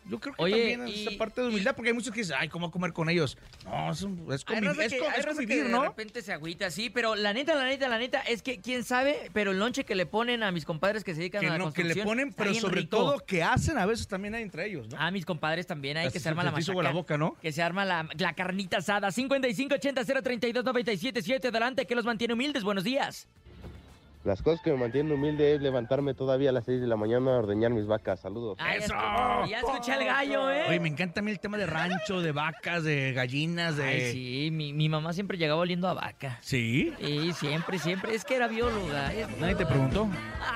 Yo 0.06 0.20
creo 0.20 0.34
que 0.34 0.42
Oye, 0.42 0.54
también 0.76 0.88
es 0.88 0.96
y- 0.96 1.06
esa 1.08 1.18
parte 1.18 1.40
de 1.40 1.48
humildad, 1.48 1.74
porque 1.74 1.88
hay 1.90 1.94
muchos 1.94 2.12
que 2.12 2.20
dicen, 2.20 2.36
ay, 2.38 2.48
¿cómo 2.48 2.70
comer 2.70 2.92
con 2.92 3.08
ellos? 3.08 3.38
No, 3.64 3.90
es, 3.90 4.00
es, 4.00 4.06
conviv- 4.06 4.78
es 4.82 4.92
que- 4.92 5.00
hay 5.00 5.18
es 5.18 5.24
raza 5.24 5.40
que 5.40 5.46
convivir, 5.46 5.64
de 5.64 5.70
¿no? 5.70 5.82
repente 5.84 6.20
se 6.20 6.30
agüita, 6.32 6.70
sí, 6.70 6.90
pero 6.90 7.14
la 7.14 7.32
neta, 7.32 7.54
la 7.54 7.64
neta, 7.64 7.88
la 7.88 7.98
neta 7.98 8.20
es 8.20 8.42
que 8.42 8.60
quién 8.60 8.84
sabe, 8.84 9.30
pero 9.32 9.52
el 9.52 9.58
lonche 9.58 9.84
que 9.84 9.94
le 9.94 10.04
ponen 10.04 10.42
a 10.42 10.52
mis 10.52 10.66
compadres 10.66 11.04
que 11.04 11.14
se 11.14 11.20
dedican 11.20 11.40
Que, 11.40 11.46
a 11.46 11.50
la 11.52 11.58
no, 11.58 11.72
que 11.72 11.80
construcción 11.82 12.04
le 12.04 12.06
ponen, 12.10 12.32
pero 12.34 12.52
sobre 12.54 12.82
rico. 12.82 12.96
todo 12.98 13.18
que 13.20 13.42
hacen 13.42 13.78
a 13.78 13.86
veces 13.86 14.06
también 14.06 14.34
hay 14.34 14.42
entre 14.42 14.66
ellos, 14.66 14.88
¿no? 14.90 15.00
A 15.00 15.10
mis 15.10 15.24
compadres 15.24 15.66
también 15.66 15.96
hay 15.96 16.08
que 16.08 16.18
se 16.18 16.24
se 16.24 16.28
arma 16.28 16.44
la 16.44 16.50
machaca. 16.52 16.82
la 16.82 16.90
boca, 16.90 17.16
¿no? 17.16 17.36
Que 17.40 17.50
se 17.52 17.62
arma 17.62 17.86
la, 17.86 18.06
la 18.18 18.34
carnita 18.34 18.76
asada. 18.78 19.08
5580-032-977. 19.10 21.48
Adelante, 21.48 21.86
que 21.86 21.94
los 21.94 22.04
mantiene 22.04 22.34
humildes. 22.34 22.62
Buenos 22.62 22.84
días. 22.84 23.26
Las 24.24 24.40
cosas 24.40 24.62
que 24.62 24.70
me 24.72 24.78
mantienen 24.78 25.12
humilde 25.12 25.54
es 25.54 25.60
levantarme 25.60 26.14
todavía 26.14 26.48
a 26.48 26.52
las 26.52 26.64
6 26.64 26.80
de 26.80 26.86
la 26.86 26.96
mañana 26.96 27.34
a 27.34 27.38
ordeñar 27.40 27.72
mis 27.72 27.86
vacas. 27.86 28.20
Saludos. 28.20 28.56
Ah, 28.58 28.74
ya 28.78 28.86
escu- 28.86 29.48
Ya 29.50 29.58
escuché 29.58 29.92
al 29.92 30.04
gallo, 30.06 30.50
¿eh? 30.50 30.64
Oye, 30.70 30.80
me 30.80 30.88
encanta 30.88 31.20
a 31.20 31.22
mí 31.22 31.30
el 31.30 31.38
tema 31.40 31.58
de 31.58 31.66
rancho, 31.66 32.22
de 32.22 32.32
vacas, 32.32 32.84
de 32.84 33.12
gallinas, 33.12 33.76
de... 33.76 33.84
Ay, 33.84 34.12
sí, 34.12 34.48
mi, 34.50 34.72
mi 34.72 34.88
mamá 34.88 35.12
siempre 35.12 35.36
llegaba 35.36 35.60
oliendo 35.60 35.88
a 35.88 35.92
vaca. 35.94 36.38
¿Sí? 36.40 36.94
Sí, 36.98 37.32
siempre, 37.34 37.78
siempre. 37.78 38.14
Es 38.14 38.24
que 38.24 38.34
era 38.36 38.48
bióloga. 38.48 39.12
Nadie 39.38 39.56
te 39.56 39.66
preguntó. 39.66 40.06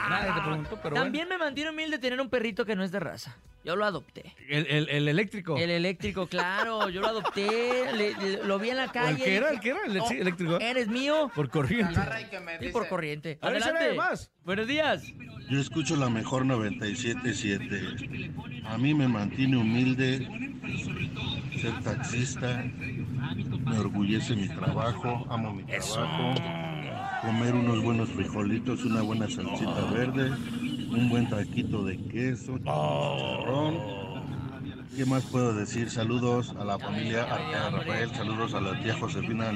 Nadie 0.09 0.33
te 0.33 0.41
preguntó, 0.41 0.79
pero 0.83 0.95
También 0.97 1.29
me 1.29 1.37
mantiene 1.37 1.71
humilde 1.71 1.99
tener 1.99 2.19
un 2.23 2.31
perrito 2.31 2.65
que 2.65 2.75
no 2.75 2.83
es 2.85 2.91
de 2.91 3.01
raza. 3.01 3.37
Yo 3.65 3.77
lo 3.77 3.85
adopté. 3.85 4.35
El, 4.49 4.67
el- 4.69 4.89
el 4.89 5.09
eléctrico. 5.09 5.59
El 5.59 5.69
eléctrico, 5.69 6.27
claro. 6.27 6.89
Yo 6.89 7.03
lo 7.03 7.09
adopté, 7.09 7.93
le- 7.93 8.15
le- 8.15 8.45
lo 8.45 8.59
vi 8.59 8.71
en 8.71 8.77
la 8.79 8.87
¿O 8.87 8.93
calle. 8.93 9.11
el 9.11 9.23
que 9.25 9.37
era? 9.37 9.51
dije, 9.51 9.55
¿El 9.57 9.61
que 9.61 9.69
era? 9.69 9.79
¿El 9.85 10.01
"Oh, 10.01 10.11
eléctrico? 10.11 10.59
¿Eres 10.59 10.89
mío? 10.89 11.31
Por 11.35 11.51
corriente. 11.51 12.01
Sí, 12.61 12.69
por 12.69 12.89
corriente. 12.89 13.37
A 13.43 13.51
ver, 13.51 13.58
Adelante. 13.63 13.97
más. 13.97 14.31
Buenos 14.45 14.67
días. 14.67 15.03
Yo 15.51 15.61
escucho 15.61 15.97
la 15.97 16.09
mejor 16.09 16.45
977. 16.47 18.33
A 18.65 18.79
mí 18.79 18.95
me 18.95 19.09
mantiene 19.09 19.57
humilde 19.57 20.29
ser 21.61 21.83
taxista. 21.83 22.65
Me 23.67 23.79
orgullece 23.79 24.37
mi 24.37 24.49
trabajo, 24.49 25.27
amo 25.31 25.55
mi 25.55 25.65
trabajo. 25.65 26.35
Comer 27.23 27.55
unos 27.55 27.83
buenos 27.83 28.09
frijolitos, 28.11 28.85
una 28.85 29.03
buena 29.03 29.29
salsita 29.29 29.91
verde, 29.93 30.31
un 30.31 31.09
buen 31.09 31.29
taquito 31.29 31.85
de 31.85 31.99
queso, 32.09 32.59
chicharrón. 32.59 33.99
¿Qué 34.97 35.05
más 35.05 35.25
puedo 35.27 35.53
decir? 35.53 35.91
Saludos 35.91 36.55
a 36.59 36.65
la 36.65 36.79
familia 36.79 37.23
Artea 37.23 37.71
Rafael, 37.71 38.11
saludos 38.15 38.55
a 38.55 38.61
la 38.61 38.81
tía 38.83 38.99
Josefina 38.99 39.53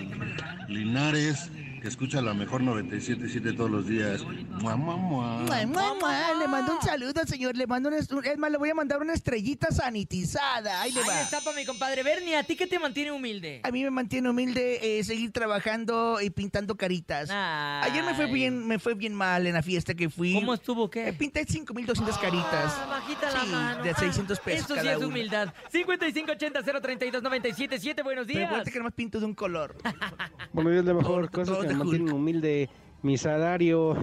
Linares, 0.68 1.50
que 1.82 1.88
escucha 1.88 2.22
la 2.22 2.32
mejor 2.32 2.62
977 2.62 3.54
todos 3.56 3.68
los 3.68 3.88
días. 3.88 4.22
Mua, 4.24 4.76
mua, 4.76 4.96
mua. 4.96 5.38
Mua, 5.40 5.66
mua, 5.66 5.94
mua. 5.94 6.34
Le 6.38 6.46
mando 6.46 6.76
un 6.76 6.82
saludo, 6.82 7.24
señor. 7.26 7.56
Le 7.56 7.66
mando 7.66 7.88
una, 7.88 7.98
es 7.98 8.08
más, 8.38 8.52
le 8.52 8.56
voy 8.58 8.70
a 8.70 8.74
mandar 8.74 9.00
una 9.02 9.14
estrellita 9.14 9.72
sanitizada. 9.72 10.80
Ahí 10.80 10.92
le 10.92 11.00
Ahí 11.00 11.08
va. 11.08 11.20
está 11.22 11.40
para 11.40 11.56
mi 11.56 11.66
compadre 11.66 12.04
Bernie. 12.04 12.36
¿A 12.36 12.44
ti 12.44 12.54
qué 12.54 12.68
te 12.68 12.78
mantiene 12.78 13.10
humilde? 13.10 13.62
A 13.64 13.72
mí 13.72 13.82
me 13.82 13.90
mantiene 13.90 14.30
humilde 14.30 15.00
eh, 15.00 15.02
seguir 15.02 15.32
trabajando 15.32 16.20
y 16.22 16.30
pintando 16.30 16.76
caritas. 16.76 17.30
Ayer 17.30 18.04
me 18.04 18.14
fue 18.14 18.26
Ay. 18.26 18.32
bien, 18.32 18.64
me 18.64 18.78
fue 18.78 18.94
bien 18.94 19.12
mal 19.14 19.44
en 19.48 19.54
la 19.54 19.62
fiesta 19.62 19.94
que 19.94 20.08
fui. 20.08 20.34
¿Cómo 20.34 20.54
estuvo 20.54 20.88
qué? 20.88 21.08
Eh, 21.08 21.12
pinté 21.12 21.44
5200 21.44 22.16
caritas. 22.18 22.72
Ah, 22.78 22.86
bajita 22.90 23.32
la 23.32 23.40
Sí, 23.40 23.48
mano. 23.50 23.82
de 23.82 23.92
600 23.94 24.38
pesos 24.38 24.66
Eso 24.66 24.74
sí 24.74 24.80
cada 24.80 24.92
es 24.92 24.98
una. 24.98 25.06
humildad. 25.08 25.52
5580-032-977. 25.72 28.04
Buenos 28.04 28.26
Pero 28.26 28.38
días. 28.38 28.46
acuérdate 28.46 28.70
que 28.70 28.78
nomás 28.78 28.94
pinto 28.94 29.18
de 29.18 29.26
un 29.26 29.34
color. 29.34 29.74
Buenos 30.52 30.72
días, 30.74 30.84
de 30.84 30.94
mejor. 30.94 31.28
Todo- 31.28 31.42
Cosas 31.42 31.56
todo 31.56 31.64
de 31.72 31.78
me 31.78 31.84
mantienen 31.84 32.12
humilde. 32.14 32.70
Mi 33.02 33.18
salario. 33.18 33.96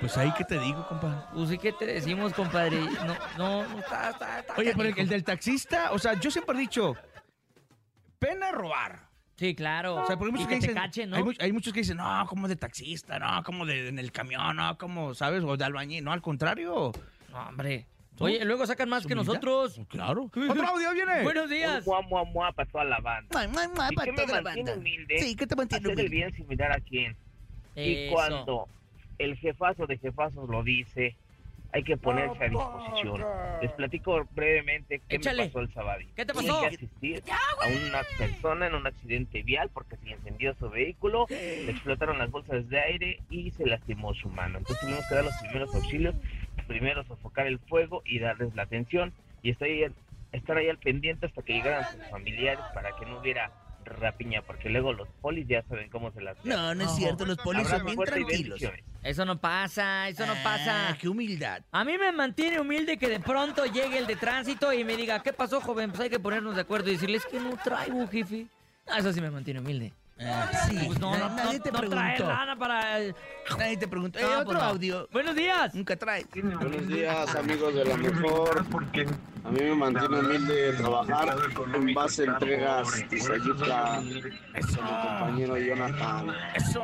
Pues 0.00 0.16
ahí 0.16 0.32
que 0.32 0.44
te 0.44 0.58
digo, 0.60 0.86
compadre. 0.88 1.18
Pues 1.34 1.48
sí 1.48 1.58
que 1.58 1.72
te 1.72 1.86
decimos, 1.86 2.32
compadre. 2.32 2.80
No, 2.80 3.16
no, 3.36 3.68
no 3.68 3.78
está, 3.78 4.10
está, 4.10 4.40
está 4.40 4.54
Oye, 4.56 4.72
pero 4.76 4.94
el, 4.96 5.08
del 5.08 5.24
taxista, 5.24 5.90
o 5.92 5.98
sea, 5.98 6.14
yo 6.14 6.30
siempre 6.30 6.56
he 6.56 6.60
dicho, 6.60 6.94
pena 8.18 8.52
robar. 8.52 9.08
Sí, 9.36 9.54
claro. 9.54 9.96
O 9.96 10.06
sea, 10.06 10.16
porque 10.16 10.26
hay 10.26 10.28
Y 10.28 10.32
muchos 10.32 10.48
que 10.48 10.54
que, 10.54 10.60
te 10.60 10.66
dicen, 10.68 10.82
cachen, 10.82 11.10
¿no? 11.10 11.32
hay 11.40 11.52
muchos 11.52 11.72
que 11.72 11.80
dicen, 11.80 11.96
no, 11.96 12.26
como 12.26 12.46
de 12.48 12.56
taxista, 12.56 13.18
no, 13.18 13.42
como 13.42 13.66
de 13.66 13.88
en 13.88 13.98
el 13.98 14.12
camión, 14.12 14.56
no, 14.56 14.78
como, 14.78 15.14
¿sabes? 15.14 15.42
O 15.44 15.56
de 15.56 15.64
albañil, 15.64 16.04
no, 16.04 16.12
al 16.12 16.22
contrario. 16.22 16.92
No, 17.30 17.48
hombre. 17.48 17.86
Oye, 18.18 18.44
luego 18.44 18.66
sacan 18.66 18.88
más 18.88 19.06
que 19.06 19.12
humildad. 19.14 19.34
nosotros. 19.34 19.80
Claro. 19.88 20.24
Otro 20.24 20.66
audio 20.66 20.92
viene. 20.92 21.22
Buenos 21.22 21.50
días. 21.50 21.86
Mua, 21.86 22.00
mua, 22.02 22.24
mua 22.24 22.52
para 22.52 22.68
toda 22.70 22.84
la 22.84 22.98
banda. 23.00 23.28
Mua, 23.32 23.48
mua, 23.48 23.68
mua, 23.74 23.88
¿Y 23.92 23.94
para 23.96 24.14
toda 24.14 24.26
la 24.28 24.40
banda. 24.40 24.74
humilde? 24.74 25.18
Sí, 25.18 25.36
¿qué 25.36 25.46
te 25.46 25.54
mantiene 25.56 25.84
Hacer 25.84 25.92
el 25.92 25.98
humilde? 26.06 26.16
bien 26.16 26.32
sin 26.34 26.48
mirar 26.48 26.72
a 26.72 26.80
quién. 26.80 27.16
Y 27.74 28.06
Eso. 28.06 28.14
cuando 28.14 28.68
el 29.18 29.36
jefazo 29.36 29.86
de 29.86 29.98
jefazos 29.98 30.48
lo 30.48 30.62
dice, 30.62 31.14
hay 31.72 31.82
que 31.82 31.98
ponerse 31.98 32.42
a 32.42 32.48
disposición. 32.48 33.22
Les 33.60 33.70
platico 33.72 34.26
brevemente 34.34 35.02
qué 35.08 35.16
Échale. 35.16 35.42
me 35.42 35.48
pasó 35.48 35.60
el 35.60 35.74
sábado. 35.74 36.00
¿Qué 36.14 36.24
te 36.24 36.32
Tuve 36.32 36.46
pasó? 36.46 36.60
que 36.62 36.66
asistir 36.68 37.22
a 37.28 37.66
una 37.88 38.00
persona 38.16 38.66
en 38.68 38.74
un 38.76 38.86
accidente 38.86 39.42
vial 39.42 39.68
porque 39.74 39.96
se 39.98 40.08
incendió 40.10 40.54
su 40.54 40.70
vehículo, 40.70 41.26
le 41.28 41.70
explotaron 41.70 42.18
las 42.18 42.30
bolsas 42.30 42.66
de 42.70 42.80
aire 42.80 43.20
y 43.28 43.50
se 43.50 43.66
lastimó 43.66 44.14
su 44.14 44.28
mano. 44.30 44.56
Entonces 44.58 44.80
tuvimos 44.80 45.04
que 45.06 45.14
dar 45.16 45.24
los 45.24 45.34
primeros 45.36 45.74
auxilios, 45.74 46.14
primero 46.66 47.04
sofocar 47.04 47.46
el 47.46 47.58
fuego 47.58 48.02
y 48.04 48.18
darles 48.18 48.54
la 48.54 48.62
atención 48.62 49.12
y 49.42 49.50
estoy 49.50 49.84
al- 49.84 49.94
estar 50.32 50.56
ahí 50.56 50.68
al 50.68 50.78
pendiente 50.78 51.26
hasta 51.26 51.42
que 51.42 51.54
llegaran 51.54 51.84
sus 51.92 52.02
familiares 52.10 52.64
para 52.74 52.94
que 52.96 53.06
no 53.06 53.20
hubiera 53.20 53.50
rapiña, 53.84 54.42
porque 54.42 54.68
luego 54.68 54.92
los 54.92 55.06
polis 55.20 55.46
ya 55.46 55.62
saben 55.68 55.88
cómo 55.90 56.10
se 56.10 56.20
las 56.20 56.36
No, 56.44 56.74
no 56.74 56.84
es 56.84 56.96
cierto, 56.96 57.24
los 57.24 57.38
polis 57.38 57.68
son 57.68 57.84
bien 57.86 57.96
tranquilos. 58.02 58.60
Eso 59.04 59.24
no 59.24 59.38
pasa, 59.40 60.08
eso 60.08 60.26
no 60.26 60.32
Ah, 60.32 60.40
pasa. 60.42 60.98
qué 61.00 61.08
humildad. 61.08 61.62
A 61.70 61.84
mí 61.84 61.96
me 61.96 62.10
mantiene 62.10 62.58
humilde 62.58 62.96
que 62.98 63.08
de 63.08 63.20
pronto 63.20 63.64
llegue 63.66 63.98
el 63.98 64.08
de 64.08 64.16
tránsito 64.16 64.72
y 64.72 64.82
me 64.82 64.96
diga, 64.96 65.22
¿qué 65.22 65.32
pasó, 65.32 65.60
joven? 65.60 65.90
Pues 65.90 66.00
hay 66.00 66.10
que 66.10 66.18
ponernos 66.18 66.56
de 66.56 66.62
acuerdo 66.62 66.88
y 66.90 66.94
decirles 66.94 67.24
que 67.26 67.38
no 67.38 67.56
traigo, 67.62 68.08
jefe. 68.08 68.46
Ah, 68.88 68.98
Eso 68.98 69.12
sí 69.12 69.20
me 69.20 69.30
mantiene 69.30 69.60
humilde. 69.60 69.92
Ah, 70.18 70.50
sí, 70.68 70.78
Pues 70.86 70.98
no, 70.98 71.16
no, 71.16 71.28
nadie 71.28 71.58
no- 71.58 71.62
te 71.64 71.72
no 71.72 71.78
trae 71.80 72.14
preguntó. 72.16 72.26
lana 72.34 72.56
para... 72.56 72.98
Nadie 73.58 73.76
te 73.76 73.86
preguntó. 73.86 74.18
Eh, 74.18 74.22
No, 74.22 74.28
otro 74.30 74.44
pues 74.46 74.58
no. 74.58 74.64
audio. 74.64 75.08
Buenos 75.12 75.34
días. 75.34 75.74
Nunca 75.74 75.94
trae. 75.96 76.24
Buenos 76.32 76.88
días, 76.88 77.34
amigos 77.34 77.74
de 77.74 77.84
la 77.84 77.96
mejor. 77.98 78.64
A 79.44 79.50
mí 79.50 79.60
me 79.60 79.74
mantiene 79.74 80.18
humilde 80.20 80.72
trabajar 80.72 81.36
en 81.74 81.94
base 81.94 82.22
a 82.22 82.26
entregas 82.32 82.88
Sayuca, 82.88 83.96
con 83.96 84.08
mi 84.08 84.20
compañero 84.22 85.58
Jonathan. 85.58 86.34
Eso. 86.54 86.82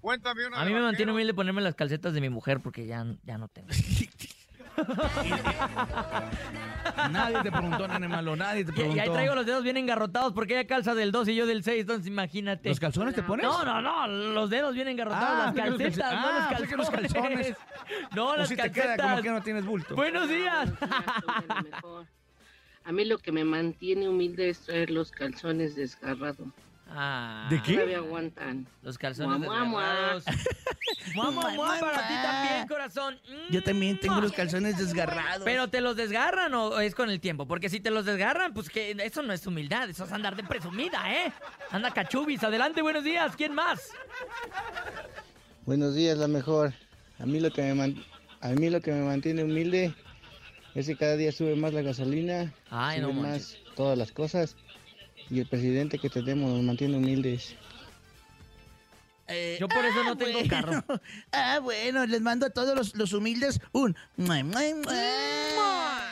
Cuéntame 0.00 0.46
una 0.46 0.60
A 0.60 0.64
mí 0.64 0.72
me 0.72 0.80
mantiene 0.80 1.12
humilde 1.12 1.34
ponerme 1.34 1.62
las 1.62 1.74
calcetas 1.74 2.14
de 2.14 2.20
mi 2.20 2.28
mujer 2.30 2.60
porque 2.60 2.86
ya, 2.86 3.06
ya 3.24 3.38
no 3.38 3.48
tengo. 3.48 3.68
Nadie 7.10 7.42
te 7.42 7.50
preguntó, 7.52 7.88
nene 7.88 8.08
malo, 8.08 8.36
nadie 8.36 8.64
te 8.64 8.70
Y, 8.70 8.74
preguntó. 8.74 8.96
y 8.96 9.00
ahí 9.00 9.10
traigo 9.10 9.34
los 9.34 9.44
dedos 9.46 9.62
bien 9.62 9.76
engarrotados 9.76 10.32
porque 10.32 10.58
ella 10.58 10.66
calza 10.66 10.94
del 10.94 11.12
2 11.12 11.28
y 11.28 11.34
yo 11.36 11.46
del 11.46 11.62
6, 11.64 11.80
entonces 11.82 12.06
imagínate. 12.06 12.68
¿Los 12.68 12.80
calzones 12.80 13.14
te 13.14 13.22
pones? 13.22 13.44
No, 13.46 13.64
no, 13.64 13.80
no, 13.80 14.06
los 14.06 14.50
dedos 14.50 14.74
bien 14.74 14.88
engarrotados, 14.88 15.28
Ah, 15.28 15.52
las 15.54 15.68
los 15.70 15.78
calcetas, 15.78 16.12
calce- 16.12 16.20
no 16.20 16.32
los 16.32 16.40
ah, 16.42 16.48
calzones. 16.48 16.68
que 16.68 16.76
los 16.76 16.90
calzones. 16.90 17.56
No, 18.14 18.26
O 18.28 18.36
las 18.36 18.48
si 18.48 18.56
te 18.56 18.62
calcetas. 18.62 18.96
queda 18.96 19.08
como 19.10 19.22
que 19.22 19.30
no 19.30 19.42
tienes 19.42 19.64
bulto. 19.64 19.94
Buenos 19.96 20.28
días. 20.28 20.70
A 22.84 22.92
mí 22.92 23.04
lo 23.04 23.18
que 23.18 23.32
me 23.32 23.44
mantiene 23.44 24.08
humilde 24.08 24.48
es 24.50 24.60
traer 24.60 24.90
los 24.90 25.10
calzones 25.10 25.74
desgarrados. 25.74 26.38
Ah. 26.88 27.48
¿De 27.50 27.60
qué? 27.62 27.74
Todavía 27.74 27.98
aguantan. 27.98 28.66
Los 28.82 28.96
calzones 28.96 29.40
desgarrados. 29.40 30.24
Mua, 31.14 31.32
para 31.80 32.08
ti 32.08 32.14
también, 32.22 32.68
corazón. 32.68 33.18
Yo 33.50 33.62
también 33.62 33.98
tengo 33.98 34.20
los 34.20 34.32
calzones 34.32 34.78
desgarrados. 34.78 35.42
Pero 35.44 35.68
te 35.68 35.80
los 35.80 35.96
desgarran 35.96 36.54
o 36.54 36.78
es 36.80 36.94
con 36.94 37.10
el 37.10 37.20
tiempo, 37.20 37.46
porque 37.46 37.68
si 37.68 37.80
te 37.80 37.90
los 37.90 38.04
desgarran, 38.04 38.54
pues 38.54 38.68
que 38.70 38.92
eso 39.02 39.22
no 39.22 39.32
es 39.32 39.46
humildad, 39.46 39.88
eso 39.90 40.04
es 40.04 40.12
andar 40.12 40.36
de 40.36 40.44
presumida, 40.44 41.12
¿eh? 41.12 41.32
Anda 41.70 41.90
cachubis, 41.92 42.42
adelante, 42.44 42.82
buenos 42.82 43.02
días, 43.04 43.34
¿quién 43.36 43.54
más? 43.54 43.90
Buenos 45.64 45.94
días, 45.94 46.16
la 46.18 46.28
mejor. 46.28 46.72
A 47.18 47.26
mí 47.26 47.40
lo 47.40 47.50
que 47.50 47.62
me 47.62 47.74
man- 47.74 48.04
a 48.40 48.48
mí 48.50 48.70
lo 48.70 48.80
que 48.80 48.92
me 48.92 49.02
mantiene 49.02 49.42
humilde 49.44 49.94
es 50.74 50.86
que 50.86 50.96
cada 50.96 51.16
día 51.16 51.32
sube 51.32 51.56
más 51.56 51.72
la 51.72 51.82
gasolina, 51.82 52.52
Ay, 52.70 53.00
no 53.00 53.08
suben 53.08 53.22
manches. 53.22 53.58
más 53.66 53.74
todas 53.74 53.98
las 53.98 54.12
cosas 54.12 54.56
y 55.30 55.40
el 55.40 55.46
presidente 55.46 55.98
que 55.98 56.08
tenemos 56.10 56.52
nos 56.52 56.62
mantiene 56.62 56.96
humildes. 56.96 57.56
Yo 59.58 59.68
por 59.68 59.84
eso 59.84 60.04
no 60.04 60.16
tengo 60.16 60.38
bueno. 60.38 60.48
carro. 60.48 60.84
Ah, 61.32 61.58
bueno, 61.60 62.06
les 62.06 62.20
mando 62.20 62.46
a 62.46 62.50
todos 62.50 62.76
los, 62.76 62.94
los 62.94 63.12
humildes 63.12 63.60
un... 63.72 63.96
mua, 64.16 64.42
mua, 64.44 64.62
mua. 64.84 66.05